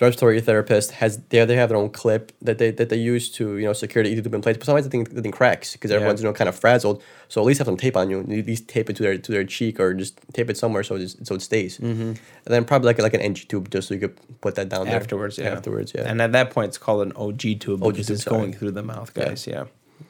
respiratory 0.00 0.40
therapist 0.40 0.92
has 0.92 1.18
they 1.28 1.44
they 1.44 1.56
have 1.56 1.68
their 1.68 1.76
own 1.76 1.90
clip 1.90 2.32
that 2.40 2.56
they 2.58 2.70
that 2.70 2.88
they 2.88 2.96
use 2.96 3.30
to 3.30 3.58
you 3.58 3.66
know 3.66 3.72
secure 3.72 4.02
the 4.02 4.10
ET 4.10 4.22
tube 4.22 4.34
in 4.34 4.40
place. 4.40 4.56
But 4.56 4.66
sometimes 4.66 4.86
the 4.86 4.90
thing 4.90 5.04
the 5.04 5.22
thing 5.22 5.30
cracks 5.32 5.72
because 5.72 5.90
everyone's 5.90 6.20
you 6.22 6.26
know 6.26 6.32
kind 6.32 6.48
of 6.48 6.58
frazzled. 6.58 7.02
So 7.28 7.40
at 7.40 7.46
least 7.46 7.58
have 7.58 7.66
some 7.66 7.76
tape 7.76 7.96
on 7.96 8.10
you. 8.10 8.20
At 8.20 8.28
least 8.28 8.66
tape 8.68 8.90
it 8.90 8.96
to 8.96 9.02
their 9.02 9.18
to 9.18 9.32
their 9.32 9.44
cheek 9.44 9.78
or 9.78 9.94
just 9.94 10.18
tape 10.32 10.50
it 10.50 10.56
somewhere 10.56 10.82
so 10.82 10.96
it's, 10.96 11.16
so 11.22 11.34
it 11.34 11.42
stays. 11.42 11.78
Mm-hmm. 11.78 12.00
And 12.02 12.18
then 12.46 12.64
probably 12.64 12.86
like 12.86 12.98
like 12.98 13.14
an 13.14 13.20
NG 13.20 13.46
tube 13.48 13.70
just 13.70 13.88
so 13.88 13.94
you 13.94 14.00
could 14.00 14.40
put 14.40 14.54
that 14.54 14.68
down 14.68 14.86
there 14.86 14.96
Afterwards, 14.96 15.38
yeah. 15.38 15.50
Afterwards, 15.50 15.92
yeah. 15.94 16.08
And 16.08 16.20
at 16.22 16.32
that 16.32 16.50
point, 16.50 16.68
it's 16.68 16.78
called 16.78 17.06
an 17.06 17.12
OG 17.14 17.60
tube 17.60 17.82
OG 17.82 17.92
because 17.92 18.06
tube, 18.06 18.14
it's 18.14 18.24
sorry. 18.24 18.38
going 18.38 18.52
through 18.54 18.72
the 18.72 18.82
mouth, 18.82 19.12
Yeah. 19.14 19.26
guys. 19.26 19.46
Yeah. 19.46 19.64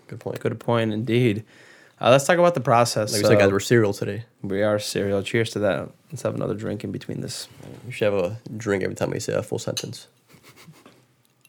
Good 0.07 0.21
point. 0.21 0.41
Good 0.41 0.59
point, 0.61 0.93
indeed. 0.93 1.45
Uh, 2.01 2.11
let's 2.11 2.25
talk 2.25 2.39
about 2.39 2.55
the 2.55 2.61
process. 2.61 3.13
Like 3.13 3.23
we 3.23 3.29
said, 3.29 3.39
guys, 3.39 3.49
So, 3.49 3.53
we're 3.53 3.61
cereal 3.61 3.93
today. 3.93 4.25
we 4.43 4.63
are 4.63 4.79
cereal. 4.79 5.23
Cheers 5.23 5.51
to 5.51 5.59
that. 5.61 5.91
Let's 6.11 6.23
have 6.23 6.35
another 6.35 6.55
drink 6.55 6.83
in 6.83 6.93
between 6.93 7.21
this. 7.21 7.47
We 7.87 7.93
should 7.93 8.13
have 8.13 8.25
a 8.25 8.39
drink 8.57 8.83
every 8.83 8.97
time 8.97 9.11
we 9.11 9.21
say 9.21 9.35
a 9.35 9.43
full 9.43 9.59
sentence. 9.59 10.07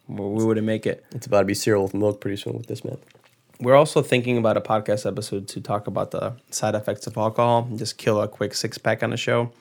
Well, 0.07 0.29
we 0.31 0.43
wouldn't 0.43 0.65
make 0.67 0.85
it. 0.85 1.05
It's 1.11 1.25
about 1.25 1.39
to 1.39 1.45
be 1.45 1.53
cereal 1.53 1.83
with 1.83 1.93
milk 1.93 2.19
pretty 2.19 2.35
soon 2.35 2.57
with 2.57 2.67
this 2.67 2.83
man. 2.83 2.97
We're 3.61 3.75
also 3.75 4.01
thinking 4.01 4.37
about 4.37 4.57
a 4.57 4.61
podcast 4.61 5.05
episode 5.05 5.47
to 5.49 5.61
talk 5.61 5.87
about 5.87 6.11
the 6.11 6.33
side 6.49 6.75
effects 6.75 7.07
of 7.07 7.15
alcohol. 7.15 7.67
and 7.69 7.79
Just 7.79 7.97
kill 7.97 8.21
a 8.21 8.27
quick 8.27 8.53
six 8.53 8.77
pack 8.77 9.03
on 9.03 9.11
the 9.11 9.17
show. 9.17 9.51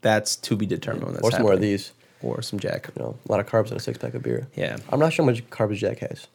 that's 0.00 0.36
to 0.36 0.56
be 0.56 0.64
determined. 0.64 1.04
When 1.04 1.14
that's 1.14 1.24
or 1.26 1.30
some 1.32 1.42
more 1.42 1.52
of 1.52 1.60
these. 1.60 1.92
or 2.22 2.40
some 2.40 2.58
Jack. 2.58 2.88
You 2.96 3.02
know, 3.02 3.16
a 3.28 3.30
lot 3.30 3.40
of 3.40 3.46
carbs 3.46 3.70
in 3.70 3.76
a 3.76 3.80
six 3.80 3.98
pack 3.98 4.14
of 4.14 4.22
beer. 4.22 4.46
Yeah. 4.56 4.78
I'm 4.88 4.98
not 5.00 5.12
sure 5.12 5.24
how 5.26 5.30
much 5.30 5.44
carbs 5.50 5.76
Jack 5.76 5.98
has. 5.98 6.26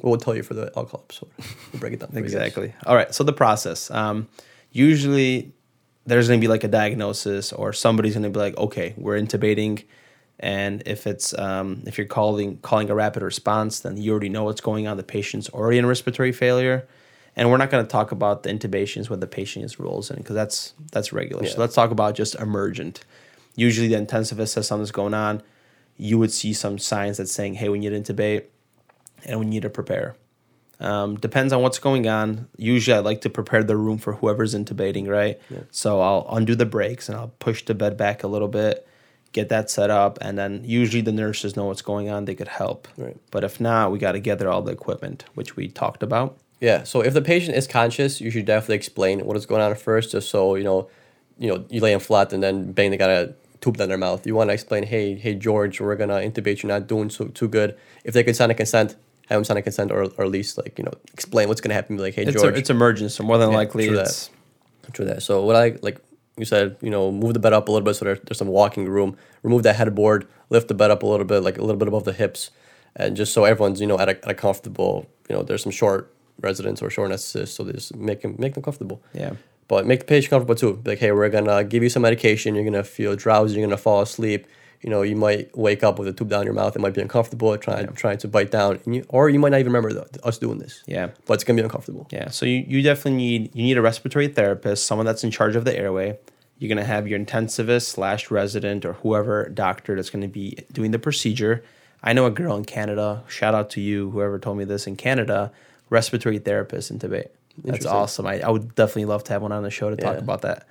We'll 0.00 0.16
tell 0.16 0.36
you 0.36 0.42
for 0.42 0.54
the 0.54 0.72
alcohol 0.76 1.04
episode. 1.04 1.28
We'll 1.72 1.80
break 1.80 1.92
it 1.94 2.00
down. 2.00 2.10
for 2.10 2.16
you 2.16 2.22
guys. 2.22 2.34
Exactly. 2.34 2.74
All 2.86 2.94
right. 2.94 3.12
So 3.14 3.24
the 3.24 3.32
process. 3.32 3.90
Um, 3.90 4.28
usually, 4.70 5.52
there's 6.06 6.28
going 6.28 6.40
to 6.40 6.44
be 6.44 6.48
like 6.48 6.64
a 6.64 6.68
diagnosis, 6.68 7.52
or 7.52 7.72
somebody's 7.72 8.14
going 8.14 8.22
to 8.22 8.30
be 8.30 8.38
like, 8.38 8.56
"Okay, 8.56 8.94
we're 8.96 9.18
intubating," 9.20 9.84
and 10.40 10.82
if 10.86 11.06
it's 11.06 11.36
um, 11.38 11.82
if 11.86 11.98
you're 11.98 12.06
calling 12.06 12.58
calling 12.58 12.90
a 12.90 12.94
rapid 12.94 13.22
response, 13.22 13.80
then 13.80 13.96
you 13.96 14.12
already 14.12 14.28
know 14.28 14.44
what's 14.44 14.60
going 14.60 14.86
on. 14.86 14.96
The 14.96 15.02
patient's 15.02 15.48
already 15.50 15.78
in 15.78 15.86
respiratory 15.86 16.32
failure, 16.32 16.86
and 17.36 17.50
we're 17.50 17.56
not 17.56 17.70
going 17.70 17.84
to 17.84 17.90
talk 17.90 18.12
about 18.12 18.44
the 18.44 18.50
intubations 18.50 19.10
when 19.10 19.20
the 19.20 19.26
patient 19.26 19.64
is 19.64 19.78
rolls 19.80 20.10
in 20.10 20.16
because 20.18 20.34
that's 20.36 20.74
that's 20.92 21.12
regular. 21.12 21.44
So 21.46 21.58
let's 21.60 21.74
talk 21.74 21.90
about 21.90 22.14
just 22.14 22.34
emergent. 22.36 23.00
Usually, 23.56 23.88
the 23.88 23.96
intensivist 23.96 24.50
says 24.50 24.68
something's 24.68 24.92
going 24.92 25.14
on. 25.14 25.42
You 25.96 26.18
would 26.18 26.30
see 26.30 26.52
some 26.52 26.78
signs 26.78 27.16
that's 27.16 27.32
saying, 27.32 27.54
"Hey, 27.54 27.68
we 27.68 27.80
need 27.80 27.90
to 27.90 28.00
intubate," 28.14 28.44
and 29.24 29.40
we 29.40 29.46
need 29.46 29.62
to 29.62 29.70
prepare. 29.70 30.16
Um, 30.80 31.16
depends 31.16 31.52
on 31.52 31.62
what's 31.62 31.78
going 31.78 32.06
on. 32.06 32.48
Usually, 32.56 32.96
I 32.96 33.00
like 33.00 33.22
to 33.22 33.30
prepare 33.30 33.64
the 33.64 33.76
room 33.76 33.98
for 33.98 34.14
whoever's 34.14 34.54
intubating, 34.54 35.08
right? 35.08 35.40
So 35.70 36.00
I'll 36.00 36.26
undo 36.30 36.54
the 36.54 36.66
brakes 36.66 37.08
and 37.08 37.18
I'll 37.18 37.32
push 37.40 37.64
the 37.64 37.74
bed 37.74 37.96
back 37.96 38.22
a 38.22 38.28
little 38.28 38.48
bit, 38.48 38.86
get 39.32 39.48
that 39.48 39.70
set 39.70 39.90
up, 39.90 40.18
and 40.20 40.38
then 40.38 40.62
usually 40.64 41.02
the 41.02 41.12
nurses 41.12 41.56
know 41.56 41.64
what's 41.64 41.82
going 41.82 42.08
on. 42.08 42.26
They 42.26 42.36
could 42.36 42.48
help. 42.48 42.86
Right. 42.96 43.16
But 43.32 43.42
if 43.42 43.60
not, 43.60 43.90
we 43.90 43.98
got 43.98 44.12
to 44.12 44.20
gather 44.20 44.48
all 44.48 44.62
the 44.62 44.72
equipment, 44.72 45.24
which 45.34 45.56
we 45.56 45.68
talked 45.68 46.02
about. 46.02 46.38
Yeah. 46.60 46.84
So 46.84 47.00
if 47.00 47.12
the 47.12 47.22
patient 47.22 47.56
is 47.56 47.66
conscious, 47.66 48.20
you 48.20 48.30
should 48.30 48.44
definitely 48.44 48.76
explain 48.76 49.24
what 49.24 49.36
is 49.36 49.46
going 49.46 49.62
on 49.62 49.74
first, 49.74 50.12
just 50.12 50.30
so 50.30 50.54
you 50.54 50.64
know, 50.64 50.88
you 51.38 51.48
know, 51.48 51.64
you 51.70 51.80
lay 51.80 51.90
them 51.90 52.00
flat 52.00 52.32
and 52.32 52.42
then 52.42 52.72
bang, 52.72 52.90
they 52.90 52.96
got 52.96 53.10
a 53.10 53.34
tube 53.60 53.76
down 53.76 53.88
their 53.88 53.98
mouth. 53.98 54.26
You 54.26 54.34
want 54.36 54.50
to 54.50 54.54
explain, 54.54 54.84
hey, 54.84 55.16
hey, 55.16 55.34
George, 55.34 55.80
we're 55.80 55.96
gonna 55.96 56.18
intubate. 56.18 56.62
You're 56.62 56.72
not 56.72 56.86
doing 56.86 57.10
so 57.10 57.26
too 57.26 57.48
good. 57.48 57.76
If 58.04 58.14
they 58.14 58.22
could 58.22 58.36
sign 58.36 58.50
a 58.50 58.54
consent, 58.54 58.96
have 59.28 59.36
them 59.38 59.44
sign 59.44 59.56
a 59.56 59.62
consent, 59.62 59.90
or, 59.92 60.04
or 60.16 60.24
at 60.24 60.30
least 60.30 60.58
like 60.58 60.78
you 60.78 60.84
know, 60.84 60.92
explain 61.12 61.48
what's 61.48 61.60
gonna 61.60 61.74
happen. 61.74 61.96
Be 61.96 62.02
like, 62.02 62.14
hey, 62.14 62.22
It's, 62.24 62.40
George, 62.40 62.54
a, 62.54 62.58
it's 62.58 62.70
emergent, 62.70 63.12
so 63.12 63.24
more 63.24 63.38
than 63.38 63.50
Yeah, 63.50 63.56
likely 63.56 63.86
true 63.88 63.96
that. 63.96 64.30
True 64.92 65.04
that. 65.04 65.22
So 65.22 65.44
what 65.44 65.54
I 65.56 65.76
like 65.82 66.00
you 66.36 66.44
said, 66.44 66.76
you 66.80 66.90
know, 66.90 67.10
move 67.12 67.34
the 67.34 67.40
bed 67.40 67.52
up 67.52 67.68
a 67.68 67.72
little 67.72 67.84
bit 67.84 67.94
so 67.96 68.04
there, 68.04 68.14
there's 68.14 68.38
some 68.38 68.48
walking 68.48 68.86
room. 68.86 69.16
Remove 69.42 69.64
that 69.64 69.76
headboard, 69.76 70.26
lift 70.50 70.68
the 70.68 70.74
bed 70.74 70.90
up 70.90 71.02
a 71.02 71.06
little 71.06 71.26
bit, 71.26 71.40
like 71.40 71.58
a 71.58 71.62
little 71.62 71.76
bit 71.78 71.88
above 71.88 72.04
the 72.04 72.12
hips, 72.12 72.50
and 72.96 73.16
just 73.16 73.32
so 73.32 73.44
everyone's 73.44 73.80
you 73.80 73.86
know 73.86 73.98
at 73.98 74.08
a, 74.08 74.16
at 74.24 74.30
a 74.30 74.34
comfortable. 74.34 75.06
You 75.28 75.36
know, 75.36 75.42
there's 75.42 75.62
some 75.62 75.72
short 75.72 76.12
residents 76.40 76.80
or 76.80 76.88
short 76.88 77.18
so 77.18 77.64
they 77.64 77.72
just 77.72 77.94
make 77.96 78.22
them 78.22 78.36
make 78.38 78.54
them 78.54 78.62
comfortable. 78.62 79.02
yeah. 79.12 79.32
But 79.66 79.84
make 79.86 80.00
the 80.00 80.06
patient 80.06 80.30
comfortable 80.30 80.54
too. 80.54 80.80
Like, 80.86 80.98
hey, 80.98 81.12
we're 81.12 81.28
gonna 81.28 81.62
give 81.62 81.82
you 81.82 81.90
some 81.90 82.00
medication. 82.00 82.54
You're 82.54 82.64
gonna 82.64 82.82
feel 82.82 83.14
drowsy. 83.14 83.56
You're 83.58 83.66
gonna 83.66 83.76
fall 83.76 84.00
asleep. 84.00 84.46
You 84.82 84.90
know, 84.90 85.02
you 85.02 85.16
might 85.16 85.56
wake 85.58 85.82
up 85.82 85.98
with 85.98 86.06
a 86.06 86.12
tube 86.12 86.28
down 86.28 86.44
your 86.44 86.54
mouth. 86.54 86.76
It 86.76 86.78
might 86.78 86.94
be 86.94 87.00
uncomfortable, 87.00 87.56
trying 87.58 87.88
trying 87.94 88.18
to 88.18 88.28
bite 88.28 88.50
down, 88.52 88.78
and 88.84 88.94
you, 88.96 89.04
or 89.08 89.28
you 89.28 89.38
might 89.40 89.48
not 89.50 89.58
even 89.60 89.72
remember 89.72 89.92
the, 89.92 90.24
us 90.24 90.38
doing 90.38 90.58
this. 90.58 90.82
Yeah. 90.86 91.08
But 91.26 91.34
it's 91.34 91.44
gonna 91.44 91.56
be 91.56 91.64
uncomfortable. 91.64 92.06
Yeah, 92.12 92.28
so 92.30 92.46
you, 92.46 92.64
you 92.66 92.82
definitely 92.82 93.16
need 93.18 93.54
you 93.56 93.64
need 93.64 93.76
a 93.76 93.82
respiratory 93.82 94.28
therapist, 94.28 94.86
someone 94.86 95.04
that's 95.06 95.24
in 95.24 95.30
charge 95.32 95.56
of 95.56 95.64
the 95.64 95.76
airway. 95.76 96.18
You're 96.58 96.68
gonna 96.68 96.84
have 96.84 97.08
your 97.08 97.18
intensivist 97.18 97.86
slash 97.86 98.30
resident 98.30 98.84
or 98.84 98.92
whoever 98.94 99.48
doctor 99.48 99.96
that's 99.96 100.10
gonna 100.10 100.28
be 100.28 100.58
doing 100.72 100.92
the 100.92 100.98
procedure. 100.98 101.64
I 102.02 102.12
know 102.12 102.26
a 102.26 102.30
girl 102.30 102.56
in 102.56 102.64
Canada. 102.64 103.24
Shout 103.26 103.54
out 103.56 103.70
to 103.70 103.80
you, 103.80 104.10
whoever 104.10 104.38
told 104.38 104.58
me 104.58 104.64
this 104.64 104.86
in 104.86 104.94
Canada. 104.94 105.50
Respiratory 105.90 106.38
therapist 106.38 106.96
intubate. 106.96 107.28
That's 107.64 107.86
awesome. 107.86 108.26
I, 108.26 108.40
I 108.40 108.50
would 108.50 108.76
definitely 108.76 109.06
love 109.06 109.24
to 109.24 109.32
have 109.32 109.42
one 109.42 109.50
on 109.50 109.64
the 109.64 109.70
show 109.70 109.90
to 109.90 109.96
talk 109.96 110.14
Yeah. 110.14 110.20
about 110.20 110.42
that. 110.42 110.68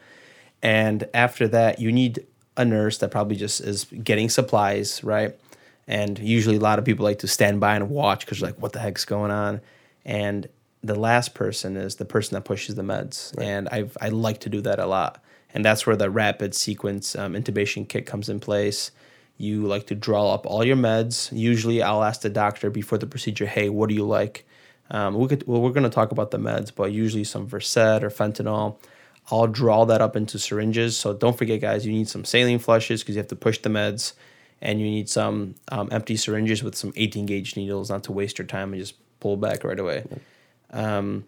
And 0.64 1.08
after 1.14 1.48
that, 1.50 1.80
you 1.80 1.92
need 1.92 2.26
a 2.58 2.66
nurse 2.66 2.98
that 2.98 3.12
probably 3.12 3.38
just 3.38 3.62
is 3.62 3.86
getting 3.86 4.30
supplies, 4.30 5.04
right? 5.04 5.36
And 5.88 6.20
usually, 6.20 6.58
a 6.58 6.60
lot 6.60 6.80
of 6.80 6.86
people 6.86 7.06
like 7.06 7.20
to 7.20 7.28
stand 7.28 7.62
by 7.62 7.76
and 7.76 7.90
watch 7.90 8.26
because 8.26 8.42
like, 8.42 8.62
what 8.62 8.74
the 8.74 8.80
heck's 8.80 9.06
going 9.06 9.32
on? 9.32 9.62
And 10.04 10.50
the 10.84 10.96
last 10.96 11.34
person 11.34 11.78
is 11.78 11.96
the 11.96 12.06
person 12.06 12.36
that 12.36 12.44
pushes 12.44 12.76
the 12.76 12.82
meds, 12.82 13.38
and 13.42 13.70
I 13.70 13.90
I 14.02 14.10
like 14.10 14.40
to 14.42 14.50
do 14.50 14.62
that 14.62 14.80
a 14.80 14.86
lot. 14.86 15.24
And 15.54 15.64
that's 15.64 15.88
where 15.88 15.96
the 15.96 16.10
rapid 16.10 16.54
sequence 16.54 17.16
um, 17.16 17.34
intubation 17.34 17.88
kit 17.88 18.06
comes 18.06 18.28
in 18.28 18.40
place. 18.40 18.92
You 19.38 19.66
like 19.66 19.88
to 19.88 19.96
draw 19.96 20.34
up 20.34 20.46
all 20.46 20.64
your 20.64 20.76
meds. 20.76 21.30
Usually, 21.32 21.82
I'll 21.82 22.04
ask 22.04 22.22
the 22.22 22.30
doctor 22.30 22.70
before 22.70 22.98
the 22.98 23.08
procedure, 23.08 23.46
"Hey, 23.46 23.70
what 23.70 23.88
do 23.90 23.96
you 23.96 24.06
like?" 24.06 24.46
Um, 24.92 25.16
we 25.16 25.28
could 25.28 25.46
well, 25.48 25.62
we're 25.62 25.72
going 25.72 25.84
to 25.84 25.90
talk 25.90 26.12
about 26.12 26.32
the 26.32 26.38
meds, 26.38 26.72
but 26.74 26.92
usually 26.92 27.24
some 27.24 27.48
Versed 27.48 27.78
or 27.78 28.10
fentanyl. 28.10 28.78
I'll 29.30 29.48
draw 29.48 29.86
that 29.86 30.02
up 30.02 30.16
into 30.16 30.40
syringes. 30.40 30.98
So 30.98 31.14
don't 31.14 31.38
forget, 31.38 31.60
guys, 31.60 31.86
you 31.86 31.92
need 31.92 32.08
some 32.08 32.24
saline 32.24 32.60
flushes 32.60 33.02
because 33.02 33.16
you 33.16 33.20
have 33.20 33.28
to 33.28 33.36
push 33.36 33.60
the 33.60 33.70
meds, 33.70 34.14
and 34.62 34.80
you 34.80 34.88
need 34.88 35.10
some 35.10 35.56
um, 35.70 35.90
empty 35.92 36.16
syringes 36.16 36.64
with 36.64 36.76
some 36.76 36.94
18 36.96 37.26
gauge 37.26 37.56
needles, 37.56 37.90
not 37.90 38.04
to 38.06 38.12
waste 38.12 38.38
your 38.38 38.48
time 38.48 38.74
and 38.74 38.82
just 38.82 38.96
pull 39.20 39.38
back 39.38 39.64
right 39.64 39.80
away. 39.80 40.06
Um, 40.72 41.26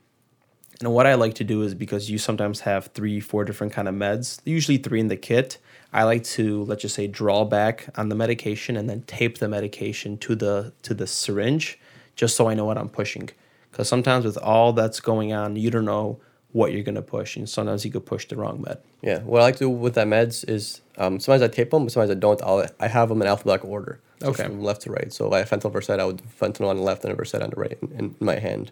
and 0.80 0.94
what 0.94 1.06
I 1.06 1.16
like 1.16 1.36
to 1.36 1.44
do 1.44 1.62
is 1.64 1.76
because 1.76 2.10
you 2.10 2.18
sometimes 2.18 2.62
have 2.62 2.88
three, 2.88 3.20
four 3.20 3.44
different 3.44 3.74
kind 3.74 3.88
of 3.88 3.96
meds, 3.96 4.40
usually 4.46 4.78
three 4.78 5.02
in 5.02 5.10
the 5.10 5.18
kit. 5.18 5.58
I 5.92 6.04
like 6.04 6.24
to 6.26 6.64
let's 6.64 6.84
just 6.84 6.96
say 6.96 7.08
draw 7.08 7.44
back 7.44 7.90
on 7.98 8.10
the 8.10 8.16
medication 8.16 8.78
and 8.78 8.90
then 8.90 9.02
tape 9.02 9.40
the 9.40 9.50
medication 9.50 10.18
to 10.20 10.36
the 10.36 10.72
to 10.84 10.94
the 10.94 11.06
syringe, 11.06 11.78
just 12.16 12.36
so 12.36 12.48
I 12.48 12.54
know 12.54 12.64
what 12.64 12.78
I'm 12.78 12.90
pushing. 12.90 13.30
Because 13.72 13.90
sometimes 13.90 14.24
with 14.24 14.38
all 14.38 14.72
that's 14.72 15.02
going 15.02 15.34
on, 15.34 15.58
you 15.58 15.70
don't 15.70 15.86
know 15.86 16.22
what 16.52 16.72
you're 16.72 16.84
gonna 16.84 17.02
push, 17.02 17.36
and 17.36 17.48
sometimes 17.48 17.86
you 17.86 17.92
could 17.92 18.06
push 18.06 18.26
the 18.28 18.36
wrong 18.36 18.62
med. 18.62 18.80
Yeah, 19.02 19.20
what 19.20 19.42
I 19.42 19.46
like 19.46 19.56
to 19.56 19.66
do 19.66 19.70
with 19.70 19.96
that 19.96 20.08
meds 20.08 20.48
is 20.50 20.82
um, 20.98 21.20
sometimes 21.20 21.44
I 21.44 21.48
tape 21.48 21.72
them, 21.72 21.84
but 21.84 21.92
sometimes 21.92 22.12
I 22.12 22.16
don't. 22.16 22.42
I'll, 22.42 22.66
I 22.80 22.88
have 22.88 23.10
them 23.10 23.22
in 23.22 23.28
alphabetical 23.28 23.72
order. 23.72 24.00
So 24.22 24.30
Okay. 24.30 24.44
From 24.44 24.62
left 24.62 24.82
to 24.82 24.92
right. 24.92 25.14
So 25.14 25.28
if 25.28 25.34
I 25.34 25.40
have 25.40 25.50
fentanyl 25.50 25.72
Versed, 25.72 25.92
I 25.92 26.04
would 26.04 26.22
fentanyl 26.40 26.70
on 26.70 26.78
the 26.78 26.84
left 26.84 27.04
and 27.04 27.14
a 27.14 27.16
Versed 27.16 27.36
on 27.36 27.50
the 27.50 27.56
right 27.56 27.78
in, 27.82 27.92
in 27.92 28.16
my 28.20 28.38
hand. 28.38 28.72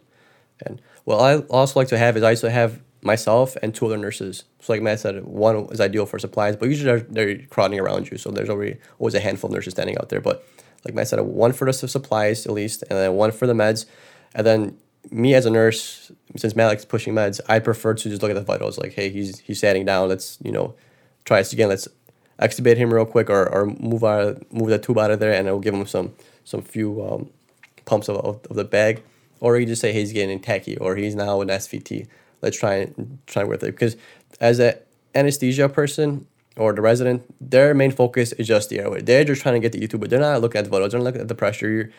And 0.66 0.82
what 1.06 1.20
I 1.20 1.38
also 1.48 1.80
like 1.80 1.88
to 1.90 1.98
have 1.98 2.18
is 2.18 2.24
I 2.24 2.32
also 2.32 2.50
have 2.50 2.82
myself 3.02 3.56
and 3.62 3.74
two 3.74 3.86
other 3.86 3.98
nurses. 3.98 4.44
So 4.60 4.74
like 4.74 4.82
Matt 4.82 5.00
said, 5.00 5.24
one 5.24 5.68
is 5.72 5.80
ideal 5.80 6.06
for 6.06 6.20
supplies, 6.20 6.56
but 6.56 6.68
usually 6.68 7.00
they're, 7.00 7.36
they're 7.36 7.46
crowding 7.48 7.80
around 7.80 8.10
you. 8.10 8.18
So 8.18 8.32
there's 8.32 8.50
already 8.50 8.78
always 9.00 9.14
a 9.14 9.20
handful 9.20 9.50
of 9.50 9.56
nurses 9.56 9.74
standing 9.74 9.98
out 9.98 10.10
there. 10.10 10.20
But 10.20 10.46
like 10.84 10.94
Matt 10.94 11.08
said, 11.08 11.20
one 11.22 11.54
for 11.54 11.66
the 11.66 11.74
supplies 11.74 12.46
at 12.46 12.52
least, 12.52 12.84
and 12.90 12.98
then 12.98 13.14
one 13.14 13.32
for 13.32 13.48
the 13.48 13.54
meds. 13.54 13.86
And 14.34 14.46
then 14.46 14.78
me 15.12 15.34
as 15.34 15.46
a 15.46 15.50
nurse, 15.50 16.12
since 16.36 16.56
Malik's 16.56 16.86
pushing 16.86 17.14
meds, 17.14 17.40
I 17.48 17.60
prefer 17.60 17.94
to 17.94 18.10
just 18.10 18.22
look 18.22 18.32
at 18.32 18.36
the 18.36 18.42
vitals. 18.42 18.78
Like, 18.78 18.94
hey, 18.94 19.10
he's 19.10 19.40
he's 19.40 19.60
sitting 19.60 19.86
down. 19.86 20.10
Let's 20.10 20.38
you 20.44 20.52
know 20.52 20.76
try 21.26 21.40
this 21.40 21.54
again. 21.54 21.70
Let's 21.70 21.88
extubate 22.40 22.78
him 22.78 22.94
real 22.94 23.06
quick, 23.06 23.30
or, 23.30 23.48
or 23.50 23.66
move 23.66 24.04
out 24.04 24.52
move 24.52 24.70
that 24.70 24.84
tube 24.84 24.98
out 24.98 25.12
of 25.12 25.20
there, 25.20 25.34
and 25.34 25.48
I'll 25.48 25.60
give 25.60 25.74
him 25.74 25.86
some 25.86 26.14
some 26.44 26.62
few 26.62 27.04
um, 27.06 27.30
pumps 27.86 28.10
of, 28.10 28.18
of, 28.18 28.46
of 28.50 28.56
the 28.56 28.64
bag, 28.64 29.04
or 29.40 29.58
you 29.58 29.66
just 29.66 29.82
say 29.82 29.92
hey, 29.92 30.00
he's 30.00 30.14
getting 30.14 30.40
tachy, 30.40 30.78
or 30.78 30.96
he's 30.96 31.16
now 31.16 31.42
an 31.42 31.48
SVT. 31.50 32.08
Let's 32.42 32.58
try 32.60 32.76
and 32.76 33.20
try 33.26 33.44
with 33.44 33.64
it 33.64 33.72
because 33.72 33.98
as 34.40 34.60
a 34.60 34.80
anesthesia 35.16 35.70
person 35.70 36.28
or 36.56 36.74
the 36.74 36.82
resident, 36.82 37.24
their 37.40 37.74
main 37.74 37.92
focus 37.92 38.32
is 38.34 38.48
just 38.48 38.70
the 38.70 38.80
airway. 38.80 39.02
They're 39.02 39.24
just 39.24 39.42
trying 39.42 39.56
to 39.56 39.60
get 39.60 39.72
the 39.72 39.84
ET 39.84 39.92
tube, 39.92 40.02
but 40.02 40.10
they're 40.10 40.20
not 40.20 40.42
looking 40.42 40.60
at 40.60 40.66
the 40.66 40.70
vitals. 40.70 40.92
They're 40.92 41.00
not 41.00 41.06
looking 41.06 41.22
at 41.22 41.28
the 41.28 41.36
pressure. 41.36 41.70
You're, 41.70 41.90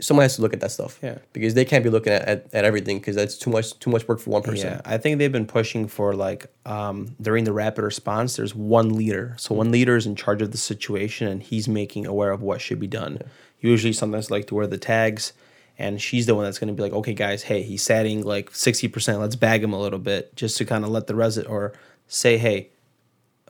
someone 0.00 0.24
has 0.24 0.36
to 0.36 0.42
look 0.42 0.52
at 0.52 0.60
that 0.60 0.70
stuff. 0.70 0.98
Yeah. 1.02 1.18
Because 1.32 1.54
they 1.54 1.64
can't 1.64 1.82
be 1.82 1.90
looking 1.90 2.12
at, 2.12 2.22
at, 2.22 2.54
at 2.54 2.64
everything 2.64 2.98
because 2.98 3.16
that's 3.16 3.36
too 3.36 3.50
much 3.50 3.78
too 3.78 3.90
much 3.90 4.06
work 4.08 4.20
for 4.20 4.30
one 4.30 4.42
person. 4.42 4.72
Yeah, 4.72 4.80
I 4.84 4.98
think 4.98 5.18
they've 5.18 5.32
been 5.32 5.46
pushing 5.46 5.88
for 5.88 6.14
like 6.14 6.46
um, 6.64 7.14
during 7.20 7.44
the 7.44 7.52
rapid 7.52 7.82
response. 7.82 8.36
There's 8.36 8.54
one 8.54 8.94
leader, 8.94 9.34
so 9.38 9.54
one 9.54 9.70
leader 9.70 9.96
is 9.96 10.06
in 10.06 10.16
charge 10.16 10.42
of 10.42 10.52
the 10.52 10.58
situation, 10.58 11.28
and 11.28 11.42
he's 11.42 11.68
making 11.68 12.06
aware 12.06 12.30
of 12.30 12.42
what 12.42 12.60
should 12.60 12.80
be 12.80 12.86
done. 12.86 13.22
Usually, 13.60 13.92
sometimes 13.92 14.30
like 14.30 14.46
to 14.48 14.54
wear 14.54 14.66
the 14.66 14.78
tags, 14.78 15.32
and 15.78 16.00
she's 16.00 16.26
the 16.26 16.34
one 16.34 16.44
that's 16.44 16.58
going 16.58 16.68
to 16.68 16.74
be 16.74 16.82
like, 16.82 16.92
"Okay, 16.92 17.14
guys, 17.14 17.44
hey, 17.44 17.62
he's 17.62 17.82
satting 17.82 18.22
like 18.22 18.54
sixty 18.54 18.88
percent. 18.88 19.20
Let's 19.20 19.36
bag 19.36 19.62
him 19.62 19.72
a 19.72 19.80
little 19.80 19.98
bit, 19.98 20.36
just 20.36 20.58
to 20.58 20.64
kind 20.64 20.84
of 20.84 20.90
let 20.90 21.06
the 21.06 21.14
resident 21.14 21.50
or 21.50 21.72
say, 22.06 22.36
hey, 22.36 22.70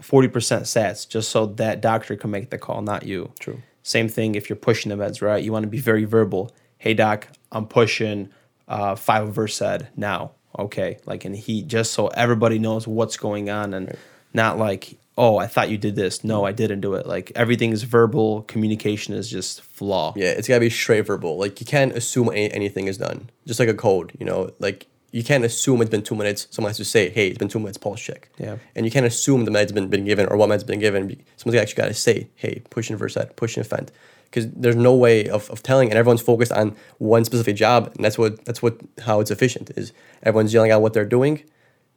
forty 0.00 0.28
percent 0.28 0.64
sats, 0.64 1.08
just 1.08 1.30
so 1.30 1.46
that 1.46 1.80
doctor 1.80 2.14
can 2.16 2.30
make 2.30 2.50
the 2.50 2.58
call, 2.58 2.82
not 2.82 3.04
you." 3.04 3.32
True. 3.40 3.62
Same 3.86 4.08
thing 4.08 4.34
if 4.34 4.50
you're 4.50 4.56
pushing 4.56 4.90
the 4.90 4.96
meds, 4.96 5.22
right? 5.22 5.42
You 5.42 5.52
want 5.52 5.62
to 5.62 5.68
be 5.68 5.78
very 5.78 6.04
verbal. 6.04 6.50
Hey, 6.76 6.92
doc, 6.92 7.28
I'm 7.52 7.68
pushing 7.68 8.30
uh, 8.66 8.96
five 8.96 9.28
of 9.28 9.34
Versed 9.36 9.62
now. 9.96 10.32
Okay, 10.58 10.98
like, 11.06 11.24
and 11.24 11.36
he 11.36 11.62
just 11.62 11.92
so 11.92 12.08
everybody 12.08 12.58
knows 12.58 12.88
what's 12.88 13.16
going 13.16 13.48
on, 13.48 13.72
and 13.74 13.96
not 14.34 14.58
like, 14.58 14.98
oh, 15.16 15.38
I 15.38 15.46
thought 15.46 15.70
you 15.70 15.78
did 15.78 15.94
this. 15.94 16.24
No, 16.24 16.44
I 16.44 16.50
didn't 16.50 16.80
do 16.80 16.94
it. 16.94 17.06
Like 17.06 17.30
everything 17.36 17.70
is 17.70 17.84
verbal. 17.84 18.42
Communication 18.42 19.14
is 19.14 19.30
just 19.30 19.62
flaw. 19.62 20.14
Yeah, 20.16 20.30
it's 20.30 20.48
gotta 20.48 20.60
be 20.60 20.70
straight 20.70 21.02
verbal. 21.02 21.38
Like 21.38 21.60
you 21.60 21.66
can't 21.66 21.92
assume 21.92 22.28
any, 22.30 22.50
anything 22.50 22.88
is 22.88 22.98
done. 22.98 23.30
Just 23.46 23.60
like 23.60 23.68
a 23.68 23.74
code, 23.74 24.12
you 24.18 24.26
know, 24.26 24.50
like 24.58 24.88
you 25.12 25.24
can't 25.24 25.44
assume 25.44 25.80
it's 25.80 25.90
been 25.90 26.02
two 26.02 26.14
minutes. 26.14 26.46
Someone 26.50 26.70
has 26.70 26.76
to 26.78 26.84
say, 26.84 27.10
"Hey, 27.10 27.28
it's 27.28 27.38
been 27.38 27.48
two 27.48 27.58
minutes. 27.58 27.78
Pulse 27.78 28.00
check." 28.00 28.28
Yeah. 28.38 28.56
And 28.74 28.84
you 28.84 28.92
can't 28.92 29.06
assume 29.06 29.44
the 29.44 29.50
med's 29.50 29.72
been, 29.72 29.88
been 29.88 30.04
given 30.04 30.26
or 30.26 30.36
what 30.36 30.48
med's 30.48 30.64
been 30.64 30.80
given. 30.80 31.22
Someone's 31.36 31.60
actually 31.60 31.82
got 31.82 31.88
to 31.88 31.94
say, 31.94 32.28
"Hey, 32.34 32.62
push 32.70 32.90
in 32.90 32.96
Versed, 32.96 33.36
push 33.36 33.56
in 33.56 33.64
Fent," 33.64 33.88
because 34.24 34.50
there's 34.50 34.76
no 34.76 34.94
way 34.94 35.28
of, 35.28 35.48
of 35.50 35.62
telling, 35.62 35.88
and 35.88 35.98
everyone's 35.98 36.22
focused 36.22 36.52
on 36.52 36.76
one 36.98 37.24
specific 37.24 37.56
job, 37.56 37.92
and 37.96 38.04
that's 38.04 38.18
what 38.18 38.44
that's 38.44 38.62
what 38.62 38.80
how 39.02 39.20
it's 39.20 39.30
efficient 39.30 39.70
is. 39.76 39.92
Everyone's 40.22 40.52
yelling 40.52 40.70
out 40.70 40.82
what 40.82 40.92
they're 40.92 41.06
doing, 41.06 41.42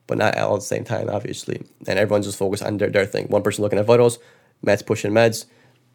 but 0.08 0.17
not 0.17 0.38
all 0.38 0.56
at 0.56 0.62
the 0.62 0.65
same 0.65 0.84
time, 0.84 1.10
obviously. 1.10 1.62
And 1.88 2.00
everyone's 2.00 2.26
just 2.26 2.38
focused 2.38 2.63
on 2.63 2.78
their, 2.78 2.89
their 2.89 3.06
thing. 3.06 3.28
One 3.28 3.41
person 3.41 3.63
looking 3.63 3.80
at 3.80 3.86
vitals, 3.86 4.19
meds 4.65 4.86
pushing 4.86 5.12
meds, 5.12 5.45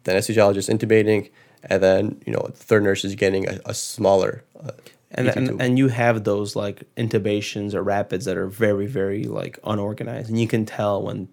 then 0.03 0.15
anesthesiologist 0.15 0.69
intubating, 0.73 1.31
and 1.63 1.81
then 1.81 2.21
you 2.25 2.33
know 2.33 2.45
the 2.47 2.51
third 2.51 2.83
nurse 2.83 3.03
is 3.03 3.15
getting 3.15 3.47
a, 3.49 3.59
a 3.65 3.73
smaller. 3.73 4.43
Uh, 4.59 4.71
and, 5.11 5.27
and 5.27 5.61
and 5.61 5.77
you 5.77 5.87
have 5.87 6.23
those 6.23 6.55
like 6.55 6.83
intubations 6.97 7.73
or 7.73 7.83
rapids 7.83 8.25
that 8.25 8.37
are 8.37 8.47
very 8.47 8.87
very 8.87 9.23
like 9.23 9.59
unorganized. 9.63 10.29
And 10.29 10.39
you 10.39 10.47
can 10.47 10.65
tell 10.65 11.01
when 11.01 11.29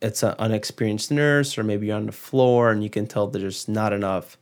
it's 0.00 0.22
an 0.22 0.34
unexperienced 0.38 1.10
nurse 1.10 1.56
or 1.56 1.62
maybe 1.62 1.86
you're 1.86 1.96
on 1.96 2.06
the 2.06 2.12
floor 2.12 2.70
and 2.70 2.82
you 2.82 2.90
can 2.90 3.06
tell 3.06 3.28
there's 3.28 3.68
not 3.68 3.92
enough 3.92 4.36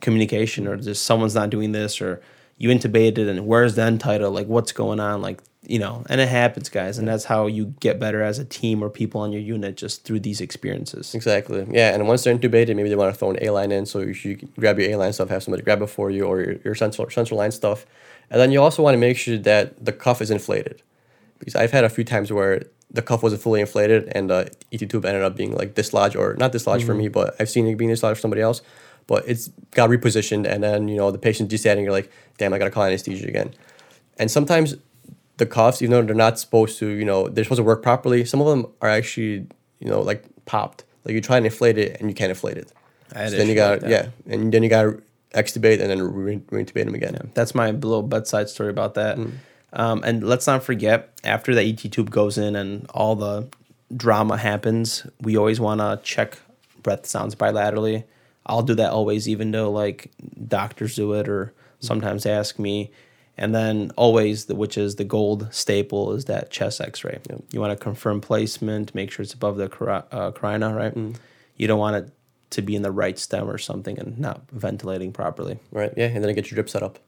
communication 0.00 0.66
or 0.66 0.76
just 0.76 1.04
someone's 1.04 1.34
not 1.34 1.50
doing 1.50 1.72
this 1.72 2.00
or 2.00 2.22
you 2.56 2.68
intubated 2.68 3.28
and 3.28 3.46
where's 3.46 3.74
the 3.74 3.82
end 3.82 4.00
tidal? 4.00 4.30
Like 4.30 4.46
what's 4.46 4.72
going 4.72 5.00
on? 5.00 5.22
Like 5.22 5.42
you 5.66 5.78
know 5.78 6.04
and 6.10 6.20
it 6.20 6.28
happens 6.28 6.68
guys 6.68 6.98
and 6.98 7.08
that's 7.08 7.24
how 7.24 7.46
you 7.46 7.74
get 7.80 7.98
better 7.98 8.22
as 8.22 8.38
a 8.38 8.44
team 8.44 8.82
or 8.82 8.90
people 8.90 9.22
on 9.22 9.32
your 9.32 9.40
unit 9.40 9.76
just 9.76 10.04
through 10.04 10.20
these 10.20 10.40
experiences. 10.40 11.14
Exactly. 11.14 11.66
Yeah, 11.70 11.94
and 11.94 12.06
once 12.06 12.24
they're 12.24 12.36
intubated, 12.36 12.76
maybe 12.76 12.88
they 12.88 12.96
want 12.96 13.12
to 13.12 13.18
throw 13.18 13.30
an 13.30 13.38
A 13.40 13.50
line 13.50 13.72
in, 13.72 13.86
so 13.86 14.00
you 14.00 14.12
should 14.12 14.54
grab 14.56 14.78
your 14.78 14.90
A 14.90 14.96
line 14.96 15.12
stuff, 15.12 15.30
have 15.30 15.42
somebody 15.42 15.62
grab 15.62 15.82
it 15.82 15.86
for 15.86 16.10
you, 16.10 16.24
or 16.24 16.40
your, 16.40 16.56
your 16.64 16.74
central 16.74 17.08
central 17.10 17.38
line 17.38 17.52
stuff, 17.52 17.86
and 18.30 18.40
then 18.40 18.52
you 18.52 18.60
also 18.60 18.82
want 18.82 18.94
to 18.94 18.98
make 18.98 19.16
sure 19.16 19.38
that 19.38 19.84
the 19.84 19.92
cuff 19.92 20.20
is 20.20 20.30
inflated, 20.30 20.82
because 21.38 21.54
I've 21.54 21.72
had 21.72 21.84
a 21.84 21.88
few 21.88 22.04
times 22.04 22.30
where 22.30 22.64
the 22.94 23.02
cuff 23.02 23.22
wasn't 23.22 23.42
fully 23.42 23.60
inflated 23.60 24.10
and 24.14 24.30
uh, 24.30 24.44
the 24.44 24.84
ET 24.84 24.88
tube 24.88 25.04
ended 25.04 25.22
up 25.22 25.36
being 25.36 25.54
like 25.54 25.74
dislodged 25.74 26.16
or 26.16 26.34
not 26.34 26.52
dislodged 26.52 26.86
for 26.86 26.92
mm-hmm. 26.92 27.02
me, 27.02 27.08
but 27.08 27.34
I've 27.40 27.50
seen 27.50 27.66
it 27.66 27.74
being 27.76 27.90
dislodged 27.90 28.18
for 28.18 28.20
somebody 28.22 28.40
else, 28.40 28.62
but 29.06 29.28
it's 29.28 29.48
got 29.72 29.90
repositioned, 29.90 30.46
and 30.46 30.62
then 30.62 30.88
you 30.88 30.96
know 30.96 31.10
the 31.10 31.18
patient's 31.18 31.52
desatting, 31.52 31.82
you're 31.84 31.92
like, 31.92 32.10
damn, 32.38 32.52
I 32.52 32.58
gotta 32.58 32.70
call 32.70 32.84
anesthesia 32.84 33.26
again, 33.26 33.54
and 34.18 34.30
sometimes 34.30 34.76
the 35.36 35.46
cuffs, 35.46 35.82
even 35.82 35.90
though 35.90 36.02
they're 36.02 36.14
not 36.14 36.38
supposed 36.38 36.78
to, 36.78 36.88
you 36.88 37.04
know, 37.04 37.28
they're 37.28 37.44
supposed 37.44 37.58
to 37.58 37.64
work 37.64 37.82
properly. 37.82 38.24
Some 38.24 38.40
of 38.40 38.46
them 38.46 38.66
are 38.80 38.88
actually, 38.88 39.46
you 39.80 39.88
know, 39.88 40.00
like 40.00 40.24
popped. 40.46 40.84
Like 41.04 41.14
you 41.14 41.20
try 41.20 41.36
and 41.36 41.46
inflate 41.46 41.76
it 41.76 42.00
and 42.00 42.08
you 42.08 42.14
can't 42.14 42.30
inflate 42.30 42.56
it. 42.56 42.72
I 43.14 43.22
had 43.22 43.30
So 43.30 43.36
then 43.36 43.48
you 43.48 43.54
got 43.54 43.82
like 43.82 43.90
yeah, 43.90 44.08
and 44.26 44.52
then 44.52 44.62
you 44.62 44.68
got 44.68 44.82
to 44.82 45.02
extubate 45.32 45.80
and 45.80 45.90
then 45.90 46.02
re- 46.02 46.38
reintubate 46.38 46.84
them 46.84 46.94
again. 46.94 47.30
That's 47.34 47.54
my 47.54 47.70
little 47.72 48.02
bedside 48.02 48.48
story 48.48 48.70
about 48.70 48.94
that. 48.94 49.18
Mm. 49.18 49.32
Um, 49.72 50.02
and 50.04 50.22
let's 50.22 50.46
not 50.46 50.62
forget, 50.62 51.10
after 51.24 51.54
the 51.54 51.62
ET 51.62 51.78
tube 51.78 52.10
goes 52.10 52.38
in 52.38 52.54
and 52.54 52.88
all 52.90 53.16
the 53.16 53.48
drama 53.94 54.36
happens, 54.36 55.04
we 55.20 55.36
always 55.36 55.58
want 55.58 55.80
to 55.80 56.00
check 56.04 56.38
breath 56.82 57.06
sounds 57.06 57.34
bilaterally. 57.34 58.04
I'll 58.46 58.62
do 58.62 58.74
that 58.74 58.90
always, 58.90 59.28
even 59.28 59.50
though 59.50 59.70
like 59.70 60.10
doctors 60.46 60.96
do 60.96 61.12
it 61.14 61.28
or 61.28 61.52
sometimes 61.80 62.26
ask 62.26 62.58
me. 62.58 62.90
And 63.36 63.52
then 63.54 63.90
always, 63.96 64.44
the, 64.44 64.54
which 64.54 64.78
is 64.78 64.94
the 64.94 65.04
gold 65.04 65.48
staple, 65.50 66.12
is 66.12 66.26
that 66.26 66.50
chest 66.50 66.80
X-ray. 66.80 67.18
You 67.50 67.60
want 67.60 67.76
to 67.76 67.82
confirm 67.82 68.20
placement, 68.20 68.94
make 68.94 69.10
sure 69.10 69.24
it's 69.24 69.34
above 69.34 69.56
the 69.56 69.68
cari- 69.68 70.04
uh, 70.12 70.30
carina, 70.30 70.72
right? 70.72 70.94
Mm. 70.94 71.16
You 71.56 71.66
don't 71.66 71.80
want 71.80 71.96
it 71.96 72.12
to 72.50 72.62
be 72.62 72.76
in 72.76 72.82
the 72.82 72.92
right 72.92 73.18
stem 73.18 73.50
or 73.50 73.58
something 73.58 73.98
and 73.98 74.18
not 74.18 74.42
ventilating 74.52 75.12
properly. 75.12 75.58
Right. 75.72 75.92
Yeah, 75.96 76.06
and 76.06 76.22
then 76.22 76.32
get 76.34 76.50
your 76.50 76.56
drip 76.56 76.68
set 76.68 76.82
up. 76.82 77.00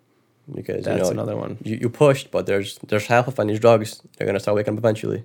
Because 0.52 0.84
That's 0.84 0.98
you 0.98 1.04
know, 1.04 1.10
another 1.10 1.36
one. 1.36 1.58
You, 1.62 1.76
you 1.82 1.88
pushed, 1.88 2.30
but 2.30 2.46
there's 2.46 2.78
there's 2.86 3.06
half 3.06 3.26
of 3.26 3.38
on 3.40 3.48
these 3.48 3.58
drugs. 3.58 4.00
They're 4.16 4.26
gonna 4.26 4.38
start 4.38 4.56
waking 4.56 4.74
up 4.74 4.78
eventually. 4.78 5.24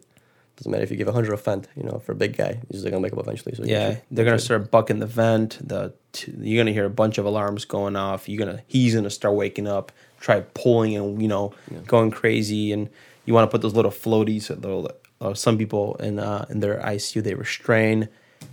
Doesn't 0.62 0.71
matter 0.71 0.84
if 0.84 0.91
you 0.91 0.97
give 0.97 1.08
a 1.08 1.12
hundred 1.12 1.34
of 1.34 1.41
fent. 1.41 1.67
You 1.76 1.82
know, 1.82 1.97
for 2.06 2.12
a 2.12 2.15
big 2.15 2.38
guy, 2.38 2.60
he's 2.69 2.82
just 2.82 2.86
gonna 2.86 3.00
wake 3.02 3.13
up 3.13 3.19
eventually. 3.19 3.56
So 3.56 3.63
Yeah, 3.63 3.89
should- 3.95 4.02
they're 4.12 4.26
gonna 4.26 4.38
should- 4.38 4.45
start 4.45 4.69
bucking 4.69 5.00
the 5.00 5.08
vent. 5.08 5.58
The 5.67 5.91
t- 6.13 6.32
you're 6.39 6.63
gonna 6.63 6.71
hear 6.71 6.86
a 6.86 6.89
bunch 6.91 7.17
of 7.17 7.26
alarms 7.26 7.65
going 7.65 7.95
off. 7.95 8.30
You're 8.30 8.38
gonna 8.45 8.62
he's 8.67 8.93
gonna 8.93 9.10
start 9.10 9.34
waking 9.34 9.67
up, 9.67 9.91
try 10.19 10.41
pulling 10.54 10.95
and 10.95 11.19
you 11.19 11.28
know 11.28 11.52
going 11.88 12.12
crazy. 12.12 12.71
And 12.71 12.89
you 13.26 13.34
want 13.34 13.50
to 13.50 13.52
put 13.52 13.63
those 13.63 13.74
little 13.74 13.89
floaties. 13.89 14.50
Little, 14.50 14.91
uh, 15.19 15.34
some 15.34 15.58
people 15.58 15.95
in 15.95 16.19
uh, 16.19 16.45
in 16.52 16.60
their 16.60 16.80
ICU 16.80 17.24
they 17.24 17.34
restrain, 17.34 18.08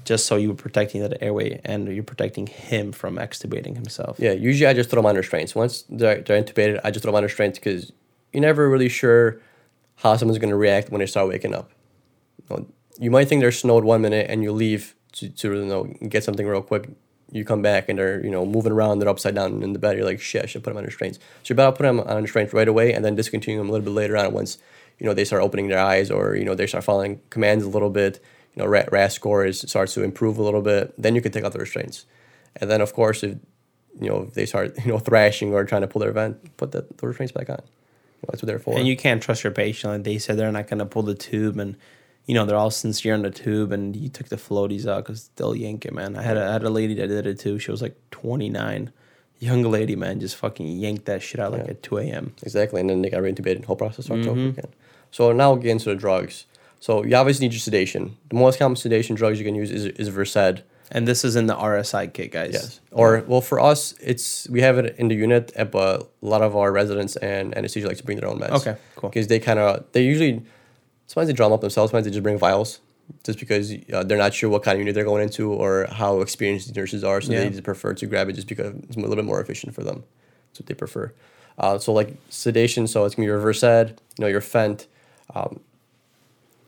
just 0.07 0.25
so 0.25 0.37
you're 0.37 0.55
protecting 0.55 1.03
that 1.03 1.23
airway 1.23 1.61
and 1.63 1.89
you're 1.95 2.03
protecting 2.05 2.47
him 2.47 2.91
from 2.93 3.17
extubating 3.17 3.75
himself. 3.75 4.17
Yeah, 4.19 4.33
usually 4.33 4.67
I 4.67 4.73
just 4.73 4.89
throw 4.89 5.03
them 5.03 5.07
on 5.07 5.17
restraints. 5.17 5.55
Once 5.55 5.85
they're, 5.91 6.23
they're 6.23 6.43
intubated, 6.43 6.81
I 6.85 6.91
just 6.91 7.03
throw 7.03 7.13
them 7.13 7.17
on 7.19 7.25
restraints 7.25 7.59
because 7.59 7.93
you're 8.33 8.41
never 8.41 8.69
really 8.71 8.89
sure 8.89 9.41
how 9.97 10.17
someone's 10.17 10.39
going 10.39 10.51
to 10.51 10.57
react 10.57 10.91
when 10.91 11.01
they 11.01 11.07
start 11.07 11.29
waking 11.29 11.55
up. 11.55 11.71
You, 12.99 13.11
might 13.11 13.29
think 13.29 13.41
they're 13.41 13.53
snowed 13.53 13.85
one 13.85 14.03
minute 14.03 14.27
and 14.29 14.43
you 14.43 14.53
leave 14.53 14.95
to, 15.13 15.29
to 15.29 15.55
you 15.55 15.65
know, 15.65 15.85
get 16.09 16.25
something 16.25 16.47
real 16.47 16.63
quick. 16.63 16.89
You 17.31 17.45
come 17.45 17.61
back 17.61 17.89
and 17.89 17.99
they're 17.99 18.25
you 18.25 18.31
know 18.31 18.47
moving 18.47 18.73
around, 18.73 19.01
they're 19.01 19.09
upside 19.09 19.35
down 19.35 19.63
in 19.63 19.75
the 19.75 19.79
bed. 19.79 19.97
You're 19.97 20.07
like, 20.07 20.21
shit, 20.21 20.43
I 20.43 20.47
should 20.47 20.65
put 20.65 20.71
them 20.71 20.79
under 20.79 20.87
restraints. 20.87 21.19
So 21.43 21.53
you're 21.53 21.57
about 21.57 21.73
to 21.73 21.77
put 21.77 21.83
them 21.83 22.01
on 22.01 22.23
restraints 22.23 22.55
right 22.55 22.67
away 22.67 22.95
and 22.95 23.05
then 23.05 23.17
discontinue 23.17 23.59
them 23.59 23.69
a 23.69 23.73
little 23.73 23.85
bit 23.85 23.93
later 23.93 24.17
on 24.17 24.33
once 24.33 24.57
you 24.99 25.07
know 25.07 25.13
they 25.13 25.25
start 25.25 25.43
opening 25.43 25.69
their 25.69 25.79
eyes 25.79 26.11
or 26.11 26.37
you 26.37 26.45
know 26.45 26.55
they 26.55 26.67
start 26.67 26.85
following 26.85 27.21
commands 27.31 27.65
a 27.65 27.69
little 27.69 27.91
bit. 27.91 28.21
You 28.55 28.63
know, 28.63 28.69
RASS, 28.69 28.89
RASS 28.91 29.15
score 29.15 29.45
is 29.45 29.61
starts 29.61 29.93
to 29.95 30.03
improve 30.03 30.39
a 30.39 30.43
little 30.43 30.63
bit. 30.63 30.95
Then 30.97 31.15
you 31.15 31.21
can 31.21 31.31
take 31.31 31.45
out 31.45 31.53
the 31.53 31.59
restraints, 31.59 32.07
and 32.57 32.71
then 32.71 32.81
of 32.81 32.95
course 32.95 33.23
if 33.23 33.37
you 34.01 34.09
know, 34.09 34.23
if 34.23 34.35
they 34.35 34.47
start, 34.47 34.77
you 34.85 34.93
know, 34.93 34.99
thrashing 34.99 35.53
or 35.53 35.65
trying 35.65 35.83
to 35.83 35.89
pull 35.89 36.01
their 36.01 36.13
vent, 36.13 36.57
put 36.57 36.73
the, 36.73 36.87
the 36.97 37.07
restraints 37.07 37.33
back 37.33 37.51
on. 37.51 37.61
That's 38.27 38.43
what 38.43 38.47
they're 38.47 38.59
for. 38.59 38.77
And 38.77 38.87
you 38.87 38.97
can't 38.97 39.23
trust 39.23 39.45
your 39.45 39.53
patient. 39.53 39.93
Like 39.93 40.05
they 40.05 40.19
said, 40.19 40.37
they're 40.37 40.51
not 40.51 40.67
gonna 40.67 40.87
pull 40.87 41.03
the 41.03 41.15
tube, 41.15 41.59
and 41.59 41.77
you 42.29 42.35
know 42.35 42.45
they're 42.47 42.57
all 42.57 42.71
sincere 42.71 43.15
on 43.15 43.23
the 43.23 43.31
tube, 43.31 43.73
and 43.73 43.97
you 43.97 44.09
took 44.09 44.29
the 44.29 44.37
floaties 44.37 44.87
out 44.87 45.05
because 45.05 45.31
they'll 45.37 45.57
yank 45.57 45.85
it, 45.85 45.93
man. 45.93 46.15
I 46.17 46.23
had 46.23 46.37
a, 46.37 46.47
I 46.49 46.53
had 46.53 46.63
a 46.63 46.71
lady 46.71 46.95
that 46.95 47.09
did 47.09 47.27
it 47.27 47.41
too. 47.41 47.59
She 47.59 47.71
was 47.73 47.83
like 47.83 47.97
29, 48.13 48.93
young 49.41 49.63
lady, 49.65 49.97
man, 49.97 50.21
just 50.21 50.37
fucking 50.37 50.67
yanked 50.67 51.07
that 51.07 51.23
shit 51.23 51.41
out 51.41 51.53
like 51.53 51.65
Yeah. 51.65 51.71
at 51.71 51.83
2 51.83 51.99
a.m. 51.99 52.35
exactly. 52.43 52.81
And 52.81 52.89
then 52.91 53.03
they 53.03 53.11
got 53.11 53.23
reintubated. 53.23 53.65
Whole 53.65 53.77
process 53.77 54.05
starts 54.07 54.27
Mm-hmm. 54.27 54.39
over 54.39 54.49
again. 54.51 54.71
So 55.11 55.33
now 55.33 55.53
we'll 55.53 55.63
get 55.63 55.71
into 55.71 55.87
the 55.89 55.95
drugs. 55.97 56.45
So 56.81 57.03
you 57.05 57.17
obviously 57.17 57.47
need 57.47 57.55
your 57.55 57.61
sedation. 57.61 58.17
The 58.29 58.37
most 58.37 58.59
common 58.59 58.77
sedation 58.77 59.17
drugs 59.17 59.39
you 59.41 59.45
can 59.45 59.55
use 59.57 59.71
is, 59.71 59.87
is 59.87 60.09
Versed. 60.09 60.63
And 60.91 61.07
this 61.09 61.25
is 61.25 61.35
in 61.37 61.47
the 61.47 61.55
RSI 61.55 62.13
kit, 62.13 62.31
guys. 62.33 62.53
Yes. 62.53 62.81
Or 62.93 63.23
well, 63.27 63.41
for 63.43 63.59
us, 63.61 63.95
it's 64.01 64.49
we 64.49 64.61
have 64.63 64.79
it 64.79 64.95
in 64.97 65.09
the 65.09 65.15
unit, 65.15 65.53
uh, 65.57 65.65
but 65.65 66.11
a 66.23 66.27
lot 66.27 66.41
of 66.43 66.57
our 66.57 66.73
residents 66.73 67.17
and 67.17 67.55
anesthesia 67.57 67.87
like 67.89 67.99
to 67.99 68.05
bring 68.05 68.19
their 68.19 68.29
own 68.29 68.39
meds. 68.41 68.51
Okay, 68.61 68.77
cool. 68.97 69.11
Because 69.11 69.27
they 69.27 69.39
kind 69.39 69.59
of 69.59 69.85
they 69.93 70.03
usually 70.03 70.43
sometimes 71.09 71.27
they 71.27 71.33
draw 71.35 71.47
them 71.49 71.55
up 71.55 71.61
themselves. 71.61 71.91
Sometimes 71.91 72.05
they 72.07 72.13
just 72.13 72.23
bring 72.23 72.39
vials, 72.39 72.79
just 73.25 73.39
because 73.41 73.75
uh, 73.93 74.05
they're 74.05 74.17
not 74.19 74.33
sure 74.35 74.49
what 74.49 74.63
kind 74.63 74.77
of 74.77 74.81
unit 74.81 74.95
they're 74.95 75.05
going 75.13 75.23
into 75.25 75.53
or 75.53 75.89
how 75.91 76.21
experienced 76.21 76.73
the 76.73 76.79
nurses 76.81 77.03
are. 77.03 77.21
So 77.21 77.33
Yeah. 77.33 77.41
they 77.41 77.51
just 77.51 77.65
prefer 77.65 77.93
to 77.95 78.07
grab 78.07 78.29
it 78.29 78.35
just 78.35 78.47
because 78.47 78.73
it's 78.85 78.97
a 78.97 79.01
little 79.01 79.17
bit 79.17 79.25
more 79.25 79.41
efficient 79.41 79.75
for 79.75 79.83
them. 79.83 80.05
That's 80.51 80.61
what 80.61 80.67
they 80.67 80.75
prefer. 80.75 81.13
Uh, 81.59 81.77
so 81.79 81.93
like 81.93 82.15
sedation, 82.31 82.87
so 82.87 83.05
it's 83.05 83.17
gonna 83.17 83.25
be 83.25 83.31
your 83.31 83.41
Versed, 83.41 83.91
you 83.91 84.21
know, 84.21 84.29
your 84.29 84.41
Fent, 84.41 84.87
um, 85.35 85.59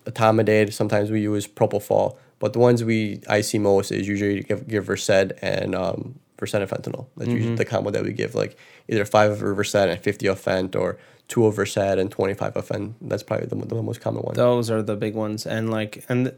etomidate. 0.07 0.73
Sometimes 0.73 1.11
we 1.11 1.21
use 1.21 1.47
propofol, 1.47 2.17
but 2.39 2.53
the 2.53 2.59
ones 2.59 2.83
we 2.83 3.21
I 3.29 3.41
see 3.43 3.59
most 3.59 3.93
is 3.93 4.09
usually 4.09 4.43
give, 4.43 4.67
give 4.67 4.85
Versed 4.87 5.11
and 5.43 5.75
um, 5.75 6.19
Versed 6.39 6.55
and 6.55 6.69
fentanyl. 6.69 7.07
That's 7.17 7.29
Mm-hmm. 7.29 7.37
usually 7.37 7.55
the 7.57 7.65
combo 7.65 7.91
that 7.91 8.03
we 8.03 8.13
give, 8.13 8.35
like 8.35 8.57
either 8.89 9.05
five 9.05 9.31
of 9.31 9.39
Versed 9.39 9.75
and 9.77 10.01
fifty 10.01 10.27
of 10.27 10.41
Fent, 10.41 10.75
or 10.75 10.99
two 11.31 11.47
of 11.47 11.57
Versed 11.57 11.79
and 11.79 12.11
twenty 12.11 12.35
five 12.35 12.55
of 12.57 12.67
Fent. 12.67 12.95
That's 13.01 13.23
probably 13.23 13.47
the, 13.47 13.55
the 13.55 13.83
most 13.83 14.03
common 14.03 14.23
one. 14.23 14.35
Those 14.35 14.71
are 14.71 14.83
the 14.83 14.97
big 14.97 15.15
ones, 15.15 15.47
and 15.47 15.71
like, 15.71 16.05
and 16.11 16.35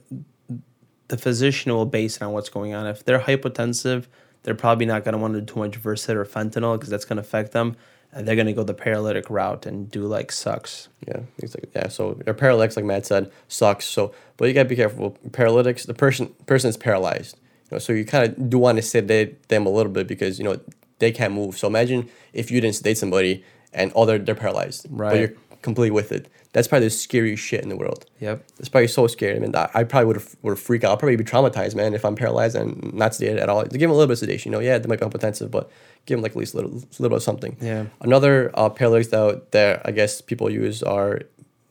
the 1.09 1.19
physician 1.19 1.73
will 1.73 1.87
base 1.87 2.17
it 2.17 2.23
on 2.23 2.33
what's 2.33 2.51
going 2.51 2.75
on. 2.75 2.87
If 2.87 3.05
they're 3.05 3.19
hypotensive, 3.19 4.05
they're 4.45 4.55
probably 4.55 4.87
not 4.87 5.05
gonna 5.05 5.19
want 5.19 5.35
to 5.35 5.41
do 5.41 5.55
too 5.55 5.61
much 5.61 5.77
Versed 5.77 6.11
or 6.11 6.25
fentanyl 6.25 6.75
because 6.77 6.91
that's 6.91 7.07
gonna 7.07 7.23
affect 7.23 7.53
them, 7.53 7.75
and 8.13 8.29
they're 8.29 8.37
gonna 8.37 8.53
go 8.53 8.63
the 8.63 8.75
paralytic 8.75 9.29
route 9.31 9.67
and 9.67 9.91
do 9.91 10.03
like 10.03 10.31
sux. 10.31 10.89
Yeah, 11.09 11.21
like, 11.41 11.71
yeah. 11.75 11.89
So 11.89 12.21
your 12.27 12.35
paralytics, 12.35 12.77
like 12.77 12.85
Matt 12.85 13.07
said, 13.07 13.33
sux. 13.49 13.87
So, 13.87 14.15
but 14.37 14.47
you 14.47 14.55
gotta 14.55 14.69
be 14.69 14.77
careful. 14.77 15.17
Paralytics, 15.33 15.85
the 15.85 15.95
person 15.95 16.29
person 16.47 16.69
is 16.69 16.77
paralyzed. 16.77 17.39
You 17.71 17.77
know, 17.77 17.79
so 17.79 17.95
you 17.95 18.05
kind 18.05 18.29
of 18.29 18.51
do 18.51 18.59
want 18.59 18.77
to 18.77 18.83
sedate 18.83 19.49
them 19.49 19.65
a 19.65 19.71
little 19.71 19.91
bit 19.91 20.07
because 20.07 20.39
you 20.39 20.45
know 20.45 20.61
they 20.99 21.11
can't 21.13 21.33
move. 21.33 21.57
So 21.57 21.67
imagine 21.67 22.11
if 22.35 22.51
you 22.51 22.61
didn't 22.61 22.77
sedate 22.77 22.99
somebody 22.99 23.43
and 23.75 23.93
oh 23.95 24.05
they're 24.07 24.19
they're 24.19 24.35
paralyzed, 24.35 24.87
Right. 24.91 25.11
but 25.11 25.19
you're 25.21 25.33
completely 25.63 25.91
with 25.91 26.13
it. 26.13 26.29
That's 26.53 26.69
probably 26.69 26.89
the 26.89 26.91
scariest 26.91 27.43
shit 27.43 27.63
in 27.63 27.71
the 27.71 27.77
world. 27.77 28.05
Yep. 28.21 28.45
It's 28.59 28.69
probably 28.69 28.89
so 28.89 29.07
scary. 29.07 29.37
I 29.37 29.39
mean, 29.39 29.57
I, 29.57 29.71
I 29.75 29.85
probably 29.85 30.07
would 30.13 30.23
would 30.43 30.59
freak 30.59 30.85
out. 30.85 30.91
I'll 30.91 30.97
probably 30.99 31.17
be 31.17 31.25
traumatized, 31.25 31.75
man, 31.75 31.95
if 31.95 32.05
I'm 32.05 32.15
paralyzed 32.17 32.57
and 32.57 32.93
not 32.93 33.13
sedated 33.13 33.41
at 33.41 33.49
all. 33.49 33.63
Give 33.65 33.81
them 33.81 33.91
a 33.91 33.95
little 33.95 34.07
bit 34.09 34.13
of 34.15 34.19
sedation. 34.19 34.53
You 34.53 34.59
know, 34.59 34.63
yeah, 34.63 34.77
they 34.79 34.87
might 34.89 35.01
be 35.01 35.07
hypotensive, 35.07 35.51
but 35.51 35.71
give 36.07 36.19
them 36.19 36.23
like 36.23 36.33
at 36.33 36.37
least 36.37 36.53
a 36.55 36.57
little, 36.59 36.73
little 36.73 37.09
bit 37.09 37.17
of 37.17 37.23
something. 37.23 37.57
Yeah. 37.61 37.87
Another 38.03 38.51
uh, 38.55 38.69
paralytics 38.69 39.09
that 39.13 39.53
that 39.53 39.81
I 39.87 39.93
guess 39.93 40.21
people 40.21 40.51
use 40.51 40.83
are 40.83 41.21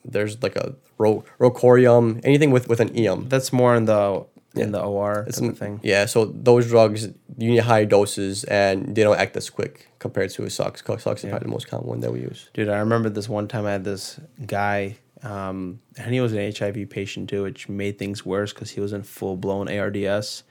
there's 0.04 0.42
like 0.42 0.56
a 0.56 0.74
ro- 0.98 1.24
rocuronium, 1.40 2.20
anything 2.24 2.50
with 2.50 2.68
with 2.68 2.80
an 2.80 2.90
eum. 2.98 3.30
That's 3.30 3.54
more 3.54 3.76
in 3.76 3.86
the 3.86 4.26
in 4.56 4.72
the 4.72 4.82
OR 4.82 5.26
It's 5.28 5.40
of 5.40 5.58
thing. 5.58 5.80
Yeah, 5.84 6.06
so 6.06 6.26
those 6.26 6.68
drugs 6.68 7.08
you 7.38 7.52
need 7.52 7.58
high 7.60 7.86
doses 7.86 8.44
and 8.44 8.96
they 8.96 9.04
don't 9.04 9.18
act 9.18 9.36
as 9.38 9.50
quick 9.50 9.88
compared 10.00 10.30
to 10.32 10.44
a 10.44 10.50
sux. 10.50 10.84
Sux 10.86 11.24
is 11.24 11.30
probably 11.30 11.46
the 11.46 11.52
most 11.52 11.68
common 11.68 11.88
one 11.88 12.00
that 12.02 12.12
we 12.12 12.22
use. 12.22 12.50
Dude, 12.54 12.70
I 12.70 12.80
remember 12.80 13.10
this 13.10 13.30
one 13.30 13.48
time 13.48 13.66
I 13.66 13.72
had 13.72 13.84
this 13.84 14.20
guy, 14.46 14.98
um, 15.24 15.80
and 15.98 16.14
he 16.14 16.20
was 16.20 16.34
an 16.34 16.54
HIV 16.54 16.90
patient 16.90 17.30
too, 17.30 17.44
which 17.44 17.70
made 17.70 17.98
things 17.98 18.26
worse 18.26 18.54
because 18.54 18.72
he 18.72 18.82
was 18.82 18.94
in 18.94 19.04
full 19.04 19.38
blown 19.38 19.70
ARDS. 19.70 20.44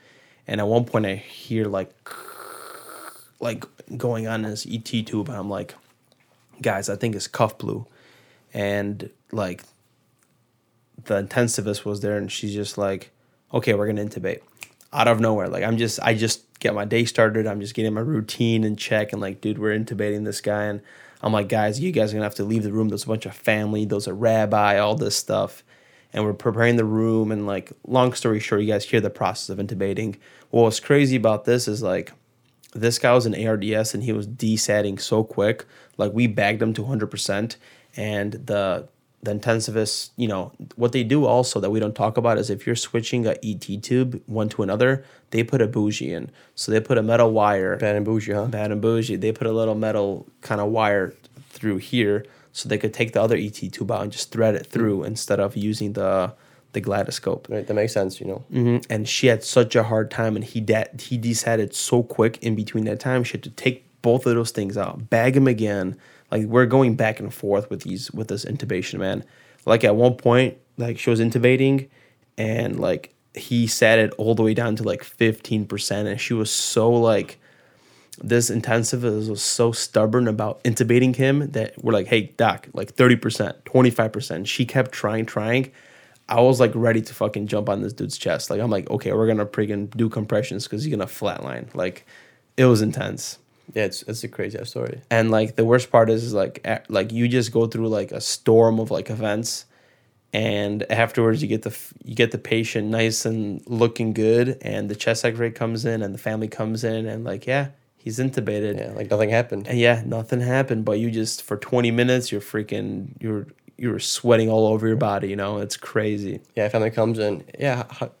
And 0.47 0.59
at 0.59 0.67
one 0.67 0.85
point, 0.85 1.05
I 1.05 1.15
hear 1.15 1.65
like, 1.65 1.93
like 3.39 3.63
going 3.97 4.27
on 4.27 4.43
in 4.43 4.51
his 4.51 4.65
ET 4.65 4.85
tube, 4.85 5.29
and 5.29 5.37
I'm 5.37 5.49
like, 5.49 5.75
guys, 6.61 6.89
I 6.89 6.95
think 6.95 7.13
his 7.13 7.27
cuff 7.27 7.57
blew, 7.57 7.85
and 8.53 9.09
like, 9.31 9.63
the 11.05 11.23
intensivist 11.23 11.85
was 11.85 12.01
there, 12.01 12.17
and 12.17 12.31
she's 12.31 12.53
just 12.53 12.77
like, 12.77 13.11
"Okay, 13.53 13.73
we're 13.73 13.87
gonna 13.87 14.05
intubate." 14.05 14.41
Out 14.93 15.07
of 15.07 15.19
nowhere, 15.19 15.47
like 15.47 15.63
I'm 15.63 15.77
just, 15.77 15.99
I 16.01 16.13
just 16.13 16.59
get 16.59 16.75
my 16.75 16.83
day 16.83 17.05
started. 17.05 17.47
I'm 17.47 17.61
just 17.61 17.73
getting 17.73 17.93
my 17.93 18.01
routine 18.01 18.63
in 18.63 18.75
check, 18.75 19.13
and 19.13 19.21
like, 19.21 19.39
dude, 19.39 19.57
we're 19.57 19.77
intubating 19.77 20.25
this 20.25 20.41
guy, 20.41 20.63
and 20.65 20.81
I'm 21.21 21.31
like, 21.31 21.47
guys, 21.47 21.79
you 21.79 21.91
guys 21.91 22.11
are 22.11 22.15
gonna 22.15 22.25
have 22.25 22.35
to 22.35 22.43
leave 22.43 22.63
the 22.63 22.73
room. 22.73 22.89
There's 22.89 23.05
a 23.05 23.07
bunch 23.07 23.25
of 23.25 23.33
family. 23.33 23.85
There's 23.85 24.07
a 24.07 24.13
rabbi, 24.13 24.79
all 24.79 24.95
this 24.95 25.15
stuff, 25.15 25.63
and 26.13 26.25
we're 26.25 26.33
preparing 26.33 26.75
the 26.75 26.85
room. 26.85 27.31
And 27.31 27.47
like, 27.47 27.71
long 27.87 28.13
story 28.13 28.39
short, 28.39 28.61
you 28.61 28.67
guys 28.67 28.85
hear 28.85 29.01
the 29.01 29.09
process 29.09 29.49
of 29.49 29.59
intubating. 29.59 30.17
What 30.49 30.63
was 30.63 30.79
crazy 30.79 31.15
about 31.15 31.45
this 31.45 31.67
is 31.67 31.81
like, 31.81 32.11
this 32.73 32.99
guy 32.99 33.13
was 33.13 33.25
an 33.25 33.35
ARDS 33.35 33.93
and 33.93 34.03
he 34.03 34.13
was 34.13 34.27
desatting 34.27 34.99
so 34.99 35.23
quick. 35.23 35.65
Like 35.97 36.13
we 36.13 36.27
bagged 36.27 36.61
him 36.61 36.73
to 36.73 36.83
100%. 36.83 37.55
And 37.95 38.33
the 38.33 38.87
the 39.23 39.33
intensivist, 39.33 40.09
you 40.17 40.27
know, 40.27 40.51
what 40.75 40.91
they 40.93 41.03
do 41.03 41.25
also 41.25 41.59
that 41.59 41.69
we 41.69 41.79
don't 41.79 41.95
talk 41.95 42.17
about 42.17 42.37
is 42.37 42.49
if 42.49 42.65
you're 42.65 42.75
switching 42.75 43.27
a 43.27 43.35
ET 43.43 43.83
tube 43.83 44.21
one 44.25 44.49
to 44.49 44.63
another, 44.63 45.03
they 45.29 45.43
put 45.43 45.61
a 45.61 45.67
bougie 45.67 46.11
in. 46.11 46.31
So 46.55 46.71
they 46.71 46.79
put 46.79 46.97
a 46.97 47.03
metal 47.03 47.31
wire. 47.31 47.77
Bad 47.77 47.95
and 47.95 48.05
bougie, 48.05 48.33
huh? 48.33 48.45
Bad 48.45 48.71
and 48.71 48.81
bougie. 48.81 49.15
They 49.17 49.31
put 49.31 49.47
a 49.47 49.51
little 49.51 49.75
metal 49.75 50.27
kind 50.41 50.59
of 50.59 50.69
wire 50.69 51.13
through 51.49 51.77
here 51.77 52.25
so 52.51 52.67
they 52.67 52.77
could 52.77 52.93
take 52.93 53.13
the 53.13 53.21
other 53.21 53.35
ET 53.37 53.53
tube 53.53 53.91
out 53.91 54.01
and 54.01 54.11
just 54.11 54.31
thread 54.31 54.55
it 54.55 54.65
through 54.65 55.03
instead 55.03 55.39
of 55.39 55.55
using 55.55 55.93
the 55.93 56.33
the 56.73 56.81
GlideScope. 56.81 57.49
Right, 57.49 57.67
that 57.67 57.73
makes 57.73 57.91
sense, 57.93 58.21
you 58.21 58.27
know. 58.27 58.43
hmm 58.49 58.77
And 58.89 59.07
she 59.07 59.27
had 59.27 59.43
such 59.43 59.75
a 59.75 59.83
hard 59.83 60.09
time, 60.09 60.37
and 60.37 60.45
he 60.45 60.61
de- 60.61 60.87
he 60.97 61.17
desatted 61.19 61.73
so 61.73 62.01
quick 62.01 62.41
in 62.41 62.55
between 62.55 62.85
that 62.85 62.99
time. 62.99 63.25
She 63.25 63.33
had 63.33 63.43
to 63.43 63.49
take 63.49 63.85
both 64.01 64.25
of 64.25 64.35
those 64.35 64.51
things 64.51 64.77
out, 64.77 65.09
bag 65.09 65.35
him 65.35 65.47
again. 65.47 65.97
Like 66.31 66.45
we're 66.45 66.65
going 66.65 66.95
back 66.95 67.19
and 67.19 67.33
forth 67.33 67.69
with 67.69 67.81
these 67.81 68.11
with 68.11 68.27
this 68.27 68.45
intubation, 68.45 68.99
man. 68.99 69.23
Like 69.65 69.83
at 69.83 69.95
one 69.95 70.15
point, 70.15 70.57
like 70.77 70.97
she 70.97 71.09
was 71.09 71.19
intubating, 71.19 71.89
and 72.37 72.79
like 72.79 73.13
he 73.35 73.67
sat 73.67 73.99
it 73.99 74.13
all 74.17 74.35
the 74.35 74.43
way 74.43 74.53
down 74.53 74.75
to 74.77 74.83
like 74.83 75.03
fifteen 75.03 75.65
percent, 75.65 76.07
and 76.07 76.19
she 76.19 76.33
was 76.33 76.49
so 76.49 76.89
like 76.89 77.39
this 78.23 78.49
intensivist 78.49 79.29
was 79.29 79.41
so 79.41 79.71
stubborn 79.71 80.27
about 80.27 80.63
intubating 80.63 81.15
him 81.15 81.51
that 81.51 81.73
we're 81.83 81.93
like, 81.93 82.07
hey, 82.07 82.33
doc, 82.37 82.67
like 82.73 82.95
30%, 82.95 83.63
25%. 83.63 84.45
She 84.47 84.65
kept 84.65 84.91
trying, 84.91 85.25
trying. 85.25 85.71
I 86.29 86.39
was 86.41 86.59
like 86.59 86.71
ready 86.75 87.01
to 87.01 87.13
fucking 87.13 87.47
jump 87.47 87.67
on 87.67 87.81
this 87.81 87.93
dude's 87.93 88.17
chest. 88.17 88.49
Like, 88.49 88.61
I'm 88.61 88.69
like, 88.69 88.89
okay, 88.89 89.11
we're 89.13 89.27
gonna 89.27 89.45
freaking 89.45 89.89
do 89.95 90.07
compressions 90.07 90.65
because 90.65 90.83
he's 90.83 90.91
gonna 90.91 91.07
flatline. 91.07 91.73
Like, 91.73 92.05
it 92.57 92.65
was 92.65 92.81
intense. 92.81 93.39
Yeah, 93.73 93.85
it's 93.85 94.03
it's 94.03 94.23
a 94.23 94.27
crazy 94.27 94.57
ass 94.59 94.69
story. 94.69 95.01
And 95.09 95.31
like 95.31 95.55
the 95.55 95.65
worst 95.65 95.91
part 95.91 96.09
is, 96.09 96.23
is 96.23 96.33
like 96.33 96.61
a- 96.65 96.81
like 96.89 97.11
you 97.11 97.27
just 97.27 97.51
go 97.51 97.67
through 97.67 97.87
like 97.89 98.11
a 98.11 98.21
storm 98.21 98.79
of 98.79 98.91
like 98.91 99.09
events, 99.09 99.65
and 100.33 100.89
afterwards 100.91 101.41
you 101.41 101.47
get 101.47 101.63
the 101.63 101.69
f- 101.71 101.93
you 102.03 102.15
get 102.15 102.31
the 102.31 102.37
patient 102.37 102.87
nice 102.87 103.25
and 103.25 103.61
looking 103.67 104.13
good, 104.13 104.57
and 104.61 104.89
the 104.89 104.95
chest 104.95 105.25
X-ray 105.25 105.51
comes 105.51 105.85
in, 105.85 106.01
and 106.01 106.13
the 106.13 106.17
family 106.19 106.47
comes 106.47 106.83
in, 106.83 107.05
and 107.05 107.23
like 107.23 107.45
yeah, 107.47 107.69
he's 107.97 108.19
intubated. 108.19 108.77
Yeah, 108.79 108.91
like 108.93 109.09
nothing 109.09 109.29
happened. 109.29 109.67
And 109.67 109.77
yeah, 109.79 110.01
nothing 110.05 110.41
happened, 110.41 110.85
but 110.85 110.99
you 110.99 111.11
just 111.11 111.43
for 111.43 111.57
20 111.57 111.91
minutes 111.91 112.31
you're 112.31 112.41
freaking 112.41 113.09
you're 113.19 113.47
you're 113.77 113.99
sweating 113.99 114.47
all 114.49 114.67
over 114.67 114.87
your 114.87 114.95
body, 114.97 115.27
you 115.27 115.35
know? 115.35 115.57
It's 115.57 115.75
crazy. 115.75 116.39
Yeah, 116.55 116.69
family 116.69 116.91
comes 116.91 117.17
in. 117.17 117.43
Yeah, 117.57 117.85
how, 117.89 118.11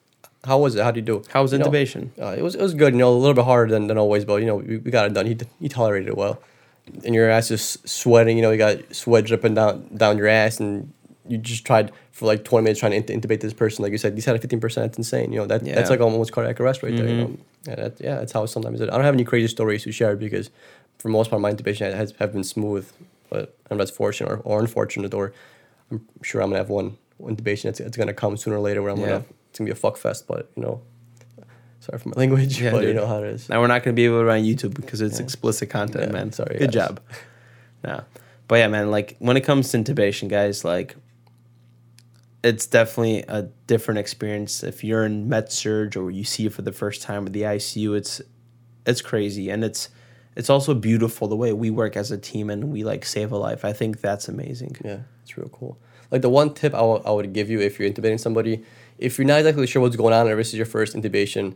how 0.45 0.57
was 0.59 0.75
it? 0.75 0.83
How 0.83 0.91
did 0.91 1.07
you 1.07 1.19
do? 1.19 1.23
How 1.31 1.41
was 1.43 1.51
You 1.53 1.59
know, 1.59 1.65
intubation? 1.65 2.09
uh, 2.21 2.35
it 2.37 2.41
was 2.41 2.55
it 2.55 2.61
was 2.61 2.73
good. 2.73 2.93
You 2.93 2.99
know, 2.99 3.11
a 3.13 3.15
little 3.15 3.33
bit 3.35 3.45
harder 3.45 3.71
than, 3.71 3.87
than 3.87 3.97
always, 3.97 4.25
but 4.25 4.37
you 4.37 4.45
know, 4.47 4.55
we, 4.57 4.77
we 4.77 4.91
got 4.91 5.05
it 5.05 5.13
done. 5.13 5.25
He 5.25 5.37
he 5.59 5.69
tolerated 5.69 6.09
it 6.09 6.17
well. 6.17 6.41
And 7.05 7.13
your 7.13 7.29
ass 7.29 7.51
is 7.51 7.77
sweating. 7.85 8.37
You 8.37 8.41
know, 8.43 8.51
you 8.51 8.57
got 8.57 8.77
sweat 8.93 9.25
dripping 9.25 9.53
down 9.53 9.87
down 9.95 10.17
your 10.17 10.27
ass, 10.27 10.59
and 10.59 10.91
you 11.27 11.37
just 11.37 11.63
tried 11.65 11.91
for 12.11 12.25
like 12.25 12.43
twenty 12.43 12.63
minutes 12.63 12.79
trying 12.79 12.91
to 12.93 12.97
int- 12.97 13.23
intubate 13.23 13.39
this 13.41 13.53
person. 13.53 13.83
Like 13.83 13.91
you 13.91 13.97
said, 13.99 14.13
he's 14.15 14.25
had 14.25 14.35
a 14.35 14.39
fifteen 14.39 14.59
percent. 14.59 14.83
That's 14.91 14.97
insane. 14.97 15.31
You 15.31 15.39
know, 15.41 15.45
that 15.45 15.65
Yeah. 15.65 15.75
that's 15.75 15.89
like 15.91 16.01
almost 16.01 16.31
cardiac 16.31 16.59
arrest 16.59 16.81
right 16.83 16.95
there. 16.95 17.07
You 17.07 17.15
know, 17.17 17.27
Mhm. 17.27 17.37
yeah, 17.67 17.75
that, 17.75 18.01
yeah, 18.01 18.15
that's 18.15 18.31
how 18.31 18.45
sometimes 18.47 18.81
it. 18.81 18.89
I 18.89 18.93
don't 18.95 19.05
have 19.05 19.13
any 19.13 19.23
crazy 19.23 19.47
stories 19.47 19.83
to 19.83 19.91
share 19.91 20.15
because, 20.15 20.49
for 20.97 21.09
most 21.09 21.29
part, 21.29 21.41
my 21.41 21.51
intubation 21.53 21.93
has 21.93 22.13
have 22.19 22.33
been 22.33 22.43
smooth. 22.43 22.89
But 23.29 23.55
I'm 23.69 23.77
not 23.77 23.77
know 23.77 23.77
that's 23.85 23.91
fortunate 23.91 24.29
or, 24.29 24.37
or 24.43 24.59
unfortunate, 24.59 25.13
or 25.13 25.31
I'm 25.91 26.01
sure 26.23 26.41
I'm 26.41 26.49
gonna 26.49 26.57
have 26.57 26.69
one 26.69 26.97
intubation. 27.21 27.65
It's, 27.65 27.79
it's 27.79 27.95
gonna 27.95 28.11
come 28.13 28.35
sooner 28.35 28.57
or 28.57 28.59
later 28.59 28.81
where 28.81 28.91
I'm 28.91 28.99
Yeah. 28.99 29.05
gonna 29.07 29.23
it's 29.51 29.59
gonna 29.59 29.67
be 29.67 29.71
a 29.71 29.75
fuck 29.75 29.97
fest. 29.97 30.25
But 30.27 30.49
you 30.55 30.63
know, 30.63 30.81
sorry 31.81 31.99
for 31.99 32.09
my 32.09 32.15
language, 32.17 32.59
Yeah, 32.59 32.71
but 32.71 32.83
you 32.85 32.93
know 32.93 33.05
how 33.05 33.19
it 33.19 33.27
is. 33.27 33.47
Now 33.49 33.61
we're 33.61 33.67
not 33.67 33.83
gonna 33.83 33.93
be 33.93 34.05
able 34.05 34.19
to 34.19 34.25
run 34.25 34.41
YouTube 34.43 34.73
because 34.73 35.01
it's 35.01 35.19
Yeah. 35.19 35.25
explicit 35.25 35.69
content, 35.69 36.05
Yeah, 36.07 36.11
man. 36.13 36.31
sorry, 36.31 36.57
Good 36.57 36.71
guys. 36.71 36.87
job. 36.87 36.99
No. 37.83 38.03
But 38.47 38.55
yeah, 38.57 38.67
man, 38.67 38.91
like 38.91 39.15
when 39.19 39.37
it 39.37 39.41
comes 39.41 39.69
to 39.71 39.77
intubation, 39.77 40.27
guys, 40.29 40.63
like 40.63 40.95
it's 42.43 42.65
definitely 42.65 43.23
a 43.27 43.43
different 43.67 43.99
experience. 43.99 44.63
If 44.63 44.83
you're 44.83 45.05
in 45.05 45.29
med 45.29 45.51
surg 45.51 45.95
or 45.97 46.09
you 46.11 46.23
see 46.23 46.45
it 46.47 46.53
for 46.53 46.61
the 46.63 46.71
first 46.71 47.01
time 47.01 47.23
with 47.23 47.33
the 47.33 47.41
ICU, 47.43 47.95
it's 47.95 48.21
it's 48.85 49.01
crazy. 49.01 49.49
And 49.49 49.63
it's 49.63 49.89
it's 50.35 50.49
also 50.49 50.73
beautiful 50.73 51.27
the 51.27 51.35
way 51.35 51.53
we 51.53 51.69
work 51.69 51.95
as 51.97 52.11
a 52.11 52.17
team 52.17 52.49
and 52.49 52.65
we 52.71 52.83
like 52.83 53.05
save 53.05 53.31
a 53.31 53.37
life. 53.37 53.63
I 53.65 53.73
think 53.73 54.01
that's 54.01 54.27
amazing. 54.27 54.75
Yeah, 54.83 54.99
it's 55.23 55.37
real 55.37 55.49
cool. 55.49 55.77
Like 56.09 56.21
the 56.21 56.29
one 56.29 56.53
tip 56.53 56.73
I 56.73 56.79
I 56.79 57.11
would 57.11 57.33
give 57.33 57.49
you 57.49 57.59
if 57.61 57.79
you're 57.79 57.89
intubating 57.89 58.19
somebody, 58.19 58.63
if 59.01 59.17
you're 59.17 59.27
not 59.27 59.39
exactly 59.39 59.67
sure 59.67 59.81
what's 59.81 59.95
going 59.95 60.13
on 60.13 60.27
or 60.27 60.35
this 60.35 60.49
is 60.49 60.55
your 60.55 60.65
first 60.65 60.95
intubation, 60.95 61.55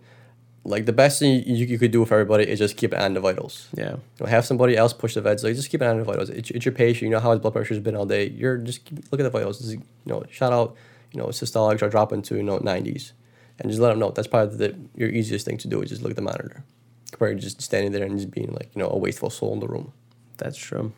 like 0.64 0.86
the 0.86 0.94
best 0.94 1.20
thing 1.20 1.44
you, 1.46 1.66
you 1.66 1.78
could 1.78 1.92
do 1.92 2.04
for 2.06 2.16
everybody 2.16 2.50
is 2.50 2.60
just 2.60 2.76
keep 2.76 2.92
an 2.92 3.00
eye 3.00 3.06
on 3.06 3.14
the 3.14 3.20
vitals. 3.20 3.70
Yeah. 3.76 3.92
You 3.92 4.00
know, 4.20 4.26
have 4.26 4.46
somebody 4.46 4.76
else 4.76 4.94
push 4.94 5.14
the 5.14 5.22
vets. 5.22 5.44
Like 5.44 5.56
just 5.56 5.70
keep 5.70 5.82
an 5.82 5.88
eye 5.88 5.92
on 5.92 6.00
the 6.00 6.04
vitals. 6.04 6.30
It's, 6.30 6.50
it's 6.50 6.66
your 6.66 6.74
patient. 6.74 7.04
You 7.04 7.10
know 7.12 7.20
how 7.20 7.32
his 7.32 7.40
blood 7.40 7.54
pressure's 7.54 7.80
been 7.80 7.96
all 7.96 8.08
day. 8.08 8.30
You're 8.30 8.58
just 8.58 8.84
keep, 8.84 9.00
look 9.12 9.22
at 9.22 9.24
the 9.24 9.30
vitals. 9.30 9.60
Just, 9.60 9.72
you 9.74 9.84
know, 10.06 10.24
shout 10.30 10.52
out. 10.52 10.76
You 11.12 11.22
know, 11.22 11.28
systolics 11.28 11.82
are 11.82 11.90
dropping 11.90 12.24
to 12.24 12.36
you 12.36 12.44
know 12.44 12.58
nineties, 12.58 13.14
and 13.60 13.70
just 13.70 13.80
let 13.80 13.90
them 13.90 14.00
know. 14.00 14.12
That's 14.12 14.28
probably 14.28 14.58
the 14.58 14.76
your 14.96 15.08
easiest 15.08 15.46
thing 15.46 15.58
to 15.60 15.68
do 15.70 15.82
is 15.82 15.90
just 15.90 16.02
look 16.02 16.10
at 16.10 16.18
the 16.18 16.22
monitor, 16.22 16.66
compared 17.12 17.38
to 17.38 17.42
just 17.42 17.62
standing 17.62 17.94
there 17.94 18.04
and 18.04 18.18
just 18.18 18.32
being 18.32 18.52
like 18.52 18.70
you 18.76 18.82
know 18.82 18.90
a 18.90 18.98
wasteful 18.98 19.30
soul 19.30 19.54
in 19.54 19.62
the 19.62 19.68
room. 19.68 19.94
That's 20.38 20.58
true. 20.58 20.92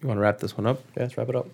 You 0.00 0.08
want 0.08 0.16
to 0.16 0.22
wrap 0.22 0.38
this 0.38 0.56
one 0.56 0.66
up? 0.66 0.82
Yeah, 0.96 1.02
let's 1.02 1.18
wrap 1.18 1.28
it 1.28 1.36
up. 1.36 1.48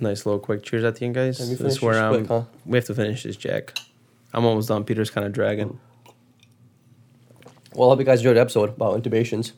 Nice 0.00 0.26
little 0.26 0.40
quick 0.40 0.62
cheers 0.62 0.84
at 0.84 0.96
the 0.96 1.06
end, 1.06 1.14
guys. 1.14 1.38
This 1.38 1.60
is 1.60 1.82
where 1.82 2.08
quick, 2.10 2.26
huh? 2.26 2.44
we 2.66 2.76
have 2.76 2.84
to 2.86 2.94
finish 2.94 3.22
this, 3.22 3.36
Jack. 3.36 3.78
I'm 4.32 4.44
almost 4.44 4.68
done. 4.68 4.84
Peter's 4.84 5.10
kind 5.10 5.26
of 5.26 5.32
dragging. 5.32 5.78
Well, 7.74 7.88
I 7.88 7.92
hope 7.92 8.00
you 8.00 8.04
guys 8.04 8.20
enjoyed 8.20 8.36
the 8.36 8.40
episode 8.40 8.70
about 8.70 9.02
intubations. 9.02 9.52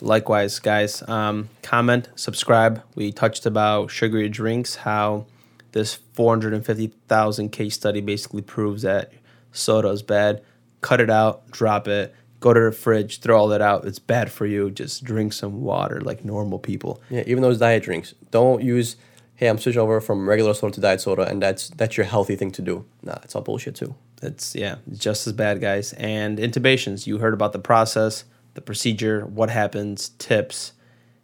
Likewise, 0.00 0.58
guys. 0.58 1.02
Um, 1.08 1.48
comment, 1.62 2.08
subscribe. 2.16 2.82
We 2.94 3.12
touched 3.12 3.46
about 3.46 3.90
sugary 3.90 4.28
drinks, 4.28 4.76
how 4.76 5.26
this 5.72 5.94
450,000 6.12 7.50
case 7.50 7.74
study 7.74 8.00
basically 8.00 8.42
proves 8.42 8.82
that 8.82 9.12
soda 9.52 9.88
is 9.88 10.02
bad. 10.02 10.42
Cut 10.82 11.00
it 11.00 11.10
out, 11.10 11.50
drop 11.50 11.88
it, 11.88 12.14
go 12.40 12.52
to 12.52 12.60
the 12.60 12.72
fridge, 12.72 13.20
throw 13.20 13.38
all 13.38 13.48
that 13.48 13.62
out. 13.62 13.86
It's 13.86 13.98
bad 13.98 14.30
for 14.30 14.46
you. 14.46 14.70
Just 14.70 15.04
drink 15.04 15.32
some 15.32 15.62
water 15.62 16.00
like 16.00 16.24
normal 16.24 16.58
people. 16.58 17.00
Yeah, 17.10 17.24
even 17.26 17.42
those 17.42 17.58
diet 17.58 17.82
drinks. 17.82 18.14
Don't 18.30 18.62
use, 18.62 18.96
hey, 19.36 19.48
I'm 19.48 19.58
switching 19.58 19.80
over 19.80 20.00
from 20.00 20.28
regular 20.28 20.54
soda 20.54 20.74
to 20.74 20.80
diet 20.80 21.00
soda, 21.00 21.28
and 21.28 21.42
that's 21.42 21.68
that's 21.70 21.96
your 21.96 22.06
healthy 22.06 22.36
thing 22.36 22.50
to 22.52 22.62
do. 22.62 22.84
Nah, 23.02 23.18
it's 23.22 23.34
all 23.34 23.42
bullshit 23.42 23.74
too. 23.74 23.94
It's 24.22 24.54
yeah, 24.54 24.76
just 24.92 25.26
as 25.26 25.32
bad, 25.32 25.60
guys. 25.60 25.92
And 25.94 26.38
intubations, 26.38 27.06
you 27.06 27.18
heard 27.18 27.34
about 27.34 27.52
the 27.52 27.58
process, 27.58 28.24
the 28.54 28.62
procedure, 28.62 29.26
what 29.26 29.50
happens, 29.50 30.10
tips, 30.18 30.72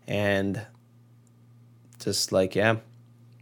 and 0.06 0.64
just 1.98 2.32
like 2.32 2.54
yeah, 2.54 2.76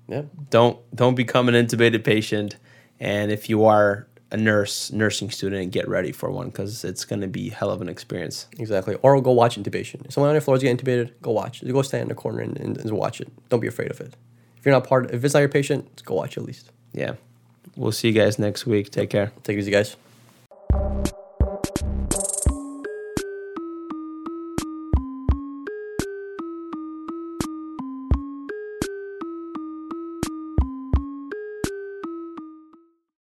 Yeah, 0.08 0.22
don't 0.50 0.78
don't 0.94 1.14
become 1.14 1.48
an 1.48 1.54
intubated 1.54 2.04
patient. 2.04 2.56
And 3.00 3.32
if 3.32 3.48
you 3.48 3.64
are 3.64 4.06
a 4.30 4.36
nurse, 4.36 4.92
nursing 4.92 5.30
student, 5.30 5.72
get 5.72 5.88
ready 5.88 6.12
for 6.12 6.30
one 6.30 6.50
because 6.50 6.84
it's 6.84 7.04
going 7.04 7.20
to 7.22 7.26
be 7.26 7.48
hell 7.48 7.70
of 7.70 7.80
an 7.80 7.88
experience. 7.88 8.46
exactly. 8.58 8.96
Or 9.02 9.20
go 9.20 9.32
watch 9.32 9.58
intubation. 9.58 10.04
If 10.04 10.12
someone 10.12 10.28
on 10.28 10.34
your 10.34 10.42
floor 10.42 10.56
is 10.56 10.62
getting 10.62 10.76
intubated, 10.76 11.12
go 11.22 11.32
watch. 11.32 11.64
Go 11.66 11.82
stand 11.82 12.02
in 12.02 12.08
the 12.08 12.14
corner 12.14 12.40
and, 12.40 12.56
and, 12.58 12.76
and 12.76 12.90
watch 12.92 13.20
it. 13.20 13.28
Don't 13.48 13.60
be 13.60 13.66
afraid 13.66 13.90
of 13.90 14.00
it. 14.00 14.14
If 14.60 14.66
you're 14.66 14.74
not 14.74 14.86
part, 14.86 15.10
if 15.10 15.24
it's 15.24 15.32
not 15.32 15.40
your 15.40 15.48
patient, 15.48 16.02
go 16.04 16.14
watch 16.14 16.36
at 16.36 16.44
least. 16.44 16.70
Yeah, 16.92 17.14
we'll 17.76 17.92
see 17.92 18.08
you 18.08 18.14
guys 18.14 18.38
next 18.38 18.66
week. 18.66 18.90
Take 18.90 19.08
care. 19.08 19.32
Take 19.42 19.56
it 19.56 19.60
easy, 19.60 19.70
guys. 19.70 19.96